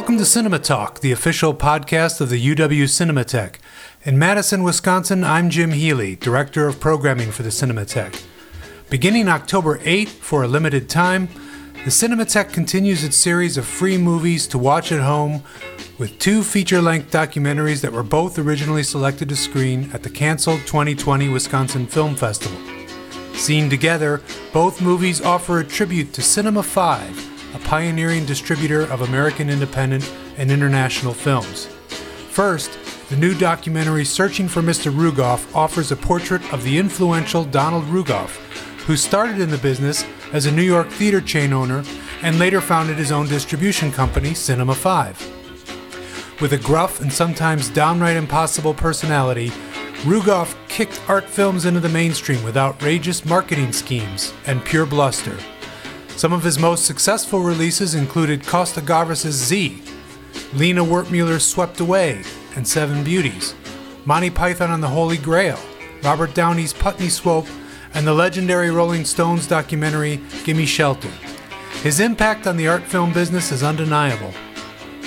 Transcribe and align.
Welcome 0.00 0.16
to 0.16 0.24
Cinema 0.24 0.58
Talk, 0.58 1.00
the 1.00 1.12
official 1.12 1.52
podcast 1.52 2.22
of 2.22 2.30
the 2.30 2.54
UW 2.54 2.84
Cinematheque. 2.84 3.56
In 4.02 4.18
Madison, 4.18 4.62
Wisconsin, 4.62 5.22
I'm 5.22 5.50
Jim 5.50 5.72
Healy, 5.72 6.16
Director 6.16 6.66
of 6.66 6.80
Programming 6.80 7.30
for 7.30 7.42
the 7.42 7.50
Cinematheque. 7.50 8.24
Beginning 8.88 9.28
October 9.28 9.78
8 9.84 10.08
for 10.08 10.42
a 10.42 10.48
limited 10.48 10.88
time, 10.88 11.28
the 11.84 11.90
Cinematheque 11.90 12.50
continues 12.50 13.04
its 13.04 13.18
series 13.18 13.58
of 13.58 13.66
free 13.66 13.98
movies 13.98 14.46
to 14.46 14.58
watch 14.58 14.90
at 14.90 15.02
home 15.02 15.44
with 15.98 16.18
two 16.18 16.42
feature 16.42 16.80
length 16.80 17.10
documentaries 17.10 17.82
that 17.82 17.92
were 17.92 18.02
both 18.02 18.38
originally 18.38 18.82
selected 18.82 19.28
to 19.28 19.36
screen 19.36 19.90
at 19.92 20.02
the 20.02 20.10
canceled 20.10 20.60
2020 20.60 21.28
Wisconsin 21.28 21.86
Film 21.86 22.16
Festival. 22.16 22.58
Seen 23.34 23.68
together, 23.68 24.22
both 24.54 24.80
movies 24.80 25.20
offer 25.20 25.58
a 25.58 25.64
tribute 25.64 26.14
to 26.14 26.22
Cinema 26.22 26.62
5, 26.62 27.29
a 27.54 27.58
pioneering 27.60 28.24
distributor 28.24 28.82
of 28.92 29.02
American 29.02 29.50
independent 29.50 30.10
and 30.36 30.50
international 30.50 31.14
films. 31.14 31.66
First, 32.30 32.78
the 33.08 33.16
new 33.16 33.34
documentary 33.34 34.04
Searching 34.04 34.48
for 34.48 34.62
Mr. 34.62 34.92
Rugoff 34.92 35.52
offers 35.54 35.90
a 35.90 35.96
portrait 35.96 36.52
of 36.52 36.62
the 36.62 36.78
influential 36.78 37.44
Donald 37.44 37.84
Rugoff, 37.84 38.36
who 38.86 38.96
started 38.96 39.40
in 39.40 39.50
the 39.50 39.58
business 39.58 40.04
as 40.32 40.46
a 40.46 40.52
New 40.52 40.62
York 40.62 40.88
theater 40.88 41.20
chain 41.20 41.52
owner 41.52 41.82
and 42.22 42.38
later 42.38 42.60
founded 42.60 42.96
his 42.96 43.10
own 43.10 43.26
distribution 43.26 43.90
company, 43.90 44.32
Cinema 44.34 44.74
5. 44.74 46.40
With 46.40 46.52
a 46.52 46.58
gruff 46.58 47.00
and 47.00 47.12
sometimes 47.12 47.68
downright 47.68 48.16
impossible 48.16 48.74
personality, 48.74 49.50
Rugoff 50.04 50.56
kicked 50.68 50.98
art 51.08 51.24
films 51.24 51.66
into 51.66 51.80
the 51.80 51.88
mainstream 51.88 52.42
with 52.42 52.56
outrageous 52.56 53.26
marketing 53.26 53.72
schemes 53.72 54.32
and 54.46 54.64
pure 54.64 54.86
bluster. 54.86 55.36
Some 56.20 56.34
of 56.34 56.44
his 56.44 56.58
most 56.58 56.84
successful 56.84 57.40
releases 57.40 57.94
included 57.94 58.46
Costa 58.46 58.82
Gavras' 58.82 59.30
Z, 59.30 59.82
Lina 60.52 60.84
Wertmüller's 60.84 61.46
Swept 61.46 61.80
Away 61.80 62.22
and 62.54 62.68
Seven 62.68 63.02
Beauties, 63.02 63.54
Monty 64.04 64.28
Python 64.28 64.70
and 64.70 64.82
the 64.82 64.88
Holy 64.88 65.16
Grail, 65.16 65.58
Robert 66.02 66.34
Downey's 66.34 66.74
Putney 66.74 67.08
Swope, 67.08 67.48
and 67.94 68.06
the 68.06 68.12
legendary 68.12 68.70
Rolling 68.70 69.06
Stones 69.06 69.46
documentary 69.46 70.20
Gimme 70.44 70.66
Shelter. 70.66 71.08
His 71.82 72.00
impact 72.00 72.46
on 72.46 72.58
the 72.58 72.68
art 72.68 72.82
film 72.82 73.14
business 73.14 73.50
is 73.50 73.62
undeniable. 73.62 74.34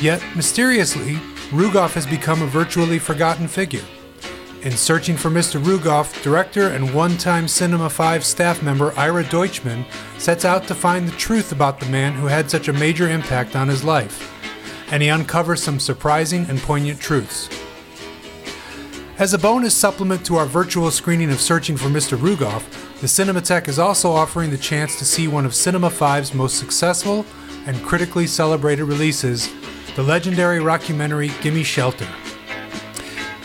Yet, 0.02 0.20
mysteriously, 0.36 1.18
Rugoff 1.52 1.94
has 1.94 2.08
become 2.08 2.42
a 2.42 2.48
virtually 2.48 2.98
forgotten 2.98 3.48
figure. 3.48 3.86
In 4.64 4.78
Searching 4.78 5.18
for 5.18 5.30
Mr. 5.30 5.62
Rugoff, 5.62 6.24
director 6.24 6.70
and 6.70 6.94
one 6.94 7.18
time 7.18 7.50
Cinema 7.50 7.90
5 7.90 8.24
staff 8.24 8.64
member 8.64 8.98
Ira 8.98 9.26
Deutschman 9.26 9.86
sets 10.18 10.46
out 10.46 10.68
to 10.68 10.74
find 10.74 11.06
the 11.06 11.18
truth 11.18 11.52
about 11.52 11.82
the 11.82 11.86
man 11.88 12.14
who 12.14 12.28
had 12.28 12.50
such 12.50 12.70
a 12.70 12.74
major 12.74 13.10
impact 13.10 13.58
on 13.58 13.68
his 13.68 13.84
life. 13.84 14.32
And 14.90 15.04
he 15.04 15.10
uncovers 15.10 15.62
some 15.62 15.82
surprising 15.82 16.46
and 16.50 16.62
poignant 16.62 17.02
truths. 17.02 17.50
As 19.20 19.34
a 19.34 19.38
bonus 19.38 19.76
supplement 19.76 20.26
to 20.28 20.38
our 20.38 20.46
virtual 20.46 20.92
screening 20.92 21.30
of 21.30 21.42
Searching 21.42 21.76
for 21.76 21.90
Mr. 21.90 22.18
Rugoff, 22.18 22.64
the 23.02 23.08
Cinematheque 23.08 23.68
is 23.68 23.80
also 23.80 24.12
offering 24.14 24.50
the 24.50 24.58
chance 24.58 24.98
to 24.98 25.04
see 25.04 25.28
one 25.28 25.46
of 25.46 25.54
Cinema 25.54 25.90
5's 25.90 26.34
most 26.34 26.58
successful 26.58 27.26
and 27.66 27.84
critically 27.84 28.28
celebrated 28.28 28.86
releases, 28.86 29.50
the 29.98 30.04
legendary 30.04 30.60
rockumentary 30.60 31.30
Gimme 31.42 31.64
Shelter. 31.64 32.08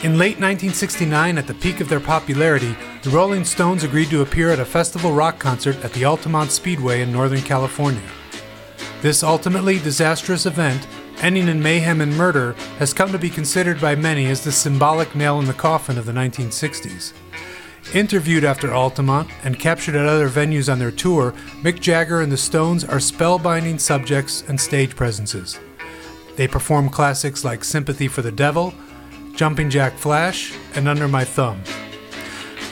In 0.04 0.16
late 0.16 0.38
1969, 0.38 1.38
at 1.38 1.48
the 1.48 1.54
peak 1.54 1.80
of 1.80 1.88
their 1.88 1.98
popularity, 1.98 2.76
the 3.02 3.10
Rolling 3.10 3.44
Stones 3.44 3.82
agreed 3.82 4.10
to 4.10 4.22
appear 4.22 4.52
at 4.52 4.60
a 4.60 4.64
festival 4.64 5.10
rock 5.10 5.40
concert 5.40 5.74
at 5.84 5.92
the 5.92 6.04
Altamont 6.04 6.52
Speedway 6.52 7.02
in 7.02 7.10
Northern 7.10 7.42
California. 7.42 8.08
This 9.02 9.24
ultimately 9.24 9.80
disastrous 9.80 10.46
event, 10.46 10.86
ending 11.20 11.48
in 11.48 11.60
mayhem 11.60 12.00
and 12.00 12.16
murder, 12.16 12.52
has 12.78 12.94
come 12.94 13.10
to 13.10 13.18
be 13.18 13.28
considered 13.28 13.80
by 13.80 13.96
many 13.96 14.26
as 14.26 14.44
the 14.44 14.52
symbolic 14.52 15.16
nail 15.16 15.40
in 15.40 15.46
the 15.46 15.52
coffin 15.52 15.98
of 15.98 16.06
the 16.06 16.12
1960s. 16.12 17.12
Interviewed 17.92 18.44
after 18.44 18.72
Altamont 18.72 19.28
and 19.42 19.58
captured 19.58 19.96
at 19.96 20.06
other 20.06 20.28
venues 20.28 20.72
on 20.72 20.78
their 20.78 20.92
tour, 20.92 21.32
Mick 21.62 21.80
Jagger 21.80 22.20
and 22.20 22.30
the 22.30 22.36
Stones 22.36 22.84
are 22.84 22.98
spellbinding 22.98 23.80
subjects 23.80 24.44
and 24.46 24.60
stage 24.60 24.94
presences. 24.94 25.58
They 26.36 26.46
perform 26.46 26.88
classics 26.88 27.44
like 27.44 27.64
Sympathy 27.64 28.06
for 28.06 28.22
the 28.22 28.30
Devil, 28.30 28.72
Jumping 29.38 29.70
Jack 29.70 29.92
Flash, 29.92 30.52
and 30.74 30.88
Under 30.88 31.06
My 31.06 31.22
Thumb. 31.24 31.62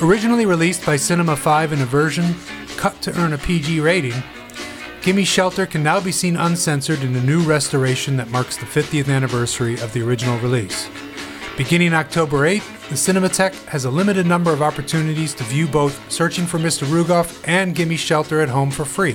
Originally 0.02 0.46
released 0.46 0.84
by 0.84 0.96
Cinema 0.96 1.36
5 1.36 1.72
in 1.72 1.80
a 1.80 1.86
version 1.86 2.34
cut 2.76 3.00
to 3.02 3.16
earn 3.20 3.32
a 3.34 3.38
PG 3.38 3.78
rating, 3.78 4.20
Gimme 5.00 5.24
Shelter 5.24 5.64
can 5.64 5.84
now 5.84 6.00
be 6.00 6.10
seen 6.10 6.36
uncensored 6.36 7.04
in 7.04 7.14
a 7.14 7.22
new 7.22 7.40
restoration 7.42 8.16
that 8.16 8.32
marks 8.32 8.56
the 8.56 8.66
50th 8.66 9.08
anniversary 9.08 9.74
of 9.74 9.92
the 9.92 10.02
original 10.02 10.36
release. 10.40 10.90
Beginning 11.56 11.94
October 11.94 12.38
8th, 12.38 12.88
the 12.88 12.96
Cinematheque 12.96 13.54
has 13.66 13.84
a 13.84 13.90
limited 13.90 14.26
number 14.26 14.52
of 14.52 14.60
opportunities 14.60 15.34
to 15.34 15.44
view 15.44 15.68
both 15.68 16.10
Searching 16.10 16.46
for 16.46 16.58
Mr. 16.58 16.84
Rugoff 16.88 17.46
and 17.46 17.76
Gimme 17.76 17.96
Shelter 17.96 18.40
at 18.40 18.48
home 18.48 18.72
for 18.72 18.84
free. 18.84 19.14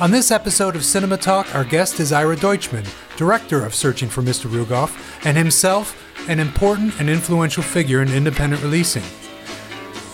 On 0.00 0.10
this 0.10 0.30
episode 0.30 0.74
of 0.74 0.82
Cinema 0.82 1.18
Talk, 1.18 1.54
our 1.54 1.64
guest 1.64 2.00
is 2.00 2.12
Ira 2.12 2.36
Deutschman, 2.36 2.88
director 3.18 3.62
of 3.62 3.74
Searching 3.74 4.08
for 4.08 4.22
Mr. 4.22 4.50
Rugoff, 4.50 5.26
and 5.26 5.36
himself 5.36 6.02
an 6.30 6.40
important 6.40 6.98
and 6.98 7.10
influential 7.10 7.62
figure 7.62 8.00
in 8.00 8.10
independent 8.10 8.62
releasing. 8.62 9.04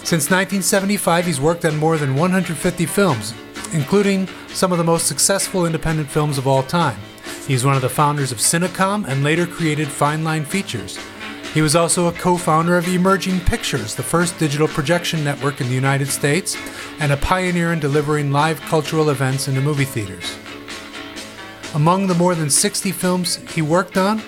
Since 0.02 0.30
1975, 0.30 1.26
he's 1.26 1.40
worked 1.40 1.64
on 1.64 1.76
more 1.76 1.96
than 1.96 2.16
150 2.16 2.86
films, 2.86 3.34
including 3.72 4.28
some 4.48 4.72
of 4.72 4.78
the 4.78 4.84
most 4.84 5.06
successful 5.06 5.66
independent 5.66 6.08
films 6.08 6.36
of 6.36 6.48
all 6.48 6.62
time. 6.64 6.98
He's 7.46 7.64
one 7.64 7.76
of 7.76 7.82
the 7.82 7.88
founders 7.88 8.32
of 8.32 8.38
Cinecom 8.38 9.06
and 9.06 9.22
later 9.22 9.46
created 9.46 9.88
Fine 9.88 10.24
Line 10.24 10.44
Features. 10.44 10.98
He 11.54 11.62
was 11.62 11.76
also 11.76 12.06
a 12.06 12.12
co 12.12 12.36
founder 12.36 12.76
of 12.76 12.88
Emerging 12.88 13.40
Pictures, 13.40 13.94
the 13.94 14.02
first 14.02 14.38
digital 14.38 14.68
projection 14.68 15.22
network 15.22 15.60
in 15.60 15.68
the 15.68 15.74
United 15.74 16.08
States, 16.08 16.56
and 17.00 17.12
a 17.12 17.16
pioneer 17.16 17.72
in 17.72 17.80
delivering 17.80 18.30
live 18.30 18.60
cultural 18.62 19.10
events 19.10 19.48
into 19.48 19.60
movie 19.60 19.84
theaters. 19.84 20.36
Among 21.74 22.06
the 22.06 22.14
more 22.14 22.34
than 22.34 22.50
60 22.50 22.92
films 22.92 23.36
he 23.52 23.62
worked 23.62 23.96
on 23.96 24.22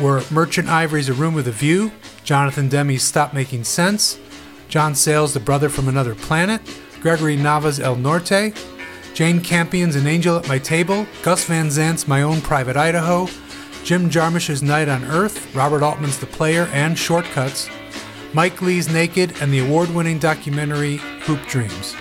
were 0.00 0.22
Merchant 0.30 0.68
Ivory's 0.68 1.08
A 1.08 1.14
Room 1.14 1.34
with 1.34 1.48
a 1.48 1.52
View, 1.52 1.92
Jonathan 2.22 2.68
Demme's 2.68 3.02
Stop 3.02 3.32
Making 3.32 3.64
Sense, 3.64 4.18
John 4.68 4.94
Sayles' 4.94 5.34
The 5.34 5.40
Brother 5.40 5.68
from 5.68 5.88
Another 5.88 6.14
Planet, 6.14 6.60
Gregory 7.00 7.36
Nava's 7.36 7.80
El 7.80 7.96
Norte, 7.96 8.52
Jane 9.14 9.40
Campion's 9.40 9.96
An 9.96 10.06
Angel 10.06 10.36
at 10.36 10.48
My 10.48 10.58
Table, 10.58 11.06
Gus 11.22 11.44
Van 11.46 11.70
Sant's 11.70 12.06
My 12.06 12.22
Own 12.22 12.40
Private 12.40 12.76
Idaho, 12.76 13.28
Jim 13.84 14.10
Jarmusch's 14.10 14.62
Night 14.62 14.88
on 14.88 15.04
Earth, 15.04 15.54
Robert 15.54 15.82
Altman's 15.82 16.18
The 16.18 16.26
Player 16.26 16.68
and 16.72 16.98
Shortcuts, 16.98 17.68
Mike 18.32 18.60
Leigh's 18.60 18.92
Naked, 18.92 19.40
and 19.40 19.52
the 19.52 19.60
award 19.60 19.94
winning 19.94 20.18
documentary 20.18 20.96
Hoop 20.96 21.40
Dreams. 21.46 21.94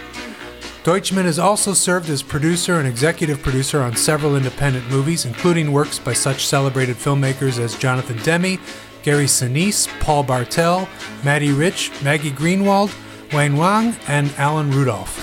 Deutschman 0.83 1.25
has 1.25 1.39
also 1.39 1.73
served 1.73 2.09
as 2.09 2.21
producer 2.21 2.77
and 2.79 2.87
executive 2.87 3.41
producer 3.41 3.81
on 3.81 3.95
several 3.95 4.35
independent 4.35 4.87
movies, 4.89 5.25
including 5.25 5.71
works 5.71 5.97
by 5.97 6.13
such 6.13 6.45
celebrated 6.45 6.95
filmmakers 6.95 7.57
as 7.57 7.77
Jonathan 7.77 8.17
Demme, 8.17 8.59
Gary 9.05 9.25
Sinise, 9.25 9.87
Paul 9.99 10.23
Bartel, 10.23 10.89
Matty 11.23 11.51
Rich, 11.51 11.91
Maggie 12.01 12.31
Greenwald, 12.31 12.91
Wayne 13.31 13.55
Wang, 13.55 13.95
and 14.07 14.33
Alan 14.39 14.71
Rudolph. 14.71 15.21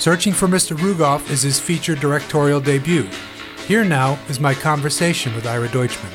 Searching 0.00 0.32
for 0.32 0.48
Mr. 0.48 0.76
Rugoff 0.76 1.30
is 1.30 1.42
his 1.42 1.60
feature 1.60 1.94
directorial 1.94 2.60
debut. 2.60 3.08
Here 3.68 3.84
now 3.84 4.18
is 4.28 4.40
my 4.40 4.52
conversation 4.52 5.32
with 5.36 5.46
Ira 5.46 5.68
Deutschman. 5.68 6.10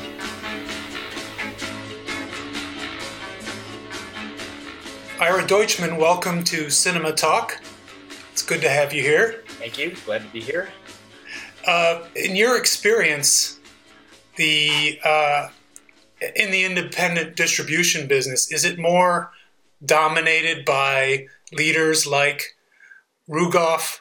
Ira 5.18 5.44
Deutschman, 5.44 5.96
welcome 5.98 6.44
to 6.44 6.68
Cinema 6.68 7.12
Talk. 7.12 7.62
It's 8.30 8.42
good 8.42 8.60
to 8.60 8.68
have 8.68 8.92
you 8.92 9.00
here. 9.00 9.42
Thank 9.58 9.78
you. 9.78 9.96
Glad 10.04 10.20
to 10.20 10.28
be 10.28 10.42
here. 10.42 10.68
Uh, 11.66 12.04
in 12.14 12.36
your 12.36 12.58
experience, 12.58 13.58
the 14.36 15.00
uh, 15.02 15.48
in 16.34 16.50
the 16.50 16.64
independent 16.64 17.36
distribution 17.36 18.08
business, 18.08 18.50
is 18.50 18.64
it 18.64 18.78
more 18.78 19.30
dominated 19.84 20.64
by 20.64 21.26
leaders 21.52 22.06
like 22.06 22.56
Rugoff, 23.28 24.00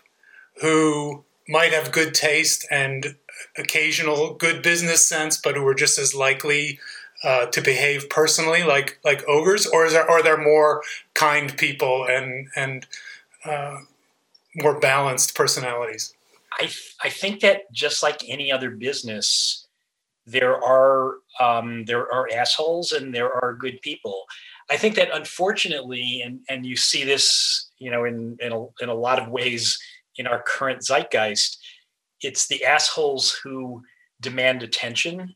who 0.61 1.23
might 1.47 1.73
have 1.73 1.91
good 1.91 2.13
taste 2.13 2.65
and 2.71 3.15
occasional 3.57 4.33
good 4.33 4.61
business 4.61 5.05
sense, 5.05 5.37
but 5.37 5.55
who 5.55 5.65
are 5.67 5.75
just 5.75 5.99
as 5.99 6.15
likely 6.15 6.79
uh, 7.23 7.47
to 7.47 7.61
behave 7.61 8.09
personally 8.09 8.63
like 8.63 8.99
like 9.03 9.27
ogres, 9.27 9.65
or 9.65 9.85
is 9.85 9.93
there 9.93 10.09
are 10.09 10.23
there 10.23 10.37
more 10.37 10.83
kind 11.13 11.55
people 11.57 12.05
and 12.05 12.47
and 12.55 12.85
uh, 13.45 13.79
more 14.55 14.79
balanced 14.79 15.35
personalities? 15.35 16.13
I 16.59 16.69
I 17.03 17.09
think 17.09 17.41
that 17.41 17.71
just 17.71 18.03
like 18.03 18.27
any 18.27 18.51
other 18.51 18.69
business, 18.69 19.67
there 20.25 20.63
are 20.63 21.15
um, 21.39 21.85
there 21.85 22.11
are 22.11 22.29
assholes 22.33 22.91
and 22.91 23.13
there 23.13 23.31
are 23.31 23.53
good 23.53 23.81
people. 23.81 24.25
I 24.69 24.77
think 24.77 24.95
that 24.95 25.09
unfortunately, 25.13 26.21
and 26.25 26.39
and 26.49 26.65
you 26.65 26.75
see 26.75 27.03
this, 27.03 27.69
you 27.77 27.91
know, 27.91 28.05
in 28.05 28.37
in 28.39 28.51
a, 28.51 28.65
in 28.81 28.89
a 28.89 28.93
lot 28.93 29.19
of 29.19 29.29
ways 29.29 29.79
in 30.17 30.27
our 30.27 30.41
current 30.41 30.81
zeitgeist, 30.81 31.57
it's 32.21 32.47
the 32.47 32.65
assholes 32.65 33.39
who 33.43 33.83
demand 34.19 34.63
attention. 34.63 35.35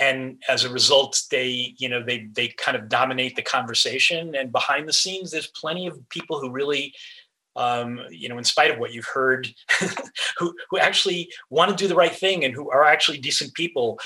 And 0.00 0.40
as 0.48 0.64
a 0.64 0.72
result 0.72 1.20
they 1.30 1.74
you 1.78 1.88
know 1.88 2.02
they 2.04 2.28
they 2.32 2.48
kind 2.48 2.76
of 2.76 2.88
dominate 2.88 3.36
the 3.36 3.42
conversation. 3.42 4.34
And 4.34 4.52
behind 4.52 4.88
the 4.88 4.92
scenes 4.92 5.30
there's 5.30 5.48
plenty 5.48 5.86
of 5.86 6.08
people 6.08 6.40
who 6.40 6.50
really 6.50 6.94
um, 7.56 8.00
you 8.10 8.28
know 8.28 8.38
in 8.38 8.44
spite 8.44 8.70
of 8.70 8.78
what 8.78 8.92
you've 8.92 9.06
heard 9.12 9.48
who 10.38 10.54
who 10.70 10.78
actually 10.78 11.30
want 11.50 11.70
to 11.70 11.76
do 11.76 11.88
the 11.88 11.96
right 11.96 12.14
thing 12.14 12.44
and 12.44 12.54
who 12.54 12.70
are 12.70 12.84
actually 12.84 13.18
decent 13.18 13.54
people 13.54 13.98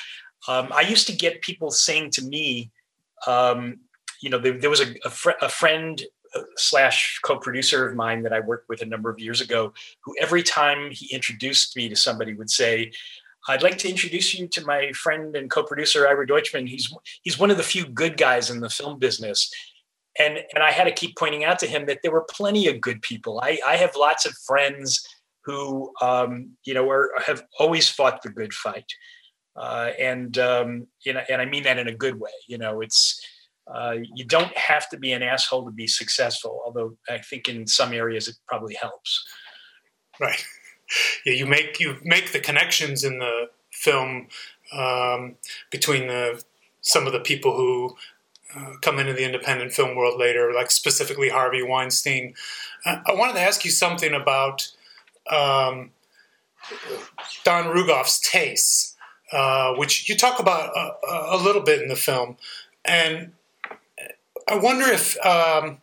um, 0.48 0.68
i 0.72 0.80
used 0.80 1.06
to 1.06 1.14
get 1.14 1.42
people 1.42 1.70
saying 1.70 2.10
to 2.10 2.22
me 2.22 2.70
um, 3.26 3.78
you 4.20 4.30
know 4.30 4.38
there, 4.38 4.58
there 4.58 4.70
was 4.70 4.80
a, 4.80 4.94
a, 5.04 5.10
fr- 5.10 5.40
a 5.40 5.48
friend 5.48 6.02
uh, 6.34 6.40
slash 6.56 7.20
co-producer 7.22 7.86
of 7.86 7.94
mine 7.94 8.22
that 8.22 8.32
I 8.32 8.40
worked 8.40 8.68
with 8.68 8.80
a 8.80 8.86
number 8.86 9.10
of 9.10 9.20
years 9.20 9.42
ago, 9.42 9.74
who 10.00 10.14
every 10.18 10.42
time 10.42 10.90
he 10.90 11.12
introduced 11.14 11.76
me 11.76 11.90
to 11.90 11.96
somebody 11.96 12.32
would 12.32 12.48
say, 12.48 12.90
I'd 13.48 13.62
like 13.62 13.76
to 13.78 13.88
introduce 13.90 14.32
you 14.32 14.46
to 14.48 14.64
my 14.64 14.92
friend 14.92 15.36
and 15.36 15.50
co-producer 15.50 16.06
Ira 16.06 16.26
Deutschman. 16.26 16.68
He's 16.68 16.94
he's 17.22 17.38
one 17.38 17.50
of 17.50 17.56
the 17.56 17.62
few 17.62 17.84
good 17.86 18.16
guys 18.16 18.50
in 18.50 18.60
the 18.60 18.70
film 18.70 18.98
business. 18.98 19.52
And 20.18 20.38
and 20.54 20.62
I 20.62 20.70
had 20.70 20.84
to 20.84 20.92
keep 20.92 21.16
pointing 21.16 21.44
out 21.44 21.58
to 21.60 21.66
him 21.66 21.86
that 21.86 21.98
there 22.02 22.12
were 22.12 22.26
plenty 22.30 22.68
of 22.68 22.80
good 22.80 23.02
people. 23.02 23.40
I, 23.42 23.58
I 23.66 23.76
have 23.76 23.96
lots 23.96 24.24
of 24.24 24.32
friends 24.46 25.06
who 25.44 25.92
um, 26.00 26.50
you 26.64 26.72
know 26.72 26.88
are, 26.88 27.10
have 27.26 27.42
always 27.58 27.88
fought 27.88 28.22
the 28.22 28.30
good 28.30 28.54
fight. 28.54 28.86
Uh, 29.56 29.90
and 29.98 30.38
um, 30.38 30.86
you 31.04 31.12
know, 31.12 31.22
and 31.28 31.42
I 31.42 31.44
mean 31.44 31.64
that 31.64 31.78
in 31.78 31.88
a 31.88 31.94
good 31.94 32.18
way. 32.18 32.30
You 32.48 32.58
know, 32.58 32.80
it's 32.80 33.20
uh, 33.72 33.96
you 34.14 34.24
don't 34.24 34.56
have 34.56 34.88
to 34.90 34.96
be 34.96 35.12
an 35.12 35.22
asshole 35.22 35.66
to 35.66 35.70
be 35.70 35.86
successful. 35.86 36.62
Although 36.64 36.96
I 37.08 37.18
think 37.18 37.48
in 37.48 37.66
some 37.66 37.92
areas 37.92 38.28
it 38.28 38.36
probably 38.48 38.74
helps. 38.74 39.24
Right 40.20 40.42
yeah, 41.26 41.32
you 41.34 41.46
make 41.46 41.80
you 41.80 41.96
make 42.02 42.32
the 42.32 42.40
connections 42.40 43.04
in 43.04 43.18
the 43.18 43.50
film 43.70 44.28
um, 44.72 45.36
between 45.70 46.06
the 46.06 46.42
some 46.80 47.06
of 47.06 47.12
the 47.12 47.20
people 47.20 47.56
who 47.56 47.96
uh, 48.56 48.74
come 48.82 48.98
into 48.98 49.12
the 49.12 49.24
independent 49.24 49.72
film 49.72 49.96
world 49.96 50.18
later, 50.18 50.52
like 50.52 50.70
specifically 50.70 51.28
Harvey 51.28 51.62
Weinstein. 51.62 52.34
Uh, 52.84 52.98
I 53.06 53.14
wanted 53.14 53.34
to 53.34 53.40
ask 53.40 53.64
you 53.64 53.70
something 53.70 54.12
about 54.12 54.68
um, 55.30 55.90
Don 57.44 57.66
Rugoff's 57.66 58.20
tastes, 58.20 58.91
uh, 59.32 59.74
which 59.74 60.08
you 60.08 60.16
talk 60.16 60.38
about 60.38 60.76
a, 60.76 61.36
a, 61.36 61.38
little 61.42 61.62
bit 61.62 61.80
in 61.80 61.88
the 61.88 61.96
film, 61.96 62.36
and 62.84 63.32
I 64.48 64.56
wonder 64.56 64.86
if 64.86 65.18
um, 65.24 65.78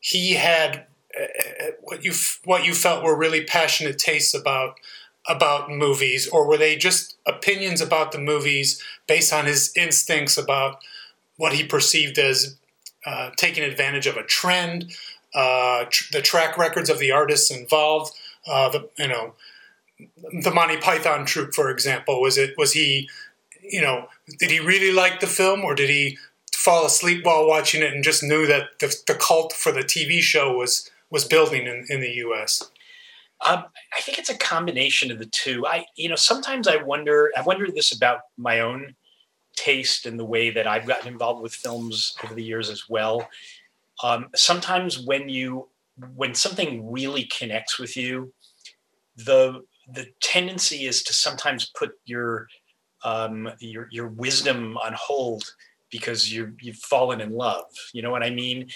he 0.00 0.34
had 0.34 0.86
what 1.82 2.04
you 2.04 2.12
what 2.44 2.64
you 2.64 2.74
felt 2.74 3.04
were 3.04 3.16
really 3.16 3.44
passionate 3.44 3.98
tastes 3.98 4.34
about 4.34 4.76
about 5.28 5.70
movies, 5.70 6.28
or 6.28 6.46
were 6.48 6.56
they 6.56 6.76
just 6.76 7.16
opinions 7.26 7.80
about 7.80 8.12
the 8.12 8.18
movies 8.18 8.82
based 9.06 9.32
on 9.32 9.46
his 9.46 9.72
instincts 9.76 10.36
about 10.36 10.78
what 11.36 11.52
he 11.52 11.64
perceived 11.64 12.18
as 12.18 12.56
uh, 13.06 13.30
taking 13.36 13.62
advantage 13.62 14.06
of 14.06 14.16
a 14.16 14.24
trend, 14.24 14.92
uh, 15.34 15.84
tr- 15.90 16.12
the 16.12 16.22
track 16.22 16.56
records 16.58 16.90
of 16.90 16.98
the 16.98 17.10
artists 17.10 17.50
involved, 17.50 18.12
uh, 18.46 18.68
the 18.68 18.88
you 18.98 19.08
know 19.08 19.34
the 20.42 20.50
Monty 20.50 20.76
Python 20.76 21.24
troupe, 21.24 21.54
for 21.54 21.70
example, 21.70 22.20
was 22.20 22.38
it 22.38 22.54
was 22.56 22.72
he 22.72 23.08
you 23.62 23.80
know 23.80 24.08
did 24.38 24.50
he 24.50 24.60
really 24.60 24.92
like 24.92 25.20
the 25.20 25.26
film 25.26 25.64
or 25.64 25.74
did 25.74 25.88
he 25.88 26.18
fall 26.54 26.86
asleep 26.86 27.24
while 27.24 27.46
watching 27.46 27.82
it 27.82 27.92
and 27.92 28.04
just 28.04 28.22
knew 28.22 28.46
that 28.46 28.78
the, 28.78 28.94
the 29.06 29.14
cult 29.14 29.52
for 29.52 29.72
the 29.72 29.80
TV 29.80 30.20
show 30.20 30.56
was 30.56 30.90
was 31.10 31.24
building 31.24 31.66
in, 31.66 31.86
in 31.88 32.00
the 32.00 32.10
U.S.? 32.10 32.70
Um, 33.44 33.64
I 33.96 34.00
think 34.00 34.18
it's 34.18 34.30
a 34.30 34.38
combination 34.38 35.10
of 35.10 35.18
the 35.18 35.26
two. 35.26 35.66
I, 35.66 35.86
you 35.96 36.08
know, 36.08 36.14
sometimes 36.14 36.68
I 36.68 36.76
wonder. 36.76 37.30
I 37.36 37.42
wonder 37.42 37.66
this 37.70 37.94
about 37.94 38.20
my 38.36 38.60
own 38.60 38.94
taste 39.56 40.06
and 40.06 40.18
the 40.18 40.24
way 40.24 40.50
that 40.50 40.66
I've 40.66 40.86
gotten 40.86 41.08
involved 41.08 41.42
with 41.42 41.54
films 41.54 42.16
over 42.24 42.34
the 42.34 42.44
years 42.44 42.70
as 42.70 42.88
well. 42.88 43.28
Um, 44.02 44.28
sometimes 44.34 44.98
when 44.98 45.28
you 45.28 45.68
when 46.14 46.34
something 46.34 46.90
really 46.90 47.24
connects 47.24 47.78
with 47.78 47.96
you, 47.96 48.32
the 49.16 49.62
the 49.90 50.06
tendency 50.20 50.86
is 50.86 51.02
to 51.04 51.12
sometimes 51.12 51.70
put 51.76 51.92
your 52.04 52.48
um, 53.04 53.50
your 53.60 53.88
your 53.90 54.08
wisdom 54.08 54.76
on 54.78 54.94
hold 54.96 55.54
because 55.90 56.32
you 56.32 56.54
you've 56.60 56.76
fallen 56.76 57.20
in 57.20 57.32
love. 57.32 57.66
You 57.92 58.02
know 58.02 58.10
what 58.10 58.22
I 58.22 58.30
mean? 58.30 58.68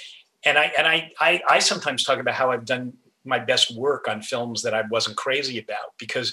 and 0.47 0.57
I 0.57 0.73
and 0.79 0.87
I, 0.87 1.13
I 1.21 1.43
I 1.49 1.59
sometimes 1.59 2.05
talk 2.05 2.19
about 2.19 2.35
how 2.35 2.51
I've 2.51 2.65
done 2.65 2.95
my 3.25 3.39
best 3.39 3.77
work 3.77 4.09
on 4.09 4.23
films 4.23 4.63
that 4.63 4.73
I 4.73 4.83
wasn't 4.91 5.17
crazy 5.17 5.59
about 5.59 5.95
because 5.99 6.33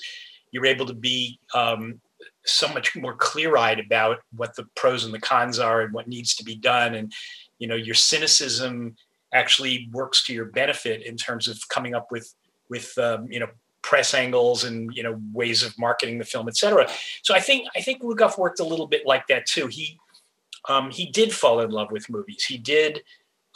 you're 0.52 0.68
able 0.68 0.86
to 0.86 0.94
be 0.94 1.40
um, 1.56 2.00
so 2.46 2.68
much 2.68 2.96
more 2.96 3.16
clear-eyed 3.16 3.80
about 3.80 4.20
what 4.36 4.56
the 4.56 4.66
pros 4.76 5.04
and 5.04 5.14
the 5.14 5.20
cons 5.20 5.58
are 5.58 5.82
and 5.82 5.92
what 5.92 6.08
needs 6.08 6.36
to 6.36 6.44
be 6.44 6.56
done 6.56 6.94
and 6.94 7.12
you 7.58 7.68
know 7.68 7.76
your 7.76 7.96
cynicism 7.96 8.96
actually 9.34 9.90
works 9.92 10.24
to 10.26 10.34
your 10.34 10.46
benefit 10.46 11.02
in 11.02 11.18
terms 11.18 11.48
of 11.48 11.58
coming 11.70 11.96
up 11.96 12.12
with 12.12 12.34
with 12.70 12.96
um, 13.00 13.28
you 13.32 13.40
know 13.40 13.50
press 13.84 14.14
angles 14.14 14.64
and 14.64 14.90
you 14.96 15.04
know 15.04 15.20
ways 15.34 15.62
of 15.62 15.78
marketing 15.78 16.18
the 16.18 16.26
film 16.26 16.48
etc 16.48 16.90
so 17.22 17.36
i 17.36 17.40
think 17.40 17.68
i 17.76 17.82
think 17.82 18.02
Rugoff 18.02 18.38
worked 18.38 18.60
a 18.60 18.64
little 18.64 18.88
bit 18.88 19.06
like 19.06 19.28
that 19.28 19.46
too 19.46 19.68
he 19.68 20.00
um, 20.70 20.92
he 20.92 21.08
did 21.08 21.34
fall 21.34 21.60
in 21.60 21.72
love 21.72 21.92
with 21.92 22.10
movies 22.10 22.46
he 22.46 22.58
did 22.58 23.02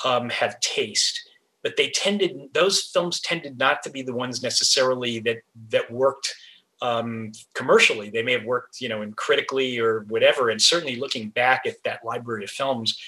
um, 0.05 0.29
have 0.29 0.59
taste, 0.59 1.29
but 1.63 1.75
they 1.77 1.89
tended 1.89 2.49
those 2.53 2.81
films 2.81 3.19
tended 3.19 3.57
not 3.57 3.81
to 3.83 3.89
be 3.89 4.01
the 4.01 4.13
ones 4.13 4.43
necessarily 4.43 5.19
that 5.19 5.37
that 5.69 5.91
worked 5.91 6.33
um, 6.81 7.31
commercially. 7.55 8.09
They 8.09 8.23
may 8.23 8.33
have 8.33 8.45
worked, 8.45 8.79
you 8.81 8.89
know, 8.89 9.01
in 9.01 9.13
critically 9.13 9.79
or 9.79 10.01
whatever. 10.09 10.49
And 10.49 10.61
certainly 10.61 10.95
looking 10.95 11.29
back 11.29 11.65
at 11.65 11.83
that 11.83 12.05
library 12.05 12.43
of 12.43 12.51
films, 12.51 12.99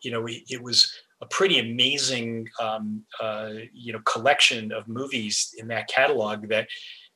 you 0.00 0.12
know, 0.12 0.26
it 0.28 0.62
was 0.62 0.92
a 1.20 1.26
pretty 1.26 1.58
amazing, 1.58 2.48
um, 2.60 3.04
uh, 3.20 3.50
you 3.72 3.92
know, 3.92 4.00
collection 4.00 4.72
of 4.72 4.86
movies 4.88 5.54
in 5.58 5.68
that 5.68 5.88
catalog 5.88 6.48
that, 6.48 6.68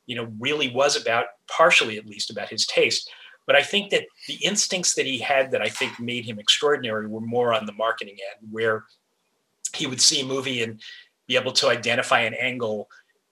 you 0.05 0.15
know, 0.15 0.27
really 0.39 0.69
was 0.69 0.99
about 0.99 1.25
partially 1.49 1.97
at 1.97 2.05
least 2.05 2.29
about 2.29 2.49
his 2.49 2.65
taste. 2.65 3.09
But 3.45 3.55
I 3.55 3.63
think 3.63 3.91
that 3.91 4.05
the 4.27 4.35
instincts 4.35 4.95
that 4.95 5.05
he 5.05 5.19
had 5.19 5.51
that 5.51 5.61
I 5.61 5.69
think 5.69 5.99
made 5.99 6.25
him 6.25 6.39
extraordinary 6.39 7.07
were 7.07 7.21
more 7.21 7.53
on 7.53 7.65
the 7.65 7.73
marketing 7.73 8.17
end, 8.35 8.51
where 8.51 8.85
he 9.73 9.87
would 9.87 10.01
see 10.01 10.21
a 10.21 10.25
movie 10.25 10.63
and 10.63 10.81
be 11.27 11.35
able 11.35 11.51
to 11.53 11.69
identify 11.69 12.21
an 12.21 12.33
angle 12.33 12.89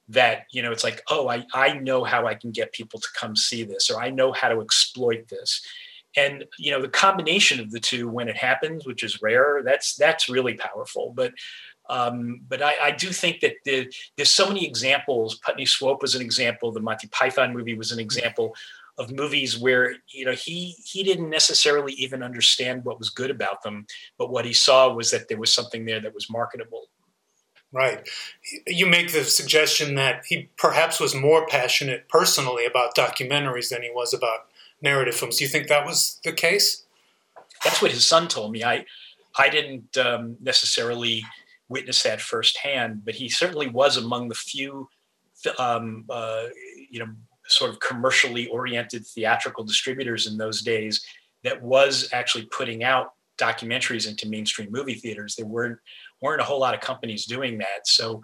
that 0.09 0.45
you 0.51 0.61
know 0.61 0.71
it's 0.71 0.83
like 0.83 1.01
oh 1.09 1.29
I, 1.29 1.45
I 1.53 1.73
know 1.73 2.03
how 2.03 2.27
i 2.27 2.35
can 2.35 2.51
get 2.51 2.73
people 2.73 2.99
to 2.99 3.07
come 3.15 3.35
see 3.35 3.63
this 3.63 3.89
or 3.89 4.01
i 4.01 4.09
know 4.09 4.31
how 4.31 4.49
to 4.49 4.61
exploit 4.61 5.27
this 5.29 5.65
and 6.15 6.45
you 6.57 6.71
know 6.71 6.81
the 6.81 6.89
combination 6.89 7.59
of 7.59 7.71
the 7.71 7.79
two 7.79 8.09
when 8.09 8.27
it 8.27 8.35
happens 8.35 8.85
which 8.85 9.03
is 9.03 9.21
rare 9.21 9.61
that's 9.63 9.95
that's 9.95 10.29
really 10.29 10.53
powerful. 10.53 11.13
But 11.15 11.33
um, 11.89 12.41
but 12.47 12.61
I, 12.61 12.73
I, 12.81 12.91
do 12.91 13.09
think 13.09 13.41
that 13.41 13.55
the, 13.65 13.91
there's 14.15 14.29
so 14.29 14.47
many 14.47 14.65
examples. 14.65 15.35
Putney 15.39 15.65
swope 15.65 16.01
was 16.01 16.15
an 16.15 16.21
example. 16.21 16.71
The 16.71 16.79
monty 16.79 17.07
python 17.07 17.53
movie 17.53 17.75
was 17.75 17.91
an 17.91 17.99
example 17.99 18.55
of 18.97 19.11
movies 19.11 19.57
where 19.57 19.95
you 20.07 20.25
know 20.25 20.33
he 20.33 20.75
he 20.85 21.03
didn't 21.03 21.29
necessarily 21.29 21.93
even 21.93 22.21
understand 22.21 22.85
what 22.85 22.99
was 22.99 23.09
good 23.09 23.31
about 23.31 23.63
them 23.63 23.85
but 24.17 24.31
what 24.31 24.45
he 24.45 24.53
saw 24.53 24.93
was 24.93 25.11
that 25.11 25.27
there 25.27 25.39
was 25.39 25.53
something 25.53 25.85
there 25.85 25.99
that 25.99 26.13
was 26.13 26.29
marketable. 26.29 26.87
Right. 27.73 28.07
You 28.67 28.85
make 28.85 29.13
the 29.13 29.23
suggestion 29.23 29.95
that 29.95 30.23
he 30.27 30.49
perhaps 30.57 30.99
was 30.99 31.15
more 31.15 31.47
passionate 31.47 32.09
personally 32.09 32.65
about 32.65 32.95
documentaries 32.95 33.69
than 33.69 33.81
he 33.81 33.89
was 33.93 34.13
about 34.13 34.50
narrative 34.81 35.15
films 35.15 35.37
do 35.37 35.43
you 35.43 35.49
think 35.49 35.67
that 35.67 35.85
was 35.85 36.19
the 36.23 36.31
case 36.31 36.85
that's 37.63 37.81
what 37.81 37.91
his 37.91 38.07
son 38.07 38.27
told 38.27 38.51
me 38.51 38.63
i 38.63 38.85
i 39.37 39.49
didn't 39.49 39.97
um, 39.97 40.37
necessarily 40.41 41.23
witness 41.69 42.03
that 42.03 42.21
firsthand 42.21 43.03
but 43.05 43.15
he 43.15 43.29
certainly 43.29 43.67
was 43.67 43.97
among 43.97 44.27
the 44.27 44.35
few 44.35 44.87
um, 45.57 46.05
uh, 46.09 46.43
you 46.89 46.99
know 46.99 47.11
sort 47.47 47.71
of 47.71 47.79
commercially 47.79 48.47
oriented 48.47 49.05
theatrical 49.05 49.63
distributors 49.63 50.27
in 50.27 50.37
those 50.37 50.61
days 50.61 51.03
that 51.43 51.61
was 51.61 52.09
actually 52.13 52.45
putting 52.45 52.83
out 52.83 53.13
documentaries 53.37 54.07
into 54.07 54.29
mainstream 54.29 54.69
movie 54.71 54.93
theaters. 54.93 55.35
There 55.35 55.45
weren't 55.45 55.79
weren't 56.21 56.41
a 56.41 56.45
whole 56.45 56.59
lot 56.59 56.73
of 56.73 56.81
companies 56.81 57.25
doing 57.25 57.57
that. 57.57 57.85
So 57.85 58.21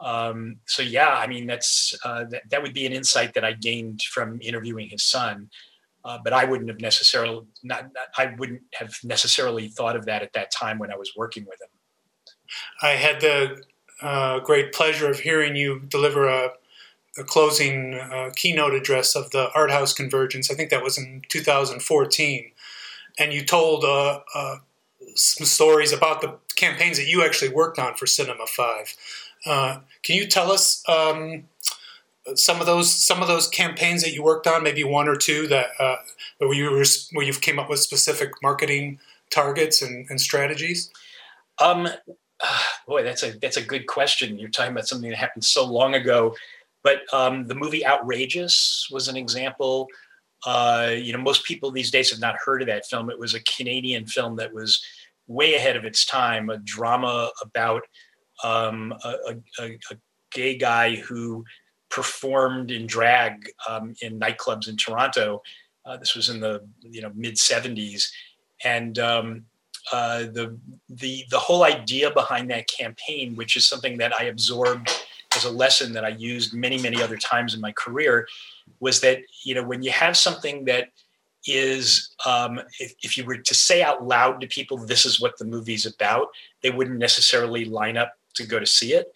um, 0.00 0.56
so 0.66 0.82
yeah, 0.82 1.10
I 1.10 1.26
mean 1.26 1.46
that's 1.46 1.94
uh, 2.04 2.24
that, 2.30 2.42
that 2.50 2.62
would 2.62 2.74
be 2.74 2.86
an 2.86 2.92
insight 2.92 3.34
that 3.34 3.44
I 3.44 3.52
gained 3.52 4.02
from 4.02 4.38
interviewing 4.40 4.88
his 4.88 5.04
son. 5.04 5.50
Uh, 6.04 6.18
but 6.22 6.32
I 6.32 6.44
wouldn't 6.44 6.68
have 6.68 6.80
necessarily 6.80 7.44
not, 7.62 7.84
not, 7.94 8.08
I 8.18 8.34
wouldn't 8.36 8.62
have 8.74 8.94
necessarily 9.04 9.68
thought 9.68 9.96
of 9.96 10.06
that 10.06 10.22
at 10.22 10.32
that 10.32 10.50
time 10.50 10.78
when 10.78 10.92
I 10.92 10.96
was 10.96 11.12
working 11.16 11.44
with 11.44 11.60
him. 11.60 11.68
I 12.82 12.90
had 12.90 13.20
the 13.20 13.62
uh, 14.00 14.40
great 14.40 14.72
pleasure 14.72 15.08
of 15.08 15.20
hearing 15.20 15.56
you 15.56 15.80
deliver 15.80 16.26
a 16.26 16.52
the 17.14 17.24
closing 17.24 17.92
uh, 17.92 18.30
keynote 18.34 18.72
address 18.72 19.14
of 19.14 19.30
the 19.32 19.50
Art 19.54 19.70
House 19.70 19.92
Convergence. 19.92 20.50
I 20.50 20.54
think 20.54 20.70
that 20.70 20.82
was 20.82 20.96
in 20.96 21.20
2014, 21.28 22.50
and 23.18 23.34
you 23.34 23.44
told 23.44 23.84
uh, 23.84 24.20
uh, 24.34 24.56
some 25.14 25.46
stories 25.46 25.92
about 25.92 26.22
the 26.22 26.38
campaigns 26.56 26.96
that 26.96 27.06
you 27.06 27.22
actually 27.22 27.52
worked 27.52 27.78
on 27.78 27.96
for 27.96 28.06
Cinema 28.06 28.46
Five. 28.46 28.96
Can 29.44 30.16
you 30.16 30.26
tell 30.26 30.50
us 30.50 30.82
um, 30.88 31.44
some 32.34 32.60
of 32.60 32.66
those 32.66 32.92
some 32.92 33.22
of 33.22 33.28
those 33.28 33.48
campaigns 33.48 34.02
that 34.02 34.12
you 34.12 34.22
worked 34.22 34.46
on? 34.46 34.62
Maybe 34.62 34.84
one 34.84 35.08
or 35.08 35.16
two 35.16 35.46
that 35.48 35.68
uh, 35.78 35.96
where 36.38 36.54
you 36.54 36.70
were, 36.70 36.84
where 37.12 37.26
you've 37.26 37.40
came 37.40 37.58
up 37.58 37.68
with 37.68 37.80
specific 37.80 38.30
marketing 38.42 38.98
targets 39.30 39.82
and, 39.82 40.06
and 40.08 40.20
strategies. 40.20 40.90
Um, 41.58 41.88
boy, 42.86 43.02
that's 43.02 43.22
a 43.22 43.32
that's 43.40 43.56
a 43.56 43.64
good 43.64 43.86
question. 43.86 44.38
You're 44.38 44.50
talking 44.50 44.72
about 44.72 44.88
something 44.88 45.10
that 45.10 45.16
happened 45.16 45.44
so 45.44 45.64
long 45.64 45.94
ago, 45.94 46.34
but 46.82 47.02
um, 47.12 47.46
the 47.46 47.54
movie 47.54 47.86
Outrageous 47.86 48.88
was 48.90 49.08
an 49.08 49.16
example. 49.16 49.88
Uh, 50.44 50.94
you 50.96 51.12
know, 51.12 51.20
most 51.20 51.44
people 51.44 51.70
these 51.70 51.90
days 51.90 52.10
have 52.10 52.20
not 52.20 52.34
heard 52.44 52.62
of 52.62 52.68
that 52.68 52.86
film. 52.86 53.10
It 53.10 53.18
was 53.18 53.34
a 53.34 53.42
Canadian 53.44 54.06
film 54.06 54.36
that 54.36 54.52
was 54.52 54.82
way 55.28 55.54
ahead 55.54 55.76
of 55.76 55.84
its 55.84 56.04
time, 56.04 56.50
a 56.50 56.58
drama 56.58 57.30
about 57.40 57.82
um, 58.42 58.92
a, 59.04 59.36
a, 59.60 59.78
a, 59.90 59.96
gay 60.32 60.56
guy 60.56 60.96
who 60.96 61.44
performed 61.92 62.70
in 62.70 62.86
drag 62.86 63.52
um, 63.68 63.94
in 64.00 64.18
nightclubs 64.18 64.66
in 64.66 64.76
Toronto. 64.76 65.42
Uh, 65.84 65.98
this 65.98 66.16
was 66.16 66.30
in 66.30 66.40
the 66.40 66.66
you 66.80 67.02
know 67.02 67.12
mid 67.14 67.34
70s, 67.34 68.10
and 68.64 68.98
um, 68.98 69.44
uh, 69.92 70.20
the 70.20 70.58
the 70.88 71.24
the 71.30 71.38
whole 71.38 71.64
idea 71.64 72.10
behind 72.10 72.50
that 72.50 72.66
campaign, 72.66 73.36
which 73.36 73.56
is 73.56 73.68
something 73.68 73.98
that 73.98 74.12
I 74.18 74.24
absorbed 74.24 74.90
as 75.36 75.44
a 75.44 75.50
lesson 75.50 75.92
that 75.92 76.04
I 76.04 76.08
used 76.08 76.54
many 76.54 76.78
many 76.78 77.02
other 77.02 77.18
times 77.18 77.54
in 77.54 77.60
my 77.60 77.72
career, 77.72 78.26
was 78.80 79.00
that 79.02 79.18
you 79.44 79.54
know 79.54 79.62
when 79.62 79.82
you 79.82 79.90
have 79.90 80.16
something 80.16 80.64
that 80.64 80.88
is 81.46 82.14
um, 82.24 82.60
if, 82.78 82.94
if 83.02 83.18
you 83.18 83.24
were 83.24 83.36
to 83.36 83.54
say 83.54 83.82
out 83.82 84.06
loud 84.06 84.40
to 84.40 84.46
people 84.46 84.78
this 84.78 85.04
is 85.04 85.20
what 85.20 85.36
the 85.38 85.44
movie's 85.44 85.86
about 85.86 86.28
they 86.62 86.70
wouldn't 86.70 87.00
necessarily 87.00 87.64
line 87.64 87.96
up 87.96 88.12
to 88.32 88.46
go 88.46 88.60
to 88.60 88.66
see 88.66 88.92
it 88.92 89.12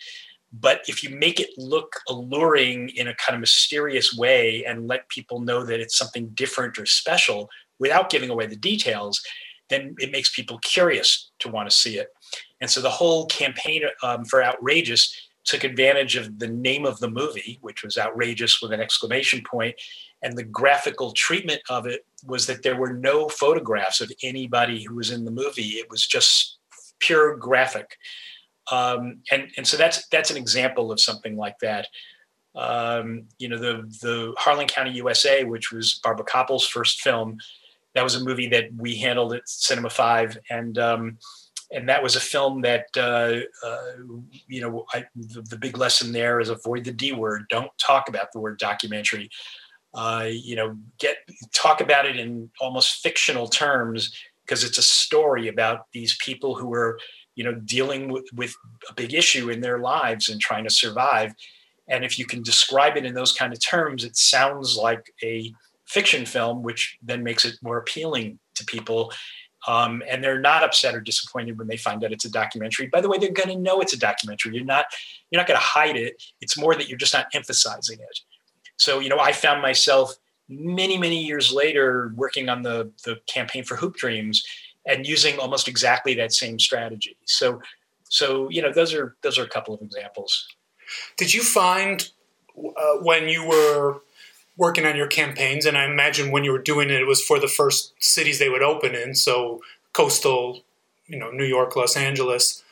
but 0.60 0.80
if 0.88 1.02
you 1.02 1.10
make 1.10 1.40
it 1.40 1.50
look 1.56 2.00
alluring 2.08 2.88
in 2.90 3.08
a 3.08 3.14
kind 3.14 3.34
of 3.34 3.40
mysterious 3.40 4.16
way 4.16 4.64
and 4.64 4.86
let 4.86 5.08
people 5.08 5.40
know 5.40 5.64
that 5.64 5.80
it's 5.80 5.96
something 5.96 6.28
different 6.28 6.78
or 6.78 6.86
special 6.86 7.48
without 7.78 8.10
giving 8.10 8.30
away 8.30 8.46
the 8.46 8.56
details 8.56 9.20
then 9.68 9.96
it 9.98 10.12
makes 10.12 10.34
people 10.34 10.58
curious 10.58 11.30
to 11.38 11.48
want 11.48 11.68
to 11.68 11.76
see 11.76 11.98
it 11.98 12.08
and 12.60 12.70
so 12.70 12.80
the 12.80 12.90
whole 12.90 13.26
campaign 13.26 13.82
um, 14.02 14.24
for 14.24 14.42
outrageous 14.42 15.14
took 15.44 15.62
advantage 15.62 16.16
of 16.16 16.40
the 16.40 16.48
name 16.48 16.84
of 16.84 16.98
the 17.00 17.10
movie 17.10 17.58
which 17.60 17.82
was 17.82 17.98
outrageous 17.98 18.60
with 18.60 18.72
an 18.72 18.80
exclamation 18.80 19.42
point 19.48 19.74
and 20.22 20.36
the 20.36 20.44
graphical 20.44 21.12
treatment 21.12 21.60
of 21.68 21.86
it 21.86 22.04
was 22.24 22.46
that 22.46 22.62
there 22.62 22.76
were 22.76 22.92
no 22.92 23.28
photographs 23.28 24.00
of 24.00 24.10
anybody 24.22 24.82
who 24.82 24.96
was 24.96 25.10
in 25.10 25.24
the 25.24 25.30
movie. 25.30 25.78
It 25.78 25.90
was 25.90 26.06
just 26.06 26.58
pure 26.98 27.36
graphic, 27.36 27.96
um, 28.70 29.18
and 29.30 29.50
and 29.56 29.66
so 29.66 29.76
that's 29.76 30.06
that's 30.08 30.30
an 30.30 30.36
example 30.36 30.92
of 30.92 31.00
something 31.00 31.36
like 31.36 31.58
that. 31.60 31.86
Um, 32.54 33.24
you 33.38 33.48
know, 33.48 33.58
the 33.58 33.82
the 34.02 34.34
Harlan 34.38 34.66
County, 34.66 34.92
USA, 34.92 35.44
which 35.44 35.72
was 35.72 36.00
Barbara 36.02 36.24
Kopple's 36.24 36.66
first 36.66 37.00
film, 37.00 37.38
that 37.94 38.04
was 38.04 38.14
a 38.14 38.24
movie 38.24 38.48
that 38.48 38.70
we 38.76 38.96
handled 38.96 39.34
at 39.34 39.48
Cinema 39.48 39.90
Five, 39.90 40.38
and 40.50 40.78
um, 40.78 41.18
and 41.70 41.88
that 41.88 42.02
was 42.02 42.16
a 42.16 42.20
film 42.20 42.62
that 42.62 42.86
uh, 42.96 43.40
uh, 43.64 43.92
you 44.48 44.60
know 44.60 44.86
I, 44.94 45.04
the, 45.14 45.42
the, 45.42 45.58
big 45.58 45.76
lesson 45.76 46.12
there 46.12 46.40
is 46.40 46.48
avoid 46.48 46.84
the 46.84 46.92
D 46.92 47.12
word. 47.12 47.46
Don't 47.50 47.70
talk 47.78 48.08
about 48.08 48.32
the 48.32 48.40
word 48.40 48.58
documentary 48.58 49.30
uh, 49.96 50.28
you 50.30 50.54
know, 50.54 50.76
get 50.98 51.16
talk 51.54 51.80
about 51.80 52.04
it 52.04 52.16
in 52.16 52.50
almost 52.60 53.02
fictional 53.02 53.48
terms 53.48 54.14
because 54.44 54.62
it's 54.62 54.78
a 54.78 54.82
story 54.82 55.48
about 55.48 55.86
these 55.92 56.16
people 56.22 56.54
who 56.54 56.72
are, 56.74 56.98
you 57.36 57.44
know, 57.44 57.54
dealing 57.54 58.08
with, 58.08 58.24
with 58.34 58.56
a 58.90 58.94
big 58.94 59.14
issue 59.14 59.50
in 59.50 59.60
their 59.60 59.78
lives 59.78 60.28
and 60.28 60.40
trying 60.40 60.64
to 60.64 60.70
survive. 60.70 61.34
And 61.88 62.04
if 62.04 62.18
you 62.18 62.26
can 62.26 62.42
describe 62.42 62.96
it 62.96 63.04
in 63.04 63.14
those 63.14 63.32
kind 63.32 63.52
of 63.52 63.64
terms, 63.64 64.02
it 64.02 64.16
sounds 64.16 64.76
like 64.76 65.12
a 65.22 65.52
fiction 65.86 66.26
film, 66.26 66.62
which 66.62 66.98
then 67.02 67.22
makes 67.22 67.44
it 67.44 67.54
more 67.62 67.78
appealing 67.78 68.40
to 68.56 68.64
people. 68.64 69.12
Um, 69.68 70.02
and 70.08 70.22
they're 70.22 70.40
not 70.40 70.64
upset 70.64 70.94
or 70.94 71.00
disappointed 71.00 71.58
when 71.58 71.68
they 71.68 71.76
find 71.76 72.04
out 72.04 72.12
it's 72.12 72.24
a 72.24 72.30
documentary. 72.30 72.86
By 72.86 73.00
the 73.00 73.08
way, 73.08 73.18
they're 73.18 73.30
going 73.32 73.48
to 73.48 73.58
know 73.58 73.80
it's 73.80 73.92
a 73.92 73.98
documentary. 73.98 74.54
You're 74.54 74.64
not 74.64 74.86
you're 75.30 75.40
not 75.40 75.48
going 75.48 75.58
to 75.58 75.64
hide 75.64 75.96
it. 75.96 76.22
It's 76.40 76.58
more 76.58 76.74
that 76.74 76.88
you're 76.88 76.98
just 76.98 77.14
not 77.14 77.26
emphasizing 77.34 77.98
it. 77.98 78.20
So, 78.78 79.00
you 79.00 79.08
know, 79.08 79.18
I 79.18 79.32
found 79.32 79.62
myself 79.62 80.14
many, 80.48 80.96
many 80.98 81.24
years 81.24 81.52
later 81.52 82.12
working 82.14 82.48
on 82.48 82.62
the, 82.62 82.92
the 83.04 83.16
campaign 83.26 83.64
for 83.64 83.76
Hoop 83.76 83.96
Dreams 83.96 84.44
and 84.86 85.06
using 85.06 85.38
almost 85.38 85.68
exactly 85.68 86.14
that 86.14 86.32
same 86.32 86.58
strategy. 86.58 87.16
So, 87.24 87.60
so 88.04 88.48
you 88.50 88.62
know, 88.62 88.72
those 88.72 88.94
are 88.94 89.16
those 89.22 89.38
are 89.38 89.44
a 89.44 89.48
couple 89.48 89.74
of 89.74 89.82
examples. 89.82 90.46
Did 91.16 91.34
you 91.34 91.42
find 91.42 92.08
uh, 92.56 92.98
when 93.02 93.28
you 93.28 93.46
were 93.46 94.00
working 94.56 94.86
on 94.86 94.96
your 94.96 95.08
campaigns, 95.08 95.66
and 95.66 95.76
I 95.76 95.84
imagine 95.84 96.30
when 96.30 96.44
you 96.44 96.52
were 96.52 96.62
doing 96.62 96.88
it, 96.88 97.00
it 97.00 97.06
was 97.06 97.22
for 97.22 97.38
the 97.38 97.48
first 97.48 97.92
cities 97.98 98.38
they 98.38 98.48
would 98.48 98.62
open 98.62 98.94
in, 98.94 99.14
so 99.14 99.60
coastal, 99.92 100.62
you 101.06 101.18
know, 101.18 101.30
New 101.30 101.44
York, 101.44 101.76
Los 101.76 101.96
Angeles. 101.96 102.62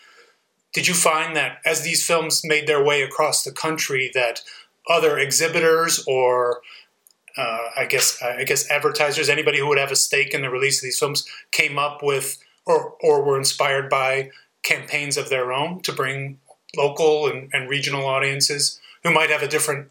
Did 0.73 0.89
you 0.89 0.95
find 0.95 1.37
that 1.37 1.59
as 1.65 1.83
these 1.83 2.05
films 2.05 2.43
made 2.45 2.67
their 2.67 2.83
way 2.83 3.03
across 3.03 3.45
the 3.45 3.53
country, 3.53 4.11
that 4.15 4.41
other 4.89 5.19
exhibitors 5.19 6.03
or 6.07 6.61
uh, 7.37 7.59
I 7.77 7.87
guess 7.87 8.23
I 8.23 8.45
guess 8.45 8.71
advertisers, 8.71 9.29
anybody 9.29 9.59
who 9.59 9.67
would 9.69 9.79
have 9.79 9.91
a 9.91 9.97
stake 9.97 10.35
in 10.35 10.43
the 10.43 10.51
release 10.51 10.81
of 10.81 10.85
these 10.85 10.99
films, 10.99 11.27
came 11.51 11.79
up 11.79 12.03
with 12.03 12.39
or 12.67 12.95
or 13.01 13.25
were 13.25 13.39
inspired 13.39 13.89
by 13.91 14.31
campaigns 14.63 15.17
of 15.17 15.29
their 15.29 15.53
own 15.53 15.81
to 15.83 15.93
bring 15.93 16.39
local 16.77 17.27
and, 17.27 17.51
and 17.53 17.69
regional 17.69 18.07
audiences 18.07 18.81
who 19.03 19.13
might 19.13 19.31
have 19.31 19.43
a 19.43 19.49
different 19.49 19.89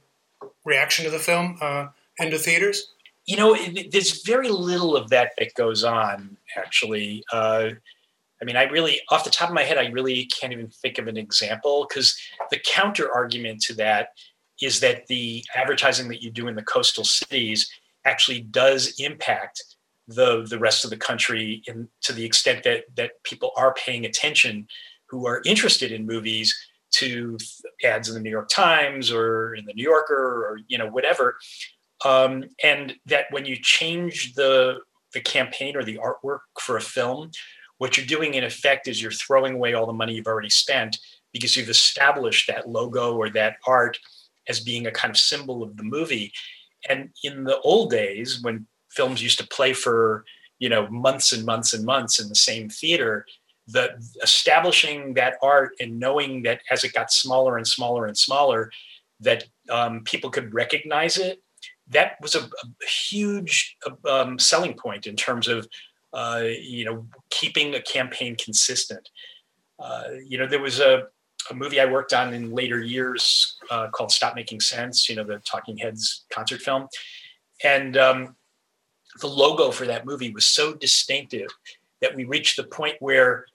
reaction 0.65 1.05
to 1.05 1.12
the 1.12 1.19
film 1.19 1.57
uh, 1.62 1.88
into 2.19 2.38
theaters. 2.38 2.91
You 3.25 3.38
know, 3.38 3.55
there's 3.91 4.23
very 4.23 4.50
little 4.50 4.97
of 4.97 5.09
that 5.09 5.31
that 5.38 5.53
goes 5.53 5.83
on. 5.83 6.35
Actually, 6.57 7.23
uh, 7.31 7.69
I 8.41 8.45
mean, 8.45 8.57
I 8.57 8.63
really, 8.63 9.00
off 9.09 9.23
the 9.23 9.29
top 9.29 9.47
of 9.47 9.55
my 9.55 9.63
head, 9.63 9.77
I 9.77 9.88
really 9.88 10.25
can't 10.25 10.51
even 10.51 10.67
think 10.67 10.97
of 10.97 11.07
an 11.07 11.15
example 11.15 11.85
because 11.88 12.19
the 12.51 12.59
counter 12.59 13.09
argument 13.09 13.62
to 13.62 13.73
that 13.75 14.09
is 14.62 14.79
that 14.79 15.07
the 15.07 15.43
advertising 15.55 16.07
that 16.10 16.22
you 16.22 16.31
do 16.31 16.48
in 16.48 16.55
the 16.55 16.63
coastal 16.63 17.03
cities 17.03 17.69
actually 18.05 18.41
does 18.41 18.95
impact 19.00 19.63
the 20.07 20.45
the 20.50 20.60
rest 20.60 20.83
of 20.83 20.89
the 20.89 20.98
country 20.98 21.63
in, 21.67 21.88
to 22.01 22.12
the 22.13 22.25
extent 22.25 22.63
that 22.63 22.83
that 22.95 23.12
people 23.24 23.51
are 23.55 23.74
paying 23.74 24.05
attention 24.05 24.67
who 25.07 25.25
are 25.25 25.41
interested 25.45 25.91
in 25.91 26.05
movies 26.05 26.53
to 26.91 27.38
ads 27.83 28.10
in 28.10 28.13
the 28.13 28.19
New 28.19 28.29
York 28.29 28.50
Times 28.50 29.12
or 29.12 29.55
in 29.55 29.65
the 29.65 29.74
New 29.74 29.83
Yorker 29.83 30.45
or 30.45 30.60
you 30.67 30.77
know 30.77 30.89
whatever. 30.89 31.38
Um, 32.05 32.43
and 32.62 32.93
that 33.05 33.25
when 33.31 33.45
you 33.45 33.55
change 33.62 34.33
the 34.33 34.79
the 35.13 35.22
campaign 35.22 35.77
or 35.77 35.83
the 35.83 36.00
artwork 36.00 36.39
for 36.60 36.75
a 36.75 36.81
film 36.81 37.31
what 37.83 37.98
you're 37.98 38.05
doing 38.05 38.36
in 38.36 38.45
effect 38.45 38.88
is 38.88 39.01
you're 39.01 39.12
throwing 39.12 39.55
away 39.55 39.74
all 39.74 39.86
the 39.86 39.91
money 39.91 40.13
you've 40.13 40.27
already 40.27 40.50
spent 40.50 40.98
because 41.33 41.57
you've 41.57 41.67
established 41.67 42.48
that 42.48 42.69
logo 42.69 43.15
or 43.17 43.29
that 43.29 43.57
art 43.67 43.98
as 44.47 44.59
being 44.59 44.88
a 44.88 44.91
kind 44.91 45.12
of 45.12 45.17
symbol 45.17 45.63
of 45.63 45.77
the 45.77 45.83
movie. 45.83 46.31
And 46.89 47.09
in 47.23 47.43
the 47.43 47.59
old 47.62 47.91
days, 47.91 48.41
when 48.41 48.67
films 48.89 49.23
used 49.23 49.39
to 49.39 49.47
play 49.47 49.73
for 49.73 50.25
you 50.59 50.69
know 50.69 50.88
months 50.89 51.33
and 51.33 51.45
months 51.45 51.73
and 51.73 51.85
months 51.85 52.19
in 52.19 52.29
the 52.29 52.35
same 52.35 52.69
theater, 52.69 53.25
the 53.67 53.91
establishing 54.21 55.13
that 55.15 55.38
art 55.41 55.71
and 55.79 56.00
knowing 56.00 56.43
that 56.43 56.62
as 56.69 56.83
it 56.83 56.93
got 56.93 57.12
smaller 57.12 57.57
and 57.57 57.67
smaller 57.67 58.05
and 58.05 58.17
smaller, 58.17 58.71
that 59.19 59.45
um, 59.69 60.03
people 60.03 60.29
could 60.29 60.53
recognize 60.53 61.17
it. 61.17 61.41
That 61.88 62.15
was 62.21 62.35
a, 62.35 62.39
a 62.41 62.88
huge 62.88 63.77
um, 64.09 64.39
selling 64.39 64.73
point 64.73 65.05
in 65.07 65.15
terms 65.15 65.47
of 65.47 65.67
uh, 66.13 66.43
you 66.45 66.85
know 66.85 67.05
keeping 67.29 67.75
a 67.75 67.81
campaign 67.81 68.35
consistent. 68.35 69.09
Uh, 69.79 70.03
you 70.25 70.38
know, 70.38 70.47
there 70.47 70.62
was 70.62 70.79
a 70.79 71.07
a 71.50 71.53
movie 71.53 71.79
I 71.79 71.85
worked 71.85 72.13
on 72.13 72.33
in 72.33 72.51
later 72.51 72.81
years 72.81 73.57
uh, 73.69 73.88
called 73.89 74.12
Stop 74.12 74.35
Making 74.35 74.59
Sense, 74.59 75.09
you 75.09 75.15
know, 75.15 75.23
the 75.23 75.39
Talking 75.39 75.77
Heads 75.77 76.25
concert 76.31 76.62
film. 76.62 76.88
And 77.63 77.97
um, 77.97 78.35
the 79.19 79.27
logo 79.27 79.71
for 79.71 79.85
that 79.85 80.05
movie 80.05 80.31
was 80.31 80.45
so 80.45 80.73
distinctive 80.73 81.50
that 82.01 82.15
we 82.15 82.25
reached 82.25 82.57
the 82.57 82.63
point 82.63 82.95
where 83.00 83.45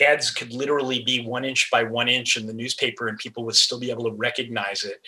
ads 0.00 0.30
could 0.30 0.52
literally 0.52 1.02
be 1.02 1.24
one 1.24 1.44
inch 1.44 1.70
by 1.70 1.82
one 1.82 2.08
inch 2.08 2.36
in 2.36 2.46
the 2.46 2.52
newspaper 2.52 3.08
and 3.08 3.18
people 3.18 3.44
would 3.44 3.56
still 3.56 3.78
be 3.78 3.90
able 3.90 4.04
to 4.04 4.16
recognize 4.16 4.84
it. 4.84 5.00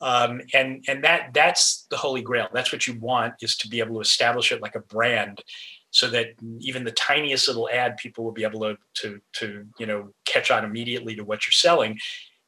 Um, 0.00 0.40
and 0.54 0.82
and 0.88 1.04
that 1.04 1.34
that's 1.34 1.86
the 1.90 1.96
holy 1.96 2.22
grail. 2.22 2.48
That's 2.54 2.72
what 2.72 2.86
you 2.86 2.98
want 2.98 3.34
is 3.42 3.56
to 3.56 3.68
be 3.68 3.80
able 3.80 3.96
to 3.96 4.00
establish 4.00 4.50
it 4.50 4.62
like 4.62 4.74
a 4.74 4.80
brand 4.80 5.42
so 5.90 6.08
that 6.08 6.34
even 6.58 6.84
the 6.84 6.92
tiniest 6.92 7.48
little 7.48 7.68
ad 7.72 7.96
people 7.96 8.24
will 8.24 8.32
be 8.32 8.44
able 8.44 8.60
to 8.60 8.76
to 8.94 9.20
to 9.32 9.66
you 9.78 9.86
know 9.86 10.12
catch 10.24 10.50
on 10.50 10.64
immediately 10.64 11.14
to 11.16 11.24
what 11.24 11.46
you're 11.46 11.52
selling 11.52 11.98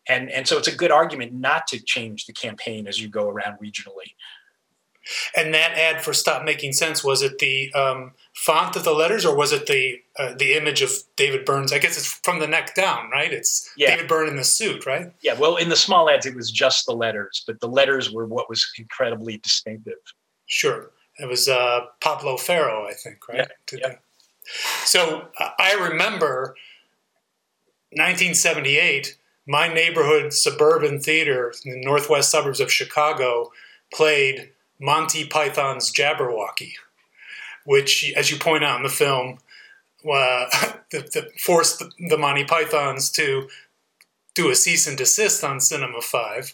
and 0.09 0.31
and 0.31 0.47
so 0.47 0.59
it's 0.59 0.69
a 0.69 0.75
good 0.75 0.91
argument 0.91 1.33
not 1.33 1.67
to 1.69 1.83
change 1.83 2.27
the 2.27 2.33
campaign 2.33 2.87
as 2.87 3.01
you 3.01 3.09
go 3.09 3.29
around 3.29 3.59
regionally. 3.63 4.15
And 5.37 5.53
that 5.53 5.77
ad 5.77 6.03
for 6.03 6.13
"Stop 6.13 6.45
Making 6.45 6.73
Sense" 6.73 7.03
was 7.03 7.23
it 7.23 7.39
the 7.39 7.73
um, 7.75 8.13
font 8.35 8.77
of 8.77 8.85
the 8.85 8.93
letters, 8.93 9.25
or 9.25 9.37
was 9.37 9.53
it 9.53 9.67
the 9.67 10.01
uh, 10.17 10.35
the 10.35 10.55
image 10.55 10.81
of 10.81 10.93
David 11.17 11.45
Byrne's 11.45 11.73
I 11.73 11.79
guess 11.79 11.97
it's 11.97 12.07
from 12.07 12.39
the 12.39 12.47
neck 12.47 12.75
down, 12.75 13.11
right? 13.11 13.33
It's 13.33 13.69
yeah. 13.77 13.91
David 13.91 14.09
Byrne 14.09 14.29
in 14.29 14.37
the 14.37 14.45
suit, 14.45 14.87
right? 14.87 15.13
Yeah. 15.21 15.35
Well, 15.35 15.57
in 15.57 15.69
the 15.69 15.77
small 15.77 16.09
ads, 16.09 16.27
it 16.27 16.37
was 16.37 16.51
just 16.51 16.87
the 16.87 16.95
letters, 16.95 17.43
but 17.47 17.61
the 17.61 17.69
letters 17.69 18.13
were 18.13 18.27
what 18.27 18.49
was 18.49 18.65
incredibly 18.79 19.39
distinctive. 19.39 19.99
Sure, 20.47 20.91
it 21.19 21.29
was 21.29 21.49
uh, 21.49 21.87
Pablo 22.01 22.37
Ferro, 22.37 22.87
I 22.87 22.95
think, 22.95 23.29
right? 23.29 23.49
Yeah. 23.73 23.79
yeah. 23.79 23.95
So 24.85 25.29
I 25.59 25.75
remember 25.75 26.57
1978 27.91 29.19
my 29.47 29.73
neighborhood 29.73 30.33
suburban 30.33 31.01
theater 31.01 31.53
in 31.65 31.73
the 31.73 31.85
northwest 31.85 32.31
suburbs 32.31 32.61
of 32.61 32.73
Chicago 32.73 33.51
played 33.93 34.51
Monty 34.81 35.27
Python's 35.27 35.93
Jabberwocky, 35.93 36.73
which, 37.65 38.13
as 38.17 38.31
you 38.31 38.39
point 38.39 38.65
out 38.65 38.77
in 38.77 38.83
the 38.83 38.89
film, 38.89 39.39
uh, 40.05 40.47
the, 40.91 41.01
the 41.13 41.29
forced 41.39 41.79
the, 41.79 41.91
the 42.09 42.19
Monty 42.19 42.45
Pythons 42.45 43.11
to 43.11 43.49
do 44.35 44.51
a 44.51 44.55
cease 44.55 44.87
and 44.87 44.97
desist 44.97 45.45
on 45.45 45.61
Cinema 45.61 46.01
Five. 46.01 46.53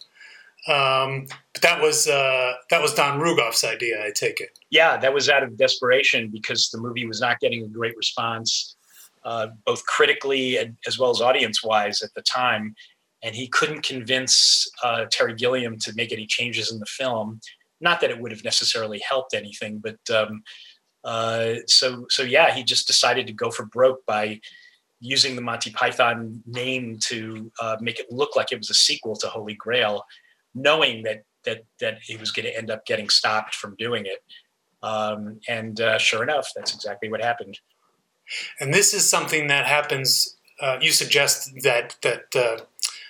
Um, 0.67 1.27
but 1.53 1.63
that 1.63 1.81
was 1.81 2.09
uh, 2.09 2.55
that 2.71 2.83
was 2.83 2.93
Don 2.95 3.21
Rugoff's 3.21 3.65
idea, 3.65 4.05
I 4.05 4.11
take 4.15 4.41
it. 4.41 4.59
Yeah, 4.71 4.97
that 4.99 5.15
was 5.15 5.29
out 5.29 5.43
of 5.43 5.57
desperation 5.57 6.29
because 6.31 6.69
the 6.71 6.79
movie 6.79 7.07
was 7.07 7.21
not 7.21 7.41
getting 7.41 7.65
a 7.65 7.69
great 7.69 7.97
response 7.97 8.77
uh, 9.25 9.49
both 9.67 9.85
critically 9.85 10.57
and, 10.57 10.77
as 10.87 10.99
well 10.99 11.11
as 11.11 11.21
audience 11.21 11.63
wise 11.63 12.03
at 12.03 12.15
the 12.15 12.23
time. 12.23 12.75
And 13.23 13.35
he 13.35 13.49
couldn't 13.49 13.83
convince 13.83 14.67
uh, 14.83 15.07
Terry 15.11 15.35
Gilliam 15.35 15.79
to 15.81 15.93
make 15.95 16.13
any 16.13 16.27
changes 16.27 16.73
in 16.73 16.79
the 16.79 16.87
film. 16.87 17.41
Not 17.81 18.01
that 18.01 18.11
it 18.11 18.21
would 18.21 18.33
have 18.33 18.45
necessarily 18.45 19.01
helped 19.07 19.35
anything, 19.35 19.83
but 19.83 19.99
um, 20.15 20.43
uh, 21.05 21.55
so 21.67 22.07
so 22.09 22.23
yeah, 22.23 22.55
he 22.55 22.63
just 22.63 22.87
decided 22.87 23.27
to 23.27 23.33
go 23.33 23.51
for 23.51 23.67
broke 23.67 24.05
by 24.07 24.41
using 25.01 25.37
the 25.37 25.43
Monty 25.43 25.71
Python 25.71 26.43
name 26.47 26.99
to 27.07 27.53
uh, 27.61 27.77
make 27.81 28.01
it 28.01 28.11
look 28.11 28.35
like 28.35 28.51
it 28.51 28.59
was 28.59 28.71
a 28.71 28.75
sequel 28.75 29.15
to 29.17 29.29
Holy 29.29 29.55
Grail, 29.55 30.05
knowing 30.55 31.03
that 31.05 31.25
that 31.45 31.65
that 31.81 31.99
he 32.03 32.17
was 32.17 32.31
going 32.31 32.47
to 32.47 32.57
end 32.57 32.71
up 32.71 32.85
getting 32.87 33.09
stopped 33.09 33.55
from 33.55 33.77
doing 33.77 34.07
it. 34.07 34.23
Um, 34.83 35.41
and 35.49 35.81
uh, 35.81 35.99
sure 35.99 36.23
enough, 36.23 36.51
that's 36.55 36.75
exactly 36.75 37.09
what 37.11 37.23
happened. 37.23 37.59
And 38.61 38.73
this 38.73 38.95
is 38.95 39.09
something 39.09 39.49
that 39.49 39.67
happens. 39.67 40.37
Uh, 40.61 40.79
you 40.81 40.91
suggest 40.91 41.53
that 41.63 41.97
that 42.03 42.35
uh, 42.35 42.65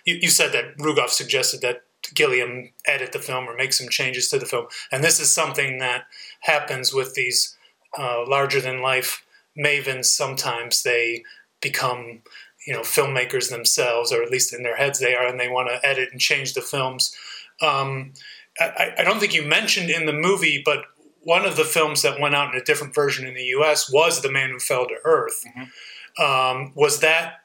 you, 0.05 0.19
you, 0.23 0.29
said 0.29 0.53
that 0.53 0.77
Rugoff 0.79 1.11
suggested 1.11 1.61
that 1.63 1.83
Gilliam 2.15 2.71
edit 2.87 3.13
the 3.13 3.19
film 3.19 3.49
or 3.49 3.57
make 3.57 3.73
some 3.73 3.89
changes 3.89 4.29
to 4.29 4.39
the 4.39 4.47
film, 4.47 4.67
and 4.93 5.03
this 5.03 5.19
is 5.21 5.35
something 5.35 5.79
that 5.79 6.05
happens 6.41 6.93
with 6.95 7.15
these 7.15 7.57
uh, 7.99 8.25
larger 8.27 8.61
than 8.61 8.83
life 8.83 9.25
mavens. 9.59 10.07
Sometimes 10.07 10.83
they 10.83 11.25
become 11.61 12.23
you 12.67 12.75
know 12.75 12.83
filmmakers 12.83 13.51
themselves, 13.51 14.13
or 14.13 14.23
at 14.23 14.31
least 14.31 14.55
in 14.55 14.63
their 14.63 14.77
heads 14.77 14.99
they 14.99 15.15
are, 15.15 15.27
and 15.27 15.41
they 15.41 15.49
want 15.49 15.69
to 15.69 15.87
edit 15.87 16.11
and 16.13 16.21
change 16.21 16.55
the 16.55 16.61
films. 16.61 17.17
Um, 17.61 18.13
I, 18.61 18.95
I, 18.99 19.05
don't 19.05 19.21
think 19.21 19.35
you 19.35 19.43
mentioned 19.43 19.91
in 19.91 20.07
the 20.07 20.13
movie, 20.13 20.63
but 20.65 20.85
one 21.23 21.45
of 21.45 21.57
the 21.57 21.65
films 21.65 22.03
that 22.03 22.21
went 22.21 22.35
out 22.35 22.55
in 22.55 22.61
a 22.61 22.65
different 22.65 22.95
version 22.95 23.27
in 23.27 23.35
the 23.35 23.45
U.S. 23.45 23.91
was 23.93 24.23
The 24.23 24.31
Man 24.31 24.51
Who 24.51 24.59
Fell 24.59 24.87
to 24.87 24.95
Earth. 25.05 25.45
Mm-hmm. 25.47 26.23
Um, 26.23 26.73
was 26.75 27.01
that 27.01 27.41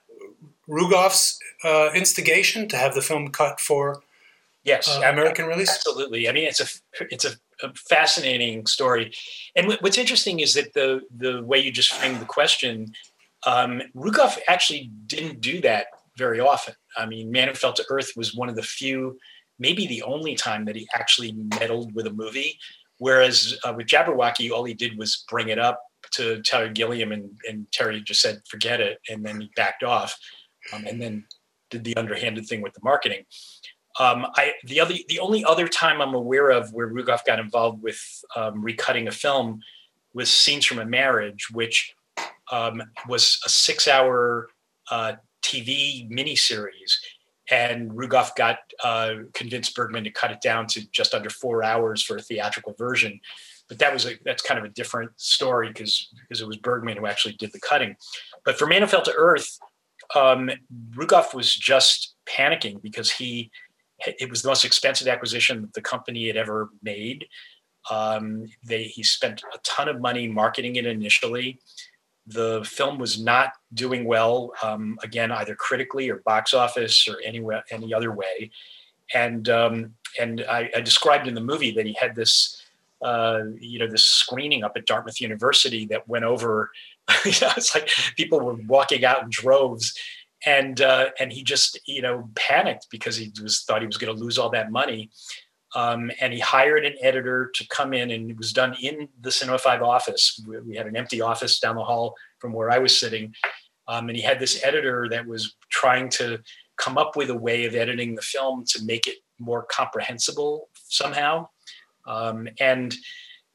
Rugoff's 0.67 1.39
uh, 1.63 1.89
instigation 1.93 2.67
to 2.69 2.78
have 2.78 2.93
the 2.93 3.02
film 3.02 3.30
cut 3.30 3.60
for 3.60 4.02
yes 4.63 4.88
uh, 4.89 5.02
American 5.06 5.45
release? 5.45 5.69
Absolutely. 5.69 6.30
I 6.30 6.32
mean, 6.32 6.45
it's 6.45 6.60
a 6.60 7.06
it's 7.12 7.26
a, 7.26 7.32
a 7.62 7.73
fascinating 7.73 8.65
story, 8.65 9.13
and 9.56 9.65
w- 9.65 9.80
what's 9.82 9.97
interesting 9.97 10.39
is 10.39 10.54
that 10.54 10.73
the 10.73 11.02
the 11.15 11.43
way 11.43 11.60
you 11.60 11.71
just 11.71 11.93
framed 11.93 12.19
the 12.19 12.26
question, 12.26 12.93
um, 13.45 13.82
Rugoff 13.95 14.38
actually 14.47 14.91
didn't 15.08 15.41
do 15.41 15.62
that 15.62 15.88
very 16.17 16.39
often. 16.39 16.76
I 16.97 17.06
mean, 17.06 17.32
Man 17.32 17.47
Who 17.47 17.54
Fell 17.54 17.73
to 17.73 17.86
Earth 17.89 18.13
was 18.15 18.36
one 18.36 18.49
of 18.49 18.56
the 18.56 18.63
few, 18.63 19.17
maybe 19.63 19.88
the 19.88 20.04
only 20.04 20.36
time 20.36 20.65
that 20.65 20.76
he 20.76 20.86
actually 20.93 21.32
meddled 21.58 21.95
with 21.95 22.06
a 22.06 22.12
movie. 22.12 22.60
Whereas 22.97 23.58
uh, 23.63 23.73
with 23.76 23.88
Jabberwocky, 23.88 24.52
all 24.52 24.65
he 24.65 24.73
did 24.73 24.97
was 24.97 25.23
bring 25.30 25.47
it 25.47 25.58
up 25.58 25.80
to 26.12 26.41
Terry 26.43 26.69
Gilliam, 26.69 27.12
and, 27.13 27.32
and 27.49 27.65
Terry 27.71 28.02
just 28.02 28.21
said, 28.21 28.41
"Forget 28.47 28.82
it," 28.82 28.99
and 29.10 29.26
then 29.26 29.41
he 29.41 29.49
backed 29.56 29.84
off, 29.84 30.15
um, 30.73 30.86
and 30.86 31.02
then 31.02 31.26
did 31.71 31.84
the 31.86 31.95
underhanded 31.95 32.45
thing 32.45 32.62
with 32.62 32.73
the 32.73 32.82
marketing. 32.84 33.23
Um, 33.99 34.28
I 34.36 34.54
the 34.65 34.80
other 34.80 34.95
the 35.08 35.19
only 35.19 35.43
other 35.45 35.67
time 35.67 36.02
I'm 36.02 36.13
aware 36.13 36.49
of 36.49 36.71
where 36.73 36.89
Rugoff 36.89 37.26
got 37.26 37.39
involved 37.39 37.82
with 37.82 37.99
um, 38.36 38.63
recutting 38.63 39.08
a 39.08 39.12
film 39.12 39.60
was 40.13 40.32
Scenes 40.32 40.65
from 40.65 40.80
a 40.80 40.86
Marriage, 40.86 41.47
which 41.52 41.95
um, 42.52 42.84
was 43.08 43.39
a 43.45 43.49
six-hour 43.49 44.47
uh, 44.91 45.13
TV 45.43 46.10
miniseries 46.12 46.91
and 47.54 47.92
Rugoff 47.92 48.36
got 48.36 48.58
uh, 48.84 49.13
convinced 49.34 49.76
Bergman 49.76 50.04
to 50.06 50.10
cut 50.10 50.32
it 50.32 50.42
down 50.42 50.66
to 50.68 50.89
just 50.92 51.13
under 51.13 51.30
four 51.30 51.63
hours 51.63 52.02
for 52.02 52.18
a 52.18 52.22
theatrical 52.22 52.74
version. 52.80 53.20
But 53.70 53.78
that 53.78 53.94
was 53.94 54.08
a 54.08 54.13
that's 54.26 54.42
kind 54.42 54.58
of 54.58 54.66
a 54.66 54.70
different 54.70 55.12
story 55.18 55.68
because 55.68 56.10
because 56.22 56.42
it 56.42 56.48
was 56.48 56.58
Bergman 56.58 56.98
who 56.98 57.06
actually 57.06 57.36
did 57.36 57.52
the 57.54 57.60
cutting. 57.60 57.96
But 58.44 58.58
for 58.58 58.66
Man 58.66 58.86
Fell 58.88 59.04
to 59.04 59.13
Earth, 59.16 59.60
um, 60.16 60.50
Rugoff 60.96 61.36
was 61.36 61.56
just 61.56 62.16
panicking 62.26 62.82
because 62.82 63.12
he 63.12 63.52
it 64.06 64.30
was 64.30 64.42
the 64.42 64.50
most 64.50 64.66
expensive 64.66 65.08
acquisition 65.08 65.62
that 65.62 65.74
the 65.74 65.82
company 65.82 66.26
had 66.28 66.38
ever 66.38 66.72
made. 66.82 67.28
Um, 67.92 68.46
they 68.66 68.86
he 68.86 69.04
spent 69.04 69.44
a 69.54 69.60
ton 69.60 69.88
of 69.88 70.02
money 70.02 70.28
marketing 70.28 70.76
it 70.78 70.88
initially 70.88 71.60
the 72.28 72.64
film 72.64 72.98
was 72.98 73.22
not 73.22 73.54
doing 73.74 74.06
well, 74.06 74.54
um, 74.64 74.98
again, 75.04 75.32
either 75.32 75.56
critically 75.56 76.10
or 76.10 76.18
box 76.18 76.54
office 76.54 77.08
or 77.08 77.18
any, 77.24 77.46
any 77.70 77.94
other 77.94 78.12
way. 78.12 78.52
And, 79.14 79.50
um, 79.50 79.94
and 80.20 80.46
I, 80.50 80.70
I, 80.76 80.82
described 80.82 81.28
in 81.28 81.34
the 81.34 81.42
movie 81.42 81.72
that 81.72 81.86
he 81.86 81.96
had 82.00 82.16
this, 82.16 82.64
uh, 83.02 83.42
you 83.60 83.78
know, 83.78 83.88
this 83.88 84.06
screening 84.06 84.64
up 84.64 84.74
at 84.78 84.86
Dartmouth 84.86 85.20
University 85.20 85.86
that 85.88 86.08
went 86.08 86.24
over, 86.24 86.72
you 87.26 87.32
know, 87.42 87.52
it's 87.58 87.76
like 87.76 87.90
people 88.16 88.40
were 88.40 88.56
walking 88.68 89.04
out 89.04 89.24
in 89.24 89.30
droves 89.30 89.94
and, 90.46 90.80
uh, 90.80 91.10
and 91.20 91.32
he 91.32 91.44
just, 91.44 91.80
you 91.86 92.02
know, 92.02 92.30
panicked 92.36 92.88
because 92.90 93.18
he 93.18 93.32
was 93.42 93.64
thought 93.64 93.82
he 93.82 93.88
was 93.88 93.98
going 93.98 94.16
to 94.16 94.22
lose 94.22 94.38
all 94.38 94.50
that 94.52 94.72
money. 94.72 95.10
Um, 95.76 96.12
and 96.22 96.34
he 96.34 96.40
hired 96.40 96.86
an 96.86 96.96
editor 97.02 97.52
to 97.56 97.68
come 97.70 97.94
in, 97.94 98.12
and 98.12 98.30
it 98.30 98.38
was 98.38 98.54
done 98.54 98.76
in 98.82 99.10
the 99.22 99.32
Cinema 99.32 99.58
5 99.58 99.82
office. 99.82 100.40
We 100.66 100.76
had 100.76 100.88
an 100.88 100.96
empty 100.96 101.22
office 101.22 101.60
down 101.60 101.76
the 101.76 101.84
hall 101.84 102.16
from 102.40 102.54
where 102.54 102.70
I 102.70 102.78
was 102.78 103.00
sitting. 103.00 103.34
Um, 103.88 104.08
and 104.10 104.16
he 104.16 104.24
had 104.24 104.40
this 104.40 104.64
editor 104.64 105.08
that 105.10 105.26
was 105.26 105.56
trying 105.70 106.10
to 106.10 106.40
come 106.78 106.98
up 106.98 107.16
with 107.16 107.30
a 107.30 107.38
way 107.38 107.66
of 107.66 107.76
editing 107.76 108.16
the 108.16 108.22
film 108.22 108.64
to 108.68 108.84
make 108.86 109.08
it 109.08 109.16
more 109.40 109.66
comprehensible 109.70 110.70
somehow. 110.88 111.50
Um, 112.06 112.48
and 112.60 112.96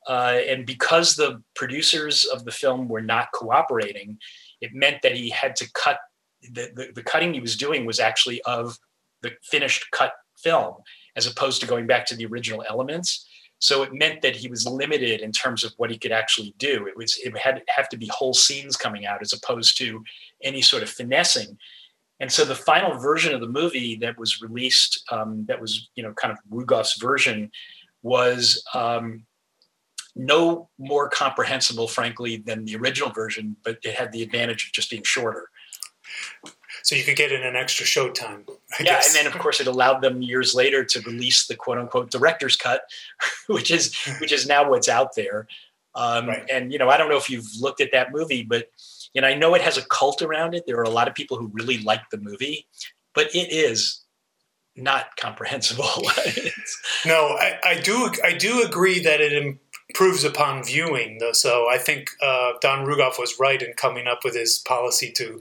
uh, 0.09 0.39
and 0.49 0.65
because 0.65 1.17
the 1.17 1.43
producers 1.55 2.25
of 2.25 2.45
the 2.47 2.51
film 2.51 2.89
were 2.89 3.03
not 3.03 3.31
cooperating, 3.35 4.19
it 4.63 4.71
meant 4.73 5.03
that 5.03 5.15
he 5.15 5.29
had 5.29 5.55
to 5.57 5.71
cut 5.73 5.99
the, 6.43 6.71
the, 6.75 6.93
the 6.95 7.03
cutting 7.03 7.35
he 7.35 7.41
was 7.41 7.57
doing 7.57 7.85
was 7.85 8.01
actually 8.01 8.41
of 8.43 8.79
the 9.23 9.33
finished 9.43 9.87
cut 9.91 10.13
film 10.39 10.75
as 11.19 11.27
opposed 11.27 11.61
to 11.61 11.67
going 11.67 11.87
back 11.87 12.07
to 12.07 12.17
the 12.17 12.25
original 12.25 12.65
elements. 12.71 13.27
So 13.59 13.83
it 13.83 13.93
meant 13.93 14.23
that 14.23 14.37
he 14.37 14.49
was 14.49 14.65
limited 14.65 15.21
in 15.21 15.33
terms 15.33 15.65
of 15.65 15.73
what 15.77 15.91
he 15.91 15.99
could 15.99 16.13
actually 16.13 16.55
do. 16.59 16.87
It 16.87 16.97
was 16.97 17.19
it 17.19 17.37
had 17.37 17.61
have 17.69 17.89
to 17.89 17.99
be 17.99 18.07
whole 18.07 18.33
scenes 18.33 18.77
coming 18.77 19.05
out 19.05 19.21
as 19.21 19.33
opposed 19.33 19.77
to 19.79 20.03
any 20.45 20.63
sort 20.63 20.85
of 20.85 20.89
finessing. 20.89 21.59
And 22.21 22.31
so 22.31 22.45
the 22.45 22.55
final 22.55 22.99
version 22.99 23.35
of 23.35 23.41
the 23.41 23.49
movie 23.49 23.97
that 23.97 24.17
was 24.17 24.41
released, 24.41 25.05
um, 25.11 25.45
that 25.49 25.61
was 25.61 25.91
you 25.97 26.05
know 26.05 26.13
kind 26.13 26.33
of 26.33 26.39
Rugoff's 26.49 27.01
version, 27.01 27.51
was 28.03 28.63
um, 28.75 29.27
no 30.15 30.69
more 30.79 31.09
comprehensible, 31.09 31.89
frankly, 31.89 32.37
than 32.37 32.65
the 32.65 32.77
original 32.77 33.11
version, 33.11 33.57
but 33.65 33.79
it 33.83 33.95
had 33.95 34.13
the 34.13 34.23
advantage 34.23 34.67
of 34.67 34.73
just 34.73 34.91
being 34.91 35.03
shorter 35.03 35.49
so 36.83 36.95
you 36.95 37.05
could 37.05 37.17
get 37.17 37.33
in 37.33 37.43
an 37.43 37.57
extra 37.57 37.87
showtime. 37.87 38.49
I 38.49 38.83
yeah, 38.83 38.85
guess. 38.85 39.15
and 39.15 39.27
then 39.27 39.33
of 39.33 39.39
course 39.39 39.61
it 39.61 39.67
allowed 39.67 40.01
them 40.01 40.23
years 40.23 40.55
later 40.55 40.85
to 40.85 41.01
release 41.03 41.47
the 41.47 41.57
quote 41.57 41.79
unquote 41.79 42.11
director's 42.11 42.57
cut, 42.57 42.83
which 43.47 43.71
is 43.71 43.95
which 44.21 44.33
is 44.33 44.47
now 44.47 44.69
what's 44.69 44.89
out 44.89 45.15
there. 45.15 45.47
Um, 45.95 46.29
right. 46.29 46.45
And 46.51 46.73
you 46.73 46.79
know, 46.79 46.89
I 46.89 46.97
don't 46.97 47.09
know 47.09 47.17
if 47.17 47.31
you've 47.31 47.49
looked 47.61 47.81
at 47.81 47.93
that 47.93 48.13
movie, 48.13 48.43
but 48.43 48.71
you 49.15 49.23
know, 49.23 49.29
I 49.29 49.35
know 49.35 49.55
it 49.55 49.63
has 49.63 49.77
a 49.77 49.87
cult 49.87 50.23
around 50.23 50.55
it. 50.55 50.65
There 50.67 50.79
are 50.79 50.85
a 50.85 50.91
lot 50.91 51.09
of 51.09 51.15
people 51.15 51.37
who 51.37 51.51
really 51.53 51.79
like 51.79 52.11
the 52.11 52.19
movie, 52.19 52.67
but 53.15 53.35
it 53.35 53.51
is 53.53 54.05
not 54.79 55.17
comprehensible. 55.17 55.89
no, 57.07 57.37
I, 57.39 57.59
I, 57.65 57.81
do 57.81 58.11
I 58.25 58.33
do 58.33 58.63
agree 58.63 59.01
that 59.01 59.21
it 59.21 59.33
improves 59.89 60.23
upon 60.23 60.63
viewing. 60.63 61.19
So 61.33 61.69
I 61.71 61.79
think 61.79 62.11
uh, 62.23 62.53
Don 62.61 62.87
Rugoff 62.87 63.19
was 63.19 63.39
right 63.41 63.61
in 63.61 63.73
coming 63.73 64.07
up 64.07 64.21
with 64.23 64.35
his 64.35 64.59
policy 64.59 65.11
to 65.13 65.41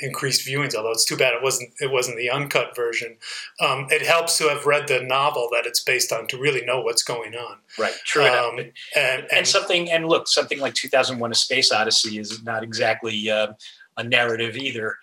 increase 0.00 0.46
viewings. 0.46 0.74
Although 0.74 0.92
it's 0.92 1.04
too 1.04 1.16
bad 1.16 1.34
it 1.34 1.42
wasn't 1.42 1.70
it 1.80 1.90
wasn't 1.90 2.16
the 2.16 2.30
uncut 2.30 2.76
version. 2.76 3.16
Um, 3.60 3.86
it 3.90 4.02
helps 4.02 4.38
to 4.38 4.48
have 4.48 4.64
read 4.64 4.86
the 4.86 5.02
novel 5.02 5.48
that 5.52 5.66
it's 5.66 5.82
based 5.82 6.12
on 6.12 6.26
to 6.28 6.38
really 6.38 6.64
know 6.64 6.80
what's 6.80 7.02
going 7.02 7.34
on. 7.34 7.56
Right. 7.78 7.94
True 8.04 8.26
um, 8.26 8.58
and, 8.58 8.72
and, 8.94 9.26
and, 9.32 9.46
something 9.46 9.90
and 9.90 10.06
look, 10.06 10.28
something 10.28 10.60
like 10.60 10.74
2001: 10.74 11.30
A 11.30 11.34
Space 11.34 11.72
Odyssey 11.72 12.18
is 12.18 12.42
not 12.44 12.62
exactly 12.62 13.28
uh, 13.28 13.54
a 13.96 14.04
narrative 14.04 14.56
either. 14.56 14.96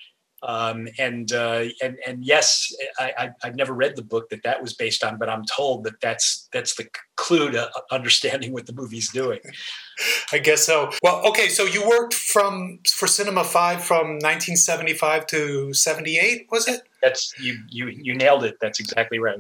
Um, 0.43 0.88
and, 1.00 1.32
uh, 1.32 1.65
and 1.82 1.97
and 2.06 2.23
yes, 2.23 2.71
I, 3.00 3.32
have 3.41 3.56
never 3.56 3.73
read 3.73 3.95
the 3.95 4.04
book 4.04 4.30
that 4.30 4.43
that 4.43 4.62
was 4.62 4.73
based 4.73 5.04
on, 5.04 5.17
but 5.17 5.30
I'm 5.30 5.43
told 5.45 5.84
that 5.86 6.00
that's 6.00 6.47
that's 6.54 6.76
the 6.76 6.88
clue 7.15 7.50
to 7.52 7.71
understanding 7.91 8.54
what 8.54 8.67
the 8.67 8.73
movie's 8.73 9.10
doing. 9.10 9.39
I 10.32 10.38
guess 10.38 10.63
so. 10.63 10.91
Well, 11.02 11.26
okay, 11.28 11.50
so 11.50 11.63
you 11.63 11.88
worked 11.88 12.13
from 12.13 12.80
for 12.88 13.08
Cinema 13.08 13.43
Five 13.43 13.84
from 13.84 14.19
1975 14.19 15.26
to 15.28 15.73
78, 15.73 16.47
was 16.52 16.67
it? 16.67 16.82
That's 17.02 17.34
you 17.39 17.58
you 17.69 17.88
you 17.88 18.13
nailed 18.13 18.43
it. 18.43 18.58
That's 18.62 18.80
exactly 18.80 19.17
right. 19.17 19.39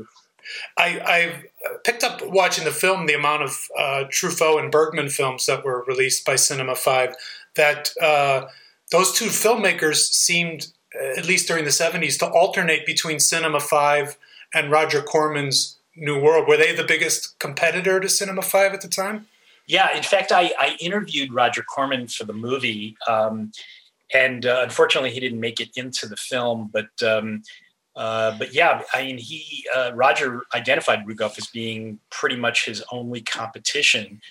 I, 0.77 0.99
I 1.05 1.77
picked 1.83 2.05
up 2.05 2.25
watching 2.25 2.63
the 2.63 2.71
film 2.71 3.05
the 3.05 3.13
amount 3.13 3.43
of 3.43 3.67
uh, 3.77 4.03
Truffaut 4.09 4.61
and 4.61 4.71
Bergman 4.71 5.09
films 5.09 5.45
that 5.45 5.63
were 5.63 5.83
released 5.87 6.25
by 6.25 6.37
Cinema 6.37 6.73
Five 6.73 7.15
that. 7.55 7.91
Uh, 8.01 8.47
those 8.89 9.11
two 9.11 9.25
filmmakers 9.25 9.97
seemed 9.97 10.67
at 11.17 11.25
least 11.25 11.47
during 11.47 11.63
the 11.63 11.71
70s, 11.71 12.17
to 12.19 12.27
alternate 12.27 12.85
between 12.85 13.19
Cinema 13.19 13.59
5 13.59 14.17
and 14.53 14.71
Roger 14.71 15.01
Corman's 15.01 15.77
New 15.95 16.19
World. 16.19 16.47
Were 16.47 16.57
they 16.57 16.75
the 16.75 16.83
biggest 16.83 17.39
competitor 17.39 17.99
to 17.99 18.09
Cinema 18.09 18.41
5 18.41 18.73
at 18.73 18.81
the 18.81 18.87
time? 18.87 19.27
Yeah, 19.67 19.95
in 19.95 20.03
fact, 20.03 20.31
I, 20.31 20.53
I 20.59 20.77
interviewed 20.79 21.33
Roger 21.33 21.61
Corman 21.61 22.07
for 22.07 22.23
the 22.23 22.33
movie, 22.33 22.95
um, 23.07 23.51
and 24.13 24.45
uh, 24.45 24.61
unfortunately, 24.63 25.11
he 25.11 25.19
didn't 25.19 25.41
make 25.41 25.59
it 25.59 25.69
into 25.75 26.07
the 26.07 26.15
film. 26.15 26.69
But 26.71 26.89
um, 27.05 27.43
uh, 27.97 28.37
but 28.37 28.53
yeah, 28.53 28.83
I 28.93 29.03
mean, 29.03 29.17
he 29.17 29.65
uh, 29.75 29.91
Roger 29.93 30.43
identified 30.55 31.05
Rugoff 31.05 31.37
as 31.37 31.47
being 31.47 31.99
pretty 32.11 32.37
much 32.37 32.65
his 32.65 32.81
only 32.91 33.21
competition. 33.21 34.21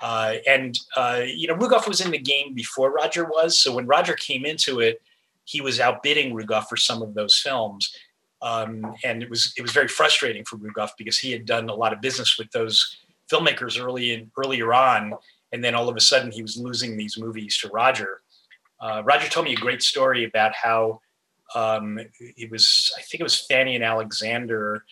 Uh, 0.00 0.34
and 0.48 0.76
uh, 0.96 1.22
you 1.24 1.46
know, 1.46 1.54
Rugoff 1.54 1.86
was 1.86 2.00
in 2.00 2.10
the 2.10 2.18
game 2.18 2.52
before 2.54 2.90
Roger 2.90 3.24
was, 3.24 3.56
so 3.56 3.76
when 3.76 3.86
Roger 3.86 4.14
came 4.14 4.44
into 4.44 4.80
it, 4.80 5.00
he 5.44 5.60
was 5.60 5.80
outbidding 5.80 6.34
Rugoff 6.34 6.66
for 6.68 6.76
some 6.76 7.02
of 7.02 7.14
those 7.14 7.38
films. 7.38 7.94
Um, 8.40 8.94
and 9.04 9.22
it 9.22 9.30
was 9.30 9.52
it 9.56 9.62
was 9.62 9.70
very 9.70 9.88
frustrating 9.88 10.44
for 10.44 10.56
Rugoff 10.56 10.90
because 10.98 11.18
he 11.18 11.30
had 11.30 11.46
done 11.46 11.68
a 11.68 11.74
lot 11.74 11.92
of 11.92 12.00
business 12.00 12.36
with 12.38 12.50
those 12.50 12.98
filmmakers 13.30 13.82
early 13.82 14.12
in, 14.12 14.30
earlier 14.36 14.74
on, 14.74 15.14
and 15.52 15.62
then 15.62 15.74
all 15.74 15.88
of 15.88 15.96
a 15.96 16.00
sudden 16.00 16.32
he 16.32 16.42
was 16.42 16.56
losing 16.56 16.96
these 16.96 17.16
movies 17.16 17.56
to 17.58 17.68
Roger. 17.68 18.22
Uh, 18.80 19.02
Roger 19.04 19.28
told 19.28 19.46
me 19.46 19.52
a 19.52 19.56
great 19.56 19.82
story 19.82 20.24
about 20.24 20.52
how 20.54 21.00
um, 21.54 22.00
it 22.18 22.50
was 22.50 22.92
I 22.98 23.02
think 23.02 23.20
it 23.20 23.24
was 23.24 23.46
Fanny 23.46 23.76
and 23.76 23.84
Alexander 23.84 24.84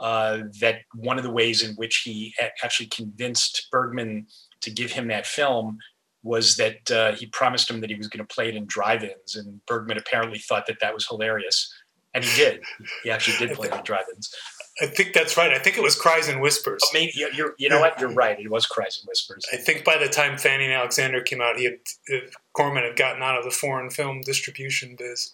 uh, 0.00 0.40
that 0.60 0.80
one 0.94 1.16
of 1.16 1.24
the 1.24 1.30
ways 1.30 1.62
in 1.62 1.74
which 1.76 1.98
he 1.98 2.34
actually 2.62 2.86
convinced 2.86 3.68
Bergman 3.70 4.26
to 4.60 4.70
give 4.70 4.92
him 4.92 5.08
that 5.08 5.26
film 5.26 5.78
was 6.26 6.56
that 6.56 6.90
uh, 6.90 7.12
he 7.12 7.26
promised 7.26 7.70
him 7.70 7.80
that 7.80 7.90
he 7.90 7.96
was 7.96 8.08
going 8.08 8.26
to 8.26 8.34
play 8.34 8.48
it 8.48 8.56
in 8.56 8.66
drive-ins, 8.66 9.36
and 9.36 9.64
Bergman 9.66 9.96
apparently 9.96 10.38
thought 10.38 10.66
that 10.66 10.80
that 10.80 10.92
was 10.92 11.06
hilarious, 11.06 11.72
and 12.12 12.24
he 12.24 12.36
did. 12.36 12.62
He 13.02 13.10
actually 13.10 13.38
did 13.38 13.56
play 13.56 13.68
it 13.68 13.74
in 13.74 13.82
drive-ins. 13.82 14.34
I 14.82 14.86
think 14.86 15.14
that's 15.14 15.38
right. 15.38 15.52
I 15.52 15.58
think 15.58 15.78
it 15.78 15.82
was 15.82 15.96
Cries 15.98 16.28
and 16.28 16.42
Whispers. 16.42 16.82
Oh, 16.84 16.90
maybe 16.92 17.12
you're, 17.14 17.54
you 17.56 17.70
know 17.70 17.80
what? 17.80 17.98
You're 17.98 18.12
right. 18.12 18.38
It 18.38 18.50
was 18.50 18.66
Cries 18.66 18.98
and 19.00 19.08
Whispers. 19.08 19.42
I 19.50 19.56
think 19.56 19.84
by 19.84 19.96
the 19.96 20.08
time 20.08 20.36
Fanny 20.36 20.64
and 20.64 20.74
Alexander 20.74 21.22
came 21.22 21.40
out, 21.40 21.56
he 21.56 21.64
had 21.64 21.78
uh, 22.12 22.26
Corman 22.52 22.82
had 22.82 22.96
gotten 22.96 23.22
out 23.22 23.38
of 23.38 23.44
the 23.44 23.50
foreign 23.50 23.88
film 23.88 24.20
distribution 24.20 24.94
biz. 24.98 25.32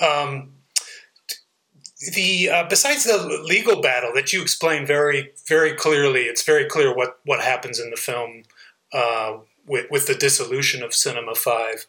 Um, 0.00 0.56
the 2.14 2.50
uh, 2.50 2.64
besides 2.68 3.04
the 3.04 3.16
legal 3.44 3.80
battle 3.80 4.12
that 4.14 4.32
you 4.32 4.42
explained 4.42 4.86
very 4.86 5.30
very 5.48 5.72
clearly, 5.72 6.24
it's 6.24 6.42
very 6.42 6.66
clear 6.66 6.94
what 6.94 7.20
what 7.24 7.40
happens 7.40 7.80
in 7.80 7.88
the 7.90 7.96
film. 7.96 8.42
Uh, 8.92 9.38
with, 9.66 9.86
with 9.90 10.06
the 10.06 10.14
dissolution 10.14 10.82
of 10.82 10.94
Cinema 10.94 11.34
5. 11.34 11.86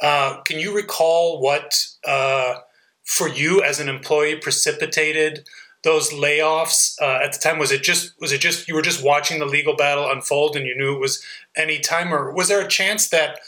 Uh, 0.00 0.40
can 0.42 0.58
you 0.58 0.74
recall 0.74 1.40
what, 1.40 1.86
uh, 2.06 2.56
for 3.04 3.28
you 3.28 3.62
as 3.62 3.78
an 3.78 3.88
employee, 3.88 4.36
precipitated 4.36 5.46
those 5.84 6.10
layoffs 6.10 7.00
uh, 7.00 7.24
at 7.24 7.32
the 7.32 7.38
time? 7.38 7.58
Was 7.58 7.72
it 7.72 7.82
just 7.82 8.20
was 8.20 8.32
it 8.32 8.40
just 8.40 8.68
you 8.68 8.74
were 8.74 8.82
just 8.82 9.04
watching 9.04 9.38
the 9.38 9.46
legal 9.46 9.76
battle 9.76 10.10
unfold 10.10 10.56
and 10.56 10.66
you 10.66 10.76
knew 10.76 10.94
it 10.94 11.00
was 11.00 11.22
any 11.56 11.78
time, 11.78 12.12
or 12.12 12.32
was 12.32 12.48
there 12.48 12.64
a 12.64 12.68
chance 12.68 13.08
that 13.08 13.38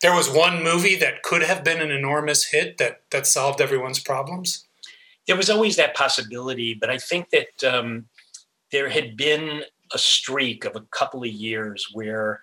there 0.00 0.14
was 0.14 0.28
one 0.28 0.62
movie 0.62 0.96
that 0.96 1.22
could 1.22 1.42
have 1.42 1.64
been 1.64 1.80
an 1.80 1.90
enormous 1.90 2.44
hit 2.44 2.78
that 2.78 3.02
that 3.10 3.26
solved 3.26 3.60
everyone's 3.60 4.00
problems? 4.00 4.66
There 5.26 5.36
was 5.36 5.50
always 5.50 5.76
that 5.76 5.94
possibility, 5.94 6.74
but 6.74 6.90
I 6.90 6.98
think 6.98 7.30
that 7.30 7.64
um, 7.64 8.06
there 8.70 8.88
had 8.88 9.16
been 9.16 9.62
a 9.94 9.98
streak 9.98 10.64
of 10.64 10.74
a 10.74 10.84
couple 10.90 11.22
of 11.22 11.28
years 11.28 11.86
where 11.92 12.40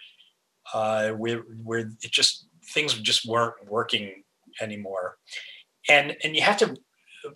uh, 0.74 1.10
where 1.12 1.40
where 1.64 1.80
it 1.80 2.12
just 2.12 2.48
things 2.64 2.94
just 2.94 3.28
weren't 3.28 3.56
working 3.68 4.24
anymore. 4.62 5.18
And 5.90 6.16
and 6.24 6.36
you 6.36 6.42
have 6.42 6.58
to 6.58 6.76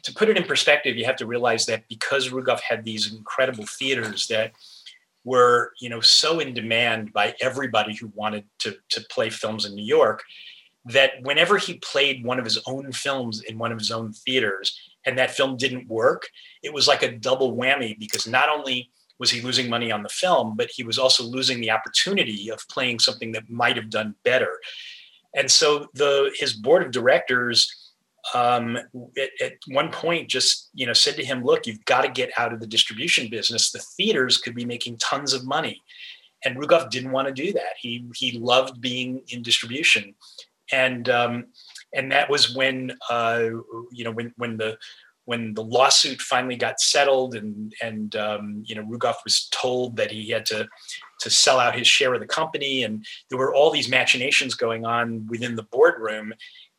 to 0.03 0.13
put 0.13 0.29
it 0.29 0.37
in 0.37 0.43
perspective, 0.43 0.95
you 0.95 1.05
have 1.05 1.17
to 1.17 1.25
realize 1.25 1.65
that 1.65 1.87
because 1.89 2.29
Rugoff 2.29 2.61
had 2.61 2.85
these 2.85 3.11
incredible 3.11 3.65
theaters 3.65 4.27
that 4.27 4.53
were 5.25 5.71
you 5.79 5.89
know 5.89 6.01
so 6.01 6.39
in 6.39 6.53
demand 6.53 7.13
by 7.13 7.33
everybody 7.41 7.95
who 7.95 8.11
wanted 8.13 8.45
to 8.59 8.75
to 8.89 9.01
play 9.09 9.29
films 9.29 9.65
in 9.65 9.75
New 9.75 9.85
York 9.85 10.23
that 10.85 11.11
whenever 11.21 11.57
he 11.57 11.75
played 11.75 12.25
one 12.25 12.39
of 12.39 12.45
his 12.45 12.59
own 12.67 12.91
films 12.91 13.41
in 13.41 13.57
one 13.57 13.71
of 13.71 13.79
his 13.79 13.89
own 13.89 14.11
theaters 14.11 14.77
and 15.05 15.17
that 15.17 15.31
film 15.31 15.55
didn't 15.55 15.87
work, 15.87 16.27
it 16.61 16.73
was 16.73 16.87
like 16.87 17.03
a 17.03 17.17
double 17.17 17.55
whammy 17.55 17.97
because 17.97 18.27
not 18.27 18.49
only 18.49 18.89
was 19.23 19.31
he 19.31 19.39
losing 19.39 19.69
money 19.69 19.89
on 19.89 20.03
the 20.03 20.09
film, 20.09 20.57
but 20.57 20.69
he 20.69 20.83
was 20.83 20.99
also 20.99 21.23
losing 21.23 21.61
the 21.61 21.71
opportunity 21.71 22.51
of 22.51 22.59
playing 22.67 22.99
something 22.99 23.31
that 23.31 23.49
might 23.49 23.77
have 23.77 23.89
done 23.89 24.13
better. 24.25 24.59
And 25.33 25.49
so 25.49 25.87
the 25.93 26.29
his 26.37 26.51
board 26.51 26.83
of 26.83 26.91
directors 26.91 27.91
um, 28.33 28.75
at, 28.75 29.29
at, 29.41 29.53
one 29.67 29.91
point 29.91 30.29
just 30.29 30.69
you 30.73 30.85
know 30.85 30.91
said 30.91 31.15
to 31.15 31.23
him, 31.23 31.41
"Look, 31.41 31.65
you've 31.65 31.85
got 31.85 32.01
to 32.01 32.11
get 32.11 32.31
out 32.37 32.51
of 32.51 32.59
the 32.59 32.67
distribution 32.67 33.29
business. 33.29 33.71
The 33.71 33.79
theaters 33.95 34.37
could 34.37 34.55
be 34.55 34.65
making 34.65 34.97
tons 34.97 35.31
of 35.31 35.45
money." 35.45 35.81
And 36.43 36.57
Rugoff 36.57 36.89
didn't 36.89 37.13
want 37.13 37.29
to 37.29 37.33
do 37.33 37.53
that. 37.53 37.75
He 37.79 38.05
he 38.13 38.37
loved 38.37 38.81
being 38.81 39.21
in 39.29 39.41
distribution, 39.41 40.15
and 40.69 41.07
um, 41.07 41.45
and 41.93 42.11
that 42.11 42.29
was 42.29 42.53
when 42.53 42.91
uh, 43.09 43.47
you 43.89 44.03
know 44.03 44.11
when 44.11 44.33
when 44.35 44.57
the 44.57 44.77
when 45.25 45.53
the 45.53 45.63
lawsuit 45.63 46.21
finally 46.21 46.55
got 46.55 46.79
settled 46.79 47.35
and 47.35 47.73
and 47.81 48.15
um, 48.15 48.63
you 48.65 48.75
know 48.75 48.83
Rugoff 48.83 49.23
was 49.23 49.47
told 49.51 49.95
that 49.97 50.11
he 50.11 50.29
had 50.29 50.45
to 50.47 50.67
to 51.21 51.29
sell 51.29 51.59
out 51.59 51.77
his 51.77 51.87
share 51.87 52.13
of 52.13 52.19
the 52.19 52.27
company 52.27 52.83
and 52.83 53.05
there 53.29 53.39
were 53.39 53.53
all 53.53 53.71
these 53.71 53.89
machinations 53.89 54.55
going 54.55 54.85
on 54.85 55.25
within 55.27 55.55
the 55.55 55.63
boardroom. 55.63 56.33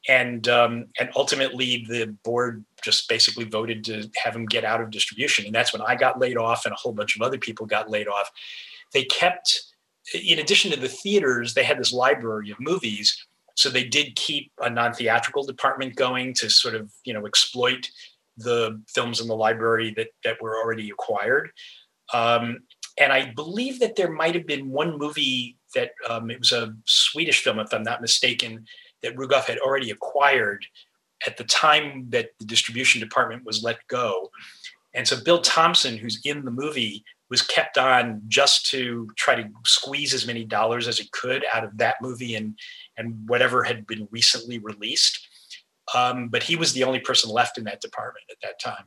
And 0.07 0.47
um, 0.49 0.87
and 1.01 1.09
ultimately 1.17 1.87
the 1.89 2.15
board 2.25 2.63
just 2.83 3.09
basically 3.09 3.45
voted 3.45 3.85
to 3.85 4.11
have 4.23 4.37
him 4.37 4.45
get 4.45 4.63
out 4.63 4.83
of 4.83 4.91
distribution. 4.91 5.47
And 5.47 5.55
that's 5.55 5.73
when 5.73 5.81
I 5.81 5.95
got 5.95 6.21
laid 6.21 6.37
off 6.37 6.67
and 6.67 6.73
a 6.73 6.77
whole 6.77 6.93
bunch 6.93 7.17
of 7.17 7.23
other 7.23 7.39
people 7.39 7.65
got 7.65 7.89
laid 7.89 8.07
off. 8.07 8.31
They 8.93 9.05
kept 9.05 9.63
in 10.13 10.39
addition 10.39 10.71
to 10.73 10.79
the 10.79 10.89
theaters 10.89 11.55
they 11.55 11.65
had 11.65 11.79
this 11.79 11.93
library 11.93 12.51
of 12.51 12.61
movies. 12.61 13.27
So 13.57 13.71
they 13.71 13.85
did 13.85 14.15
keep 14.17 14.53
a 14.61 14.69
non-theatrical 14.69 15.45
department 15.45 15.97
going 15.97 16.35
to 16.35 16.51
sort 16.51 16.75
of 16.75 16.93
you 17.05 17.15
know 17.15 17.25
exploit 17.25 17.89
the 18.37 18.83
films 18.89 19.21
in 19.21 19.29
the 19.29 19.37
library 19.37 19.93
that 19.97 20.09
that 20.25 20.41
were 20.41 20.57
already 20.57 20.91
acquired. 20.91 21.51
Um, 22.13 22.59
and 22.99 23.13
I 23.13 23.33
believe 23.35 23.81
that 23.81 23.97
there 23.97 24.11
might 24.11 24.35
have 24.35 24.47
been 24.47 24.71
one 24.71 24.99
movie 24.99 25.57
that 25.75 25.91
um, 26.09 26.31
it 26.31 26.39
was 26.39 26.53
a 26.53 26.75
Swedish 26.85 27.43
film, 27.43 27.59
if 27.59 27.73
I'm 27.73 27.83
not 27.83 28.01
mistaken, 28.01 28.65
that 29.03 29.17
Rugoff 29.17 29.47
had 29.47 29.59
already 29.59 29.91
acquired 29.91 30.65
at 31.27 31.37
the 31.37 31.45
time 31.45 32.07
that 32.11 32.29
the 32.39 32.45
distribution 32.45 33.01
department 33.01 33.45
was 33.45 33.65
let 33.65 33.79
go. 33.89 34.31
And 34.95 35.09
so 35.09 35.23
Bill 35.23 35.41
Thompson, 35.41 35.99
who's 35.99 36.21
in 36.25 36.45
the 36.45 36.51
movie, 36.51 37.05
was 37.31 37.43
kept 37.43 37.79
on 37.79 38.23
just 38.29 38.67
to 38.71 39.09
try 39.17 39.35
to 39.35 39.49
squeeze 39.65 40.15
as 40.15 40.27
many 40.27 40.45
dollars 40.45 40.87
as 40.87 40.99
he 40.99 41.09
could 41.13 41.45
out 41.53 41.65
of 41.65 41.77
that 41.79 41.97
movie 42.01 42.37
and 42.37 42.57
and 42.97 43.29
whatever 43.29 43.65
had 43.65 43.87
been 43.87 44.07
recently 44.13 44.59
released. 44.59 45.29
Um, 45.95 46.29
but 46.29 46.45
he 46.45 46.57
was 46.57 46.73
the 46.73 46.85
only 46.85 47.01
person 47.01 47.31
left 47.31 47.59
in 47.59 47.65
that 47.65 47.81
department 47.81 48.25
at 48.31 48.37
that 48.43 48.61
time. 48.61 48.85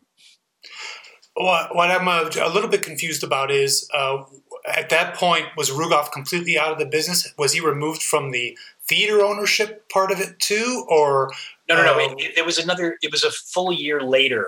What, 1.36 1.76
what 1.76 1.92
I'm 1.92 2.08
a, 2.08 2.30
a, 2.42 2.50
little 2.50 2.70
bit 2.70 2.82
confused 2.82 3.24
about 3.24 3.52
is 3.52 3.88
uh, 3.94 4.24
at 4.68 4.90
that 4.90 5.16
point, 5.16 5.46
was 5.56 5.70
Rugoff 5.70 6.12
completely 6.12 6.58
out 6.58 6.72
of 6.72 6.80
the 6.80 6.86
business? 6.86 7.32
Was 7.38 7.54
he 7.54 7.60
removed 7.60 8.02
from 8.02 8.32
the 8.32 8.58
theater 8.88 9.22
ownership 9.22 9.88
part 9.90 10.12
of 10.12 10.20
it 10.20 10.40
too? 10.40 10.86
Or 10.90 11.32
no, 11.70 11.76
no, 11.76 11.84
no. 11.84 11.94
Uh, 11.94 12.00
it, 12.00 12.20
it, 12.20 12.38
it 12.40 12.46
was 12.46 12.58
another, 12.58 12.98
it 13.04 13.12
was 13.12 13.24
a 13.24 13.32
full 13.32 13.72
year 13.72 14.02
later 14.02 14.48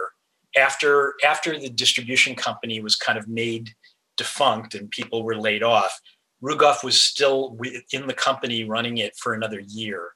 after 0.58 1.14
after 1.24 1.60
the 1.60 1.70
distribution 1.70 2.34
company 2.34 2.80
was 2.80 2.96
kind 2.96 3.20
of 3.20 3.28
made 3.28 3.76
defunct 4.18 4.74
and 4.74 4.90
people 4.90 5.24
were 5.24 5.36
laid 5.36 5.62
off 5.62 6.02
Rugoff 6.42 6.84
was 6.84 7.02
still 7.02 7.58
in 7.92 8.08
the 8.08 8.14
company 8.14 8.64
running 8.64 8.98
it 8.98 9.16
for 9.16 9.34
another 9.34 9.60
year, 9.60 10.12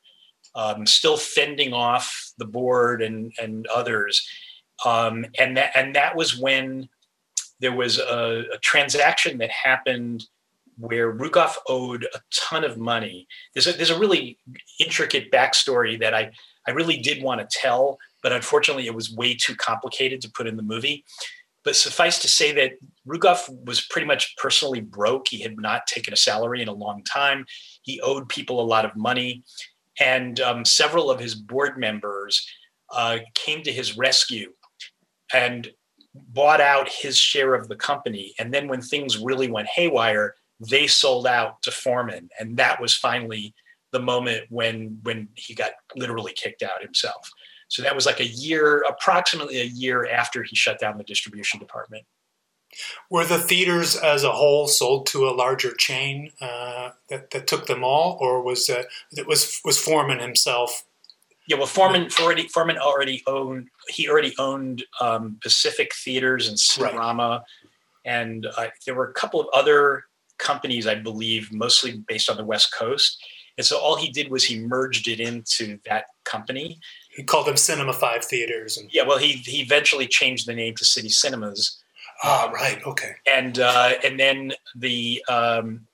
um, 0.56 0.86
still 0.86 1.18
fending 1.18 1.74
off 1.74 2.32
the 2.38 2.46
board 2.46 3.02
and 3.02 3.34
and 3.42 3.68
others, 3.68 4.28
um, 4.86 5.26
and 5.40 5.58
that 5.58 5.72
and 5.76 5.96
that 5.96 6.16
was 6.16 6.38
when 6.38 6.90
there 7.60 7.76
was 7.76 7.98
a, 7.98 8.44
a 8.54 8.58
transaction 8.60 9.38
that 9.38 9.50
happened 9.50 10.26
where 10.78 11.14
Rugoff 11.14 11.56
owed 11.68 12.06
a 12.14 12.20
ton 12.34 12.64
of 12.64 12.78
money. 12.78 13.28
There's 13.54 13.68
a, 13.68 13.74
there's 13.74 13.90
a 13.90 14.00
really 14.00 14.38
intricate 14.80 15.32
backstory 15.32 16.00
that 16.00 16.14
I, 16.14 16.32
I 16.68 16.72
really 16.72 16.98
did 16.98 17.24
want 17.24 17.42
to 17.42 17.58
tell, 17.60 18.00
but 18.22 18.32
unfortunately 18.32 18.88
it 18.88 18.96
was 18.96 19.14
way 19.14 19.36
too 19.36 19.56
complicated 19.56 20.22
to 20.22 20.32
put 20.32 20.48
in 20.48 20.58
the 20.58 20.64
movie. 20.64 21.06
But 21.64 21.78
suffice 21.78 22.20
to 22.20 22.28
say 22.28 22.52
that 22.54 22.74
Rugoff 23.08 23.50
was 23.66 23.80
pretty 23.80 24.08
much 24.08 24.36
personally 24.36 24.82
broke. 24.82 25.30
He 25.30 25.42
had 25.42 25.58
not 25.58 25.88
taken 25.88 26.14
a 26.14 26.18
salary 26.18 26.62
in 26.62 26.68
a 26.68 26.74
long 26.74 27.04
time. 27.04 27.46
He 27.84 28.02
owed 28.02 28.28
people 28.28 28.60
a 28.60 28.66
lot 28.66 28.84
of 28.84 28.96
money. 28.98 29.44
And 30.00 30.40
um, 30.40 30.66
several 30.66 31.12
of 31.12 31.20
his 31.20 31.36
board 31.36 31.78
members 31.78 32.48
uh, 32.92 33.20
came 33.36 33.64
to 33.64 33.72
his 33.72 33.98
rescue 33.98 34.52
and 35.34 35.72
bought 36.14 36.62
out 36.62 36.90
his 36.90 37.18
share 37.18 37.56
of 37.56 37.68
the 37.68 37.76
company. 37.76 38.34
And 38.40 38.54
then 38.54 38.68
when 38.68 38.82
things 38.82 39.18
really 39.18 39.50
went 39.50 39.68
haywire, 39.68 40.36
they 40.60 40.88
sold 40.88 41.28
out 41.28 41.62
to 41.64 41.72
Forman. 41.72 42.30
And 42.40 42.58
that 42.58 42.80
was 42.82 42.94
finally 42.94 43.54
the 43.92 44.00
moment 44.00 44.46
when 44.50 45.00
when 45.04 45.30
he 45.36 45.54
got 45.54 45.72
literally 45.96 46.34
kicked 46.34 46.64
out 46.64 46.82
himself. 46.82 47.30
So 47.70 47.82
that 47.82 47.96
was 47.96 48.06
like 48.06 48.20
a 48.20 48.28
year, 48.28 48.84
approximately 48.88 49.62
a 49.62 49.66
year 49.66 50.06
after 50.06 50.44
he 50.44 50.56
shut 50.56 50.80
down 50.80 50.98
the 50.98 51.04
distribution 51.04 51.60
department. 51.60 52.04
Were 53.10 53.26
the 53.26 53.38
theaters 53.38 53.96
as 53.96 54.24
a 54.24 54.32
whole 54.32 54.68
sold 54.68 55.06
to 55.08 55.28
a 55.28 55.32
larger 55.32 55.74
chain 55.74 56.32
uh, 56.42 56.92
that, 57.10 57.32
that 57.32 57.48
took 57.48 57.68
them 57.68 57.84
all, 57.84 58.18
or 58.20 58.42
was 58.42 58.70
uh, 58.70 58.84
was 59.28 59.60
was 59.64 59.80
Forman 59.80 60.20
himself? 60.20 60.86
Yeah, 61.48 61.58
well, 61.58 61.68
Forman 61.68 62.10
already 62.20 62.48
Forman 62.48 62.78
already 62.78 63.24
owned 63.28 63.70
he 63.90 64.10
already 64.10 64.34
owned 64.40 64.84
um, 65.02 65.38
Pacific 65.42 65.94
Theaters 65.94 66.48
and 66.48 66.58
Cinerama, 66.58 67.40
right. 67.40 67.42
and 68.06 68.48
uh, 68.58 68.68
there 68.86 68.96
were 68.96 69.10
a 69.10 69.14
couple 69.14 69.40
of 69.40 69.48
other 69.54 70.06
companies, 70.38 70.88
I 70.88 70.96
believe, 70.96 71.52
mostly 71.52 72.04
based 72.08 72.30
on 72.30 72.38
the 72.38 72.46
West 72.46 72.74
Coast. 72.74 73.22
And 73.56 73.64
so 73.64 73.78
all 73.78 73.96
he 73.96 74.10
did 74.10 74.32
was 74.32 74.44
he 74.44 74.60
merged 74.60 75.08
it 75.08 75.20
into 75.20 75.78
that 75.86 76.06
company 76.24 76.80
he 77.14 77.24
called 77.24 77.48
them 77.48 77.58
Cinema 77.58 77.94
Five 77.94 78.26
Theaters. 78.26 78.78
And... 78.78 78.90
Yeah, 78.92 79.04
well, 79.04 79.18
he 79.18 79.34
he 79.34 79.62
eventually 79.62 80.08
changed 80.08 80.48
the 80.48 80.54
name 80.54 80.76
to 80.76 80.86
City 80.86 81.10
Cinemas. 81.10 81.80
Ah, 82.26 82.50
right, 82.54 82.82
okay. 82.86 83.16
And 83.32 83.60
uh, 83.60 83.94
and 84.04 84.18
then 84.18 84.54
the 84.76 85.24
um, 85.28 85.86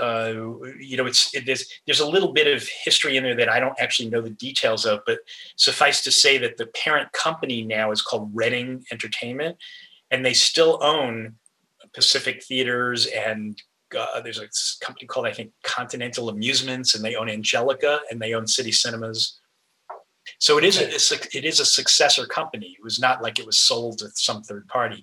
uh, 0.00 0.32
you 0.80 0.96
know 0.96 1.06
it's 1.06 1.32
it, 1.32 1.46
there's 1.46 1.70
there's 1.86 2.00
a 2.00 2.08
little 2.08 2.32
bit 2.32 2.48
of 2.48 2.68
history 2.84 3.16
in 3.16 3.22
there 3.22 3.36
that 3.36 3.48
I 3.48 3.60
don't 3.60 3.78
actually 3.78 4.10
know 4.10 4.20
the 4.20 4.30
details 4.30 4.84
of, 4.84 5.00
but 5.06 5.20
suffice 5.54 6.02
to 6.04 6.10
say 6.10 6.38
that 6.38 6.56
the 6.56 6.66
parent 6.66 7.12
company 7.12 7.62
now 7.62 7.92
is 7.92 8.02
called 8.02 8.30
Reading 8.34 8.84
Entertainment, 8.90 9.58
and 10.10 10.24
they 10.24 10.34
still 10.34 10.78
own 10.82 11.36
Pacific 11.94 12.42
Theaters 12.42 13.06
and 13.06 13.62
uh, 13.96 14.20
there's 14.20 14.40
a 14.40 14.48
company 14.84 15.06
called 15.06 15.26
I 15.26 15.32
think 15.32 15.52
Continental 15.62 16.28
Amusements, 16.28 16.94
and 16.94 17.04
they 17.04 17.14
own 17.14 17.30
Angelika, 17.30 18.00
and 18.10 18.20
they 18.20 18.34
own 18.34 18.46
City 18.46 18.72
Cinemas. 18.72 19.38
So 20.38 20.58
it 20.58 20.64
is 20.64 20.78
a, 20.80 21.16
it 21.36 21.44
is 21.44 21.60
a 21.60 21.64
successor 21.64 22.26
company. 22.26 22.76
It 22.78 22.84
was 22.84 22.98
not 22.98 23.22
like 23.22 23.38
it 23.38 23.46
was 23.46 23.58
sold 23.60 23.98
to 23.98 24.08
some 24.14 24.42
third 24.42 24.66
party. 24.68 25.02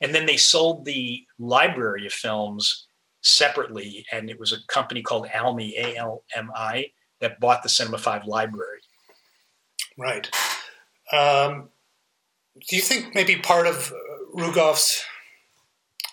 And 0.00 0.14
then 0.14 0.26
they 0.26 0.36
sold 0.36 0.84
the 0.84 1.24
library 1.38 2.06
of 2.06 2.12
films 2.12 2.86
separately, 3.22 4.06
and 4.12 4.30
it 4.30 4.38
was 4.38 4.52
a 4.52 4.64
company 4.68 5.02
called 5.02 5.26
Almi 5.28 5.72
A 5.76 5.96
L 5.96 6.22
M 6.36 6.50
I 6.54 6.92
that 7.20 7.40
bought 7.40 7.62
the 7.62 7.68
Cinema 7.68 7.98
Five 7.98 8.24
library. 8.26 8.78
Right. 9.96 10.30
Um, 11.12 11.70
do 12.68 12.76
you 12.76 12.82
think 12.82 13.14
maybe 13.14 13.36
part 13.36 13.66
of 13.66 13.92
Rugoff's 14.34 15.02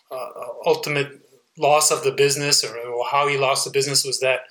uh, 0.09 0.29
ultimate 0.65 1.21
loss 1.57 1.91
of 1.91 2.03
the 2.03 2.11
business, 2.11 2.63
or, 2.63 2.75
or 2.75 3.05
how 3.11 3.27
he 3.27 3.37
lost 3.37 3.65
the 3.65 3.71
business, 3.71 4.03
was 4.03 4.19
that 4.21 4.41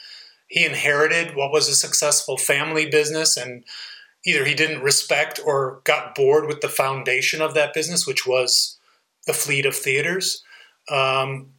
he 0.47 0.65
inherited 0.65 1.35
what 1.35 1.51
was 1.51 1.69
a 1.69 1.75
successful 1.75 2.37
family 2.37 2.89
business 2.89 3.37
and 3.37 3.65
either 4.27 4.45
he 4.45 4.55
didn't 4.55 4.83
respect 4.83 5.41
or 5.45 5.81
got 5.85 6.15
bored 6.15 6.47
with 6.47 6.61
the 6.61 6.69
foundation 6.69 7.43
of 7.43 7.55
that 7.55 7.75
business, 7.75 8.07
which 8.07 8.27
was 8.27 8.79
the 9.27 9.33
fleet 9.33 9.67
of 9.67 9.75
theaters. 9.75 10.43
Um, 10.91 11.51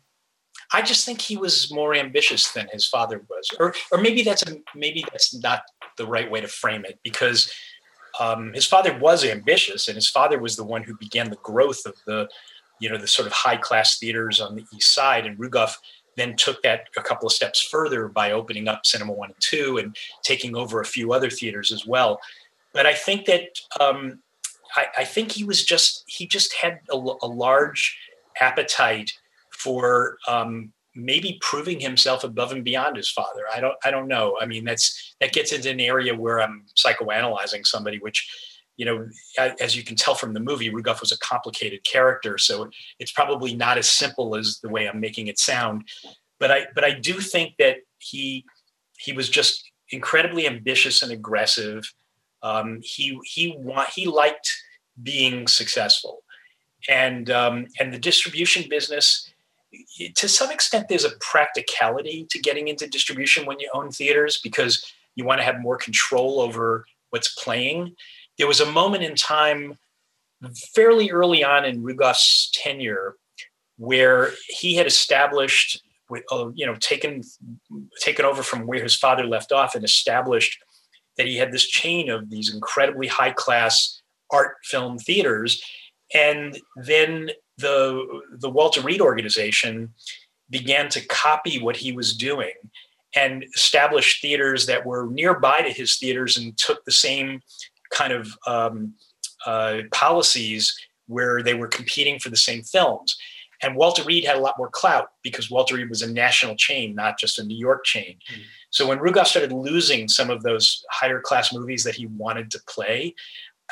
I 0.73 0.81
just 0.81 1.05
think 1.05 1.21
he 1.21 1.37
was 1.37 1.71
more 1.71 1.93
ambitious 1.93 2.51
than 2.51 2.67
his 2.71 2.87
father 2.87 3.23
was, 3.29 3.49
or 3.59 3.73
or 3.91 3.99
maybe 3.99 4.23
that's 4.23 4.43
a, 4.43 4.57
maybe 4.75 5.05
that's 5.11 5.33
not 5.33 5.61
the 5.97 6.07
right 6.07 6.29
way 6.29 6.41
to 6.41 6.47
frame 6.47 6.85
it 6.85 6.99
because 7.03 7.51
um, 8.19 8.51
his 8.53 8.65
father 8.65 8.97
was 8.97 9.23
ambitious, 9.23 9.87
and 9.87 9.95
his 9.95 10.09
father 10.09 10.39
was 10.39 10.55
the 10.55 10.63
one 10.63 10.83
who 10.83 10.97
began 10.97 11.29
the 11.29 11.37
growth 11.37 11.85
of 11.85 11.93
the 12.07 12.27
you 12.79 12.89
know 12.89 12.97
the 12.97 13.07
sort 13.07 13.27
of 13.27 13.33
high 13.33 13.57
class 13.57 13.99
theaters 13.99 14.41
on 14.41 14.55
the 14.55 14.65
east 14.73 14.93
side, 14.93 15.25
and 15.25 15.37
Rugoff 15.37 15.75
then 16.17 16.35
took 16.35 16.63
that 16.63 16.87
a 16.97 17.01
couple 17.01 17.27
of 17.27 17.33
steps 17.33 17.61
further 17.61 18.07
by 18.07 18.31
opening 18.31 18.67
up 18.67 18.85
Cinema 18.85 19.13
One 19.13 19.29
and 19.29 19.39
Two 19.39 19.77
and 19.77 19.95
taking 20.23 20.55
over 20.55 20.81
a 20.81 20.85
few 20.85 21.13
other 21.13 21.29
theaters 21.29 21.71
as 21.71 21.85
well 21.85 22.19
but 22.75 22.85
I 22.85 22.93
think 22.93 23.25
that 23.25 23.57
um, 23.79 24.19
I, 24.75 24.87
I, 24.99 25.03
think 25.05 25.31
he 25.31 25.45
was 25.45 25.63
just 25.63 26.03
he 26.07 26.27
just 26.27 26.53
had 26.53 26.79
a, 26.91 26.95
a 26.95 27.27
large 27.27 27.97
appetite 28.41 29.11
for 29.51 30.17
um, 30.27 30.73
maybe 30.93 31.39
proving 31.41 31.79
himself 31.79 32.25
above 32.25 32.51
and 32.51 32.65
beyond 32.65 32.97
his 32.97 33.09
father. 33.09 33.43
I 33.51 33.61
don't 33.61 33.75
I 33.83 33.89
don't 33.89 34.09
know. 34.09 34.37
I 34.39 34.45
mean 34.45 34.65
that's 34.65 35.15
that 35.21 35.31
gets 35.31 35.53
into 35.53 35.71
an 35.71 35.79
area 35.79 36.13
where 36.13 36.41
I'm 36.41 36.65
psychoanalyzing 36.75 37.65
somebody, 37.65 37.97
which 37.99 38.29
you 38.77 38.85
know, 38.85 39.07
as 39.61 39.73
you 39.73 39.83
can 39.83 39.95
tell 39.95 40.15
from 40.15 40.33
the 40.33 40.41
movie, 40.41 40.69
Rugoff 40.69 40.99
was 40.99 41.13
a 41.13 41.19
complicated 41.19 41.85
character, 41.85 42.37
so 42.37 42.69
it's 42.99 43.13
probably 43.13 43.55
not 43.55 43.77
as 43.77 43.89
simple 43.89 44.35
as 44.35 44.59
the 44.61 44.67
way 44.67 44.85
I'm 44.85 44.99
making 44.99 45.27
it 45.27 45.39
sound. 45.39 45.87
But 46.41 46.51
I 46.51 46.67
but 46.75 46.83
I 46.83 46.91
do 46.91 47.21
think 47.21 47.53
that 47.57 47.77
he 47.99 48.43
he 48.99 49.13
was 49.13 49.29
just 49.29 49.71
incredibly 49.91 50.45
ambitious 50.45 51.01
and 51.01 51.13
aggressive 51.13 51.89
um, 52.45 52.79
he 52.83 53.19
he 53.23 53.55
want, 53.57 53.89
he 53.89 54.05
liked 54.05 54.53
being 55.01 55.47
successful, 55.47 56.21
and 56.87 57.29
um, 57.31 57.65
and 57.79 57.91
the 57.91 57.97
distribution 57.99 58.69
business. 58.69 59.31
To 60.15 60.29
some 60.29 60.51
extent, 60.51 60.87
there's 60.87 61.03
a 61.03 61.17
practicality 61.19 62.27
to 62.29 62.39
getting 62.39 62.69
into 62.69 62.87
distribution 62.87 63.45
when 63.45 63.59
you 63.59 63.69
own 63.73 63.91
theaters 63.91 64.39
because 64.41 64.85
you 65.15 65.25
want 65.25 65.39
to 65.39 65.43
have 65.43 65.59
more 65.59 65.75
control 65.75 66.39
over 66.39 66.85
what's 67.09 67.33
playing. 67.43 67.95
There 68.37 68.47
was 68.47 68.61
a 68.61 68.71
moment 68.71 69.03
in 69.03 69.15
time, 69.15 69.77
fairly 70.73 71.09
early 71.09 71.43
on 71.43 71.65
in 71.65 71.83
Rugoff's 71.83 72.51
tenure, 72.53 73.15
where 73.77 74.31
he 74.47 74.75
had 74.75 74.85
established, 74.87 75.81
uh, 76.31 76.49
you 76.53 76.65
know, 76.65 76.75
taken 76.75 77.23
taken 78.01 78.23
over 78.23 78.43
from 78.43 78.67
where 78.67 78.83
his 78.83 78.95
father 78.95 79.25
left 79.25 79.51
off 79.51 79.73
and 79.73 79.83
established 79.83 80.59
that 81.17 81.27
he 81.27 81.37
had 81.37 81.51
this 81.51 81.67
chain 81.67 82.09
of 82.09 82.29
these 82.29 82.53
incredibly 82.53 83.07
high 83.07 83.31
class 83.31 84.01
art 84.31 84.55
film 84.63 84.97
theaters. 84.97 85.63
And 86.13 86.57
then 86.83 87.29
the, 87.57 88.21
the 88.39 88.49
Walter 88.49 88.81
Reade 88.81 89.01
organization 89.01 89.93
began 90.49 90.89
to 90.89 91.05
copy 91.07 91.61
what 91.61 91.77
he 91.77 91.91
was 91.91 92.15
doing 92.15 92.53
and 93.15 93.45
establish 93.55 94.21
theaters 94.21 94.65
that 94.65 94.85
were 94.85 95.07
nearby 95.09 95.61
to 95.61 95.69
his 95.69 95.97
theaters 95.97 96.37
and 96.37 96.57
took 96.57 96.83
the 96.83 96.91
same 96.91 97.41
kind 97.91 98.11
of 98.11 98.37
um, 98.45 98.93
uh, 99.45 99.79
policies 99.91 100.75
where 101.07 101.41
they 101.41 101.53
were 101.53 101.67
competing 101.67 102.19
for 102.19 102.29
the 102.29 102.37
same 102.37 102.63
films. 102.63 103.15
And 103.61 103.75
Walter 103.75 104.03
Reade 104.03 104.25
had 104.25 104.35
a 104.35 104.41
lot 104.41 104.55
more 104.57 104.69
clout 104.69 105.09
because 105.23 105.49
Walter 105.49 105.75
Reade 105.75 105.89
was 105.89 106.01
a 106.01 106.11
national 106.11 106.55
chain, 106.55 106.95
not 106.95 107.17
just 107.17 107.39
a 107.39 107.43
New 107.43 107.57
York 107.57 107.85
chain. 107.85 108.17
Mm. 108.31 108.41
So 108.69 108.87
when 108.87 108.99
Rugoff 108.99 109.27
started 109.27 109.51
losing 109.51 110.07
some 110.07 110.29
of 110.29 110.43
those 110.43 110.83
higher 110.91 111.21
class 111.21 111.53
movies 111.53 111.83
that 111.83 111.95
he 111.95 112.07
wanted 112.07 112.51
to 112.51 112.59
play, 112.67 113.15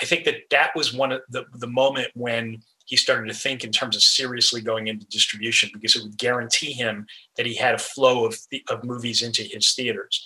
I 0.02 0.06
think 0.06 0.26
that 0.26 0.36
that 0.50 0.72
was 0.76 0.93
one 0.93 1.12
of 1.12 1.22
the, 1.30 1.46
the 1.54 1.67
moment 1.67 2.10
when 2.15 2.63
he 2.86 2.96
started 2.96 3.28
to 3.28 3.34
think 3.34 3.63
in 3.63 3.72
terms 3.72 3.96
of 3.96 4.04
seriously 4.04 4.62
going 4.62 4.88
into 4.88 5.06
distribution 5.08 5.69
because 5.74 5.96
it 5.96 6.04
would 6.04 6.17
guarantee 6.17 6.74
him 6.74 7.06
that 7.38 7.46
he 7.46 7.56
had 7.56 7.76
a 7.76 7.80
flow 7.80 8.26
of, 8.26 8.38
of 8.69 8.84
movies 8.84 9.22
into 9.22 9.43
his 9.43 9.74
theaters. 9.74 10.26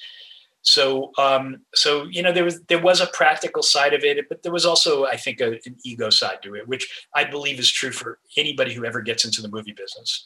So, 0.67 1.13
um, 1.17 1.61
so 1.73 2.03
you 2.11 2.21
know, 2.21 2.33
there 2.33 2.43
was 2.43 2.61
there 2.63 2.81
was 2.81 2.99
a 2.99 3.07
practical 3.07 3.63
side 3.63 3.93
of 3.93 4.03
it, 4.03 4.27
but 4.27 4.43
there 4.43 4.51
was 4.51 4.65
also, 4.65 5.05
I 5.05 5.15
think, 5.15 5.39
a, 5.39 5.53
an 5.65 5.77
ego 5.85 6.09
side 6.09 6.39
to 6.43 6.55
it, 6.55 6.67
which 6.67 7.05
I 7.15 7.23
believe 7.23 7.57
is 7.57 7.71
true 7.71 7.93
for 7.93 8.19
anybody 8.35 8.73
who 8.73 8.83
ever 8.83 8.99
gets 9.01 9.23
into 9.23 9.41
the 9.41 9.47
movie 9.47 9.71
business. 9.71 10.25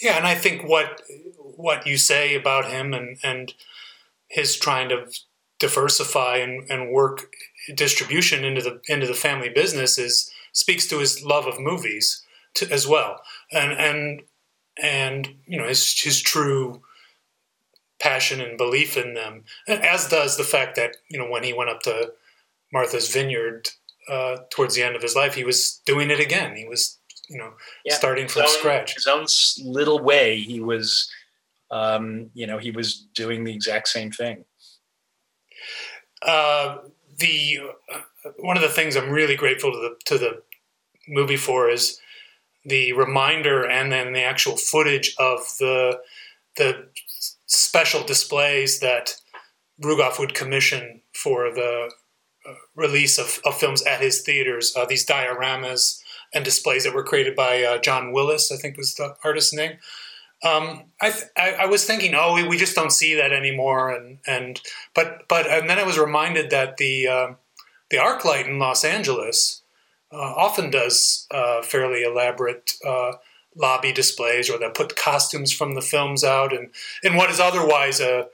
Yeah, 0.00 0.16
and 0.16 0.26
I 0.26 0.36
think 0.36 0.66
what 0.66 1.02
what 1.36 1.86
you 1.86 1.98
say 1.98 2.34
about 2.34 2.70
him 2.70 2.94
and 2.94 3.18
and 3.22 3.52
his 4.28 4.56
trying 4.56 4.88
to 4.88 5.04
diversify 5.58 6.38
and, 6.38 6.70
and 6.70 6.90
work 6.90 7.26
distribution 7.74 8.44
into 8.44 8.62
the 8.62 8.80
into 8.88 9.06
the 9.06 9.12
family 9.12 9.50
business 9.50 9.98
is 9.98 10.30
speaks 10.52 10.86
to 10.86 10.98
his 10.98 11.22
love 11.22 11.46
of 11.46 11.60
movies 11.60 12.24
to, 12.54 12.72
as 12.72 12.86
well. 12.86 13.20
And 13.52 13.72
and 13.72 14.22
and 14.82 15.28
you 15.46 15.58
know 15.58 15.68
his 15.68 16.00
his 16.00 16.22
true 16.22 16.80
passion 18.02 18.40
and 18.40 18.58
belief 18.58 18.96
in 18.96 19.14
them, 19.14 19.44
as 19.68 20.08
does 20.08 20.36
the 20.36 20.44
fact 20.44 20.76
that 20.76 20.96
you 21.08 21.18
know 21.18 21.30
when 21.30 21.44
he 21.44 21.52
went 21.52 21.70
up 21.70 21.80
to 21.82 22.12
Martha's 22.72 23.08
Vineyard 23.08 23.68
uh, 24.08 24.38
towards 24.50 24.74
the 24.74 24.82
end 24.82 24.96
of 24.96 25.02
his 25.02 25.14
life, 25.14 25.34
he 25.34 25.44
was 25.44 25.80
doing 25.86 26.10
it 26.10 26.20
again. 26.20 26.56
He 26.56 26.66
was 26.66 26.98
you 27.28 27.38
know 27.38 27.52
yeah. 27.84 27.94
starting 27.94 28.28
from 28.28 28.42
own, 28.42 28.48
scratch. 28.48 28.94
His 28.94 29.06
own 29.06 29.26
little 29.64 30.00
way, 30.00 30.40
he 30.40 30.60
was 30.60 31.10
um, 31.70 32.30
you 32.34 32.46
know 32.46 32.58
he 32.58 32.72
was 32.72 33.06
doing 33.14 33.44
the 33.44 33.54
exact 33.54 33.88
same 33.88 34.10
thing. 34.10 34.44
Uh, 36.26 36.78
the 37.18 37.60
uh, 37.94 38.30
one 38.38 38.56
of 38.56 38.62
the 38.62 38.68
things 38.68 38.96
I'm 38.96 39.10
really 39.10 39.36
grateful 39.36 39.70
to 39.72 39.78
the 39.78 39.96
to 40.06 40.18
the 40.18 40.42
movie 41.08 41.36
for 41.36 41.70
is 41.70 42.00
the 42.64 42.92
reminder 42.92 43.64
and 43.64 43.90
then 43.90 44.12
the 44.12 44.22
actual 44.22 44.56
footage 44.56 45.14
of 45.18 45.40
the 45.58 46.00
the 46.56 46.86
special 47.52 48.02
displays 48.02 48.80
that 48.80 49.16
Rugoff 49.82 50.18
would 50.18 50.34
commission 50.34 51.02
for 51.14 51.52
the 51.52 51.90
uh, 52.48 52.54
release 52.74 53.18
of, 53.18 53.40
of, 53.44 53.58
films 53.58 53.82
at 53.82 54.00
his 54.00 54.22
theaters. 54.22 54.74
Uh, 54.76 54.84
these 54.86 55.06
dioramas 55.06 56.00
and 56.34 56.44
displays 56.44 56.84
that 56.84 56.94
were 56.94 57.04
created 57.04 57.36
by 57.36 57.62
uh, 57.62 57.78
John 57.78 58.12
Willis, 58.12 58.50
I 58.50 58.56
think 58.56 58.76
was 58.76 58.94
the 58.94 59.14
artist's 59.22 59.52
name. 59.52 59.72
Um, 60.42 60.84
I, 61.00 61.10
th- 61.10 61.24
I, 61.36 61.52
I 61.52 61.66
was 61.66 61.84
thinking, 61.84 62.14
oh, 62.14 62.34
we, 62.34 62.42
we 62.42 62.56
just 62.56 62.74
don't 62.74 62.90
see 62.90 63.14
that 63.14 63.32
anymore, 63.32 63.92
and 63.92 64.18
and 64.26 64.60
but 64.92 65.28
but 65.28 65.46
and 65.46 65.70
then 65.70 65.78
I 65.78 65.84
was 65.84 65.98
reminded 65.98 66.50
that 66.50 66.78
the 66.78 67.06
uh, 67.06 67.28
the 67.90 67.98
ArcLight 67.98 68.48
in 68.48 68.58
Los 68.58 68.84
Angeles 68.84 69.62
uh, 70.10 70.16
often 70.16 70.70
does 70.70 71.28
uh, 71.30 71.62
fairly 71.62 72.02
elaborate 72.02 72.72
lobby 73.56 73.92
displays, 73.92 74.50
or 74.50 74.58
they'll 74.58 74.70
put 74.70 74.96
costumes 74.96 75.52
from 75.52 75.74
the 75.74 75.82
films 75.82 76.24
out, 76.24 76.52
and 76.52 76.70
in 77.02 77.16
what 77.16 77.30
is 77.30 77.40
otherwise 77.40 78.00
a 78.00 78.26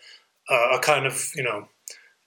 a 0.50 0.78
kind 0.80 1.06
of 1.06 1.30
you 1.34 1.42
know 1.42 1.68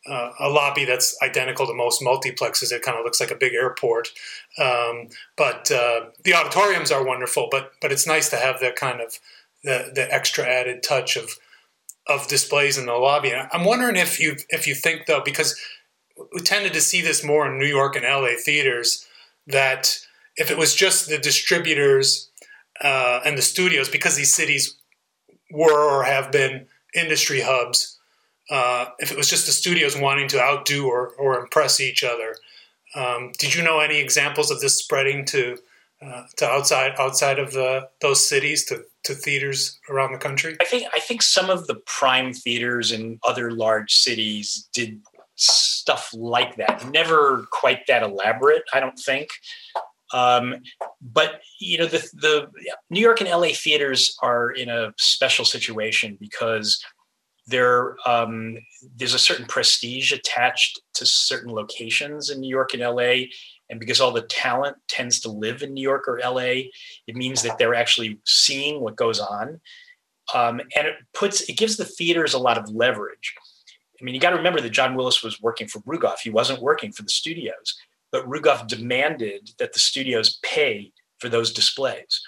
uh, 0.09 0.31
a 0.39 0.49
lobby 0.49 0.85
that's 0.85 1.15
identical 1.21 1.67
to 1.67 1.73
most 1.73 2.01
multiplexes. 2.01 2.71
It 2.71 2.81
kind 2.81 2.97
of 2.97 3.03
looks 3.03 3.19
like 3.19 3.31
a 3.31 3.35
big 3.35 3.53
airport, 3.53 4.09
um, 4.57 5.09
but 5.37 5.71
uh, 5.71 6.05
the 6.23 6.33
auditoriums 6.33 6.91
are 6.91 7.05
wonderful. 7.05 7.47
But 7.51 7.73
but 7.81 7.91
it's 7.91 8.07
nice 8.07 8.29
to 8.29 8.37
have 8.37 8.59
that 8.61 8.75
kind 8.75 9.01
of 9.01 9.19
the 9.63 9.91
the 9.93 10.11
extra 10.13 10.45
added 10.45 10.83
touch 10.83 11.15
of 11.15 11.35
of 12.07 12.27
displays 12.27 12.77
in 12.77 12.87
the 12.87 12.93
lobby. 12.93 13.33
I'm 13.33 13.65
wondering 13.65 13.95
if 13.95 14.19
you 14.19 14.37
if 14.49 14.67
you 14.67 14.75
think 14.75 15.05
though, 15.05 15.21
because 15.23 15.59
we 16.33 16.41
tended 16.41 16.73
to 16.73 16.81
see 16.81 17.01
this 17.01 17.23
more 17.23 17.47
in 17.47 17.59
New 17.59 17.67
York 17.67 17.95
and 17.95 18.05
LA 18.05 18.35
theaters, 18.43 19.05
that 19.47 19.99
if 20.35 20.49
it 20.49 20.57
was 20.57 20.75
just 20.75 21.09
the 21.09 21.17
distributors 21.17 22.30
uh, 22.81 23.21
and 23.25 23.37
the 23.37 23.41
studios, 23.41 23.89
because 23.89 24.15
these 24.15 24.33
cities 24.33 24.75
were 25.51 25.99
or 25.99 26.03
have 26.03 26.31
been 26.31 26.65
industry 26.95 27.41
hubs, 27.41 27.97
uh, 28.49 28.85
if 28.99 29.11
it 29.11 29.17
was 29.17 29.29
just 29.29 29.45
the 29.45 29.51
studios 29.51 29.97
wanting 29.97 30.27
to 30.27 30.41
outdo 30.41 30.87
or, 30.87 31.09
or 31.19 31.39
impress 31.39 31.79
each 31.79 32.03
other. 32.03 32.35
Um, 32.95 33.31
did 33.39 33.55
you 33.55 33.63
know 33.63 33.79
any 33.79 33.99
examples 33.99 34.51
of 34.51 34.59
this 34.59 34.77
spreading 34.77 35.25
to 35.25 35.57
uh, 36.05 36.23
to 36.37 36.45
outside 36.45 36.93
outside 36.97 37.39
of 37.39 37.51
the, 37.51 37.87
those 38.01 38.27
cities 38.27 38.65
to, 38.65 38.83
to 39.03 39.13
theaters 39.13 39.79
around 39.89 40.11
the 40.11 40.17
country? 40.17 40.57
I 40.59 40.65
think 40.65 40.87
I 40.93 40.99
think 40.99 41.21
some 41.21 41.49
of 41.49 41.67
the 41.67 41.75
prime 41.85 42.33
theaters 42.33 42.91
in 42.91 43.19
other 43.23 43.51
large 43.51 43.93
cities 43.93 44.67
did 44.73 44.99
stuff 45.35 46.09
like 46.13 46.57
that. 46.57 46.89
Never 46.91 47.47
quite 47.51 47.87
that 47.87 48.03
elaborate, 48.03 48.63
I 48.73 48.79
don't 48.79 48.99
think. 48.99 49.29
Um, 50.13 50.55
but 51.01 51.41
you 51.59 51.77
know, 51.77 51.85
the 51.85 51.99
the 52.13 52.47
New 52.89 52.99
York 52.99 53.21
and 53.21 53.29
LA 53.29 53.49
theaters 53.53 54.17
are 54.21 54.51
in 54.51 54.69
a 54.69 54.93
special 54.97 55.45
situation 55.45 56.17
because 56.19 56.83
there 57.47 57.95
um, 58.05 58.57
there's 58.95 59.13
a 59.13 59.19
certain 59.19 59.45
prestige 59.45 60.11
attached 60.11 60.81
to 60.95 61.05
certain 61.05 61.53
locations 61.53 62.29
in 62.29 62.39
New 62.39 62.49
York 62.49 62.73
and 62.73 62.81
LA, 62.81 63.27
and 63.69 63.79
because 63.79 64.01
all 64.01 64.11
the 64.11 64.21
talent 64.23 64.77
tends 64.87 65.19
to 65.21 65.31
live 65.31 65.63
in 65.63 65.73
New 65.73 65.81
York 65.81 66.07
or 66.07 66.19
LA, 66.19 66.69
it 67.07 67.15
means 67.15 67.41
that 67.43 67.57
they're 67.57 67.75
actually 67.75 68.19
seeing 68.25 68.81
what 68.81 68.95
goes 68.95 69.19
on. 69.19 69.59
Um, 70.33 70.61
and 70.77 70.87
it 70.87 70.95
puts 71.13 71.41
it 71.49 71.57
gives 71.57 71.77
the 71.77 71.85
theaters 71.85 72.33
a 72.33 72.39
lot 72.39 72.57
of 72.57 72.69
leverage. 72.69 73.33
I 73.99 74.03
mean, 74.03 74.15
you 74.15 74.21
got 74.21 74.31
to 74.31 74.37
remember 74.37 74.61
that 74.61 74.71
John 74.71 74.95
Willis 74.95 75.23
was 75.23 75.39
working 75.41 75.67
for 75.67 75.79
Rugoff. 75.81 76.19
He 76.23 76.31
wasn't 76.31 76.61
working 76.61 76.91
for 76.91 77.03
the 77.03 77.09
studios, 77.09 77.75
but 78.11 78.27
Rugoff 78.27 78.67
demanded 78.67 79.51
that 79.59 79.73
the 79.73 79.79
studios 79.79 80.39
pay 80.43 80.91
for 81.19 81.29
those 81.29 81.53
displays. 81.53 82.21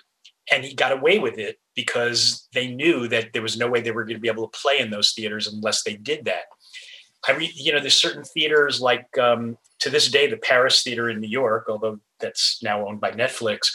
And 0.52 0.64
he 0.64 0.74
got 0.74 0.92
away 0.92 1.20
with 1.20 1.38
it 1.38 1.60
because 1.76 2.48
they 2.54 2.68
knew 2.68 3.08
that 3.08 3.34
there 3.34 3.42
was 3.42 3.58
no 3.58 3.68
way 3.68 3.82
they 3.82 3.92
were 3.92 4.04
going 4.04 4.18
to 4.18 4.22
be 4.22 4.28
able 4.28 4.48
to 4.48 4.60
play 4.60 4.80
in 4.80 4.92
those 4.92 5.12
theaters 5.12 5.48
unless 5.48 5.84
they 5.84 5.96
did 5.96 6.26
that. 6.26 6.44
I 7.28 7.32
re, 7.32 7.52
you 7.56 7.72
know, 7.72 7.80
there's 7.80 7.94
certain 7.94 8.24
theaters 8.24 8.82
like 8.82 9.18
um, 9.18 9.58
to 9.80 9.90
this 9.90 10.10
day, 10.12 10.30
the 10.30 10.38
Paris 10.38 10.84
Theater 10.84 11.10
in 11.10 11.22
New 11.22 11.30
York, 11.30 11.68
although 11.70 12.00
that's 12.20 12.62
now 12.62 12.86
owned 12.88 13.00
by 13.00 13.12
Netflix, 13.12 13.70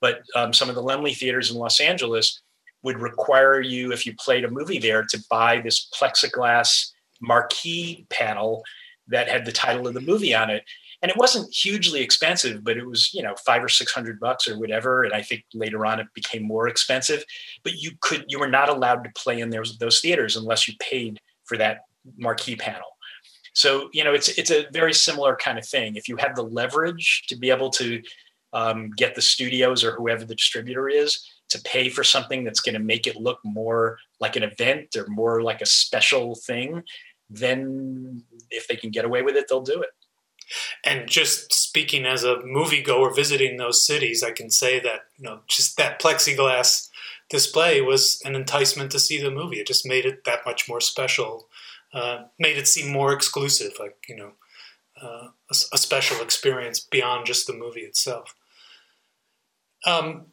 but 0.00 0.22
um, 0.34 0.52
some 0.52 0.68
of 0.68 0.74
the 0.74 0.82
Laemmle 0.82 1.16
theaters 1.16 1.50
in 1.50 1.56
Los 1.56 1.80
Angeles 1.80 2.42
would 2.82 3.00
require 3.00 3.60
you, 3.60 3.92
if 3.92 4.06
you 4.06 4.14
played 4.18 4.44
a 4.44 4.50
movie 4.50 4.78
there, 4.78 5.04
to 5.04 5.24
buy 5.30 5.60
this 5.60 5.88
plexiglass 5.98 6.90
marquee 7.20 8.06
panel 8.10 8.62
that 9.08 9.28
had 9.28 9.44
the 9.44 9.52
title 9.52 9.86
of 9.86 9.94
the 9.94 10.00
movie 10.00 10.34
on 10.34 10.50
it. 10.50 10.64
And 11.02 11.10
it 11.10 11.16
wasn't 11.16 11.52
hugely 11.52 12.00
expensive, 12.00 12.62
but 12.62 12.76
it 12.76 12.86
was, 12.86 13.12
you 13.12 13.22
know, 13.22 13.34
five 13.44 13.62
or 13.62 13.68
six 13.68 13.92
hundred 13.92 14.20
bucks 14.20 14.46
or 14.48 14.58
whatever. 14.58 15.02
And 15.02 15.12
I 15.12 15.22
think 15.22 15.44
later 15.52 15.84
on 15.84 15.98
it 15.98 16.06
became 16.14 16.44
more 16.44 16.68
expensive. 16.68 17.24
But 17.64 17.74
you 17.74 17.90
could, 18.00 18.24
you 18.28 18.38
were 18.38 18.48
not 18.48 18.68
allowed 18.68 19.02
to 19.04 19.10
play 19.16 19.40
in 19.40 19.50
those 19.50 19.78
those 19.78 20.00
theaters 20.00 20.36
unless 20.36 20.68
you 20.68 20.74
paid 20.80 21.20
for 21.44 21.56
that 21.58 21.80
marquee 22.16 22.56
panel. 22.56 22.88
So 23.54 23.90
you 23.92 24.04
know, 24.04 24.14
it's 24.14 24.28
it's 24.38 24.50
a 24.50 24.66
very 24.72 24.94
similar 24.94 25.36
kind 25.36 25.58
of 25.58 25.66
thing. 25.66 25.96
If 25.96 26.08
you 26.08 26.16
have 26.16 26.36
the 26.36 26.44
leverage 26.44 27.24
to 27.28 27.36
be 27.36 27.50
able 27.50 27.70
to 27.70 28.00
um, 28.52 28.90
get 28.96 29.14
the 29.14 29.22
studios 29.22 29.82
or 29.84 29.92
whoever 29.92 30.24
the 30.24 30.34
distributor 30.34 30.88
is 30.88 31.28
to 31.52 31.60
pay 31.62 31.88
for 31.88 32.02
something 32.02 32.44
that's 32.44 32.60
going 32.60 32.74
to 32.74 32.80
make 32.80 33.06
it 33.06 33.16
look 33.16 33.38
more 33.44 33.98
like 34.20 34.36
an 34.36 34.42
event 34.42 34.96
or 34.96 35.06
more 35.08 35.42
like 35.42 35.60
a 35.60 35.66
special 35.66 36.34
thing, 36.34 36.82
then 37.28 38.22
if 38.50 38.66
they 38.68 38.76
can 38.76 38.90
get 38.90 39.04
away 39.04 39.22
with 39.22 39.36
it, 39.36 39.46
they'll 39.48 39.60
do 39.60 39.82
it. 39.82 39.90
And 40.84 41.08
just 41.08 41.52
speaking 41.52 42.06
as 42.06 42.24
a 42.24 42.36
moviegoer 42.36 43.14
visiting 43.14 43.56
those 43.56 43.86
cities, 43.86 44.22
I 44.22 44.32
can 44.32 44.50
say 44.50 44.80
that 44.80 45.00
you 45.16 45.24
know 45.24 45.40
just 45.48 45.76
that 45.76 46.00
plexiglass 46.00 46.88
display 47.28 47.80
was 47.80 48.20
an 48.24 48.34
enticement 48.34 48.90
to 48.92 48.98
see 48.98 49.20
the 49.20 49.30
movie. 49.30 49.56
It 49.56 49.66
just 49.66 49.86
made 49.86 50.04
it 50.04 50.24
that 50.24 50.44
much 50.44 50.68
more 50.68 50.80
special 50.80 51.48
uh, 51.92 52.24
made 52.38 52.56
it 52.56 52.68
seem 52.68 52.90
more 52.90 53.12
exclusive, 53.12 53.72
like 53.78 53.96
you 54.08 54.16
know, 54.16 54.32
uh, 55.00 55.28
a, 55.50 55.54
a, 55.72 55.78
special 55.78 56.22
experience 56.22 56.80
beyond 56.80 57.26
just 57.26 57.46
the 57.46 57.52
movie 57.52 57.80
itself. 57.80 58.34
Um, 59.86 60.26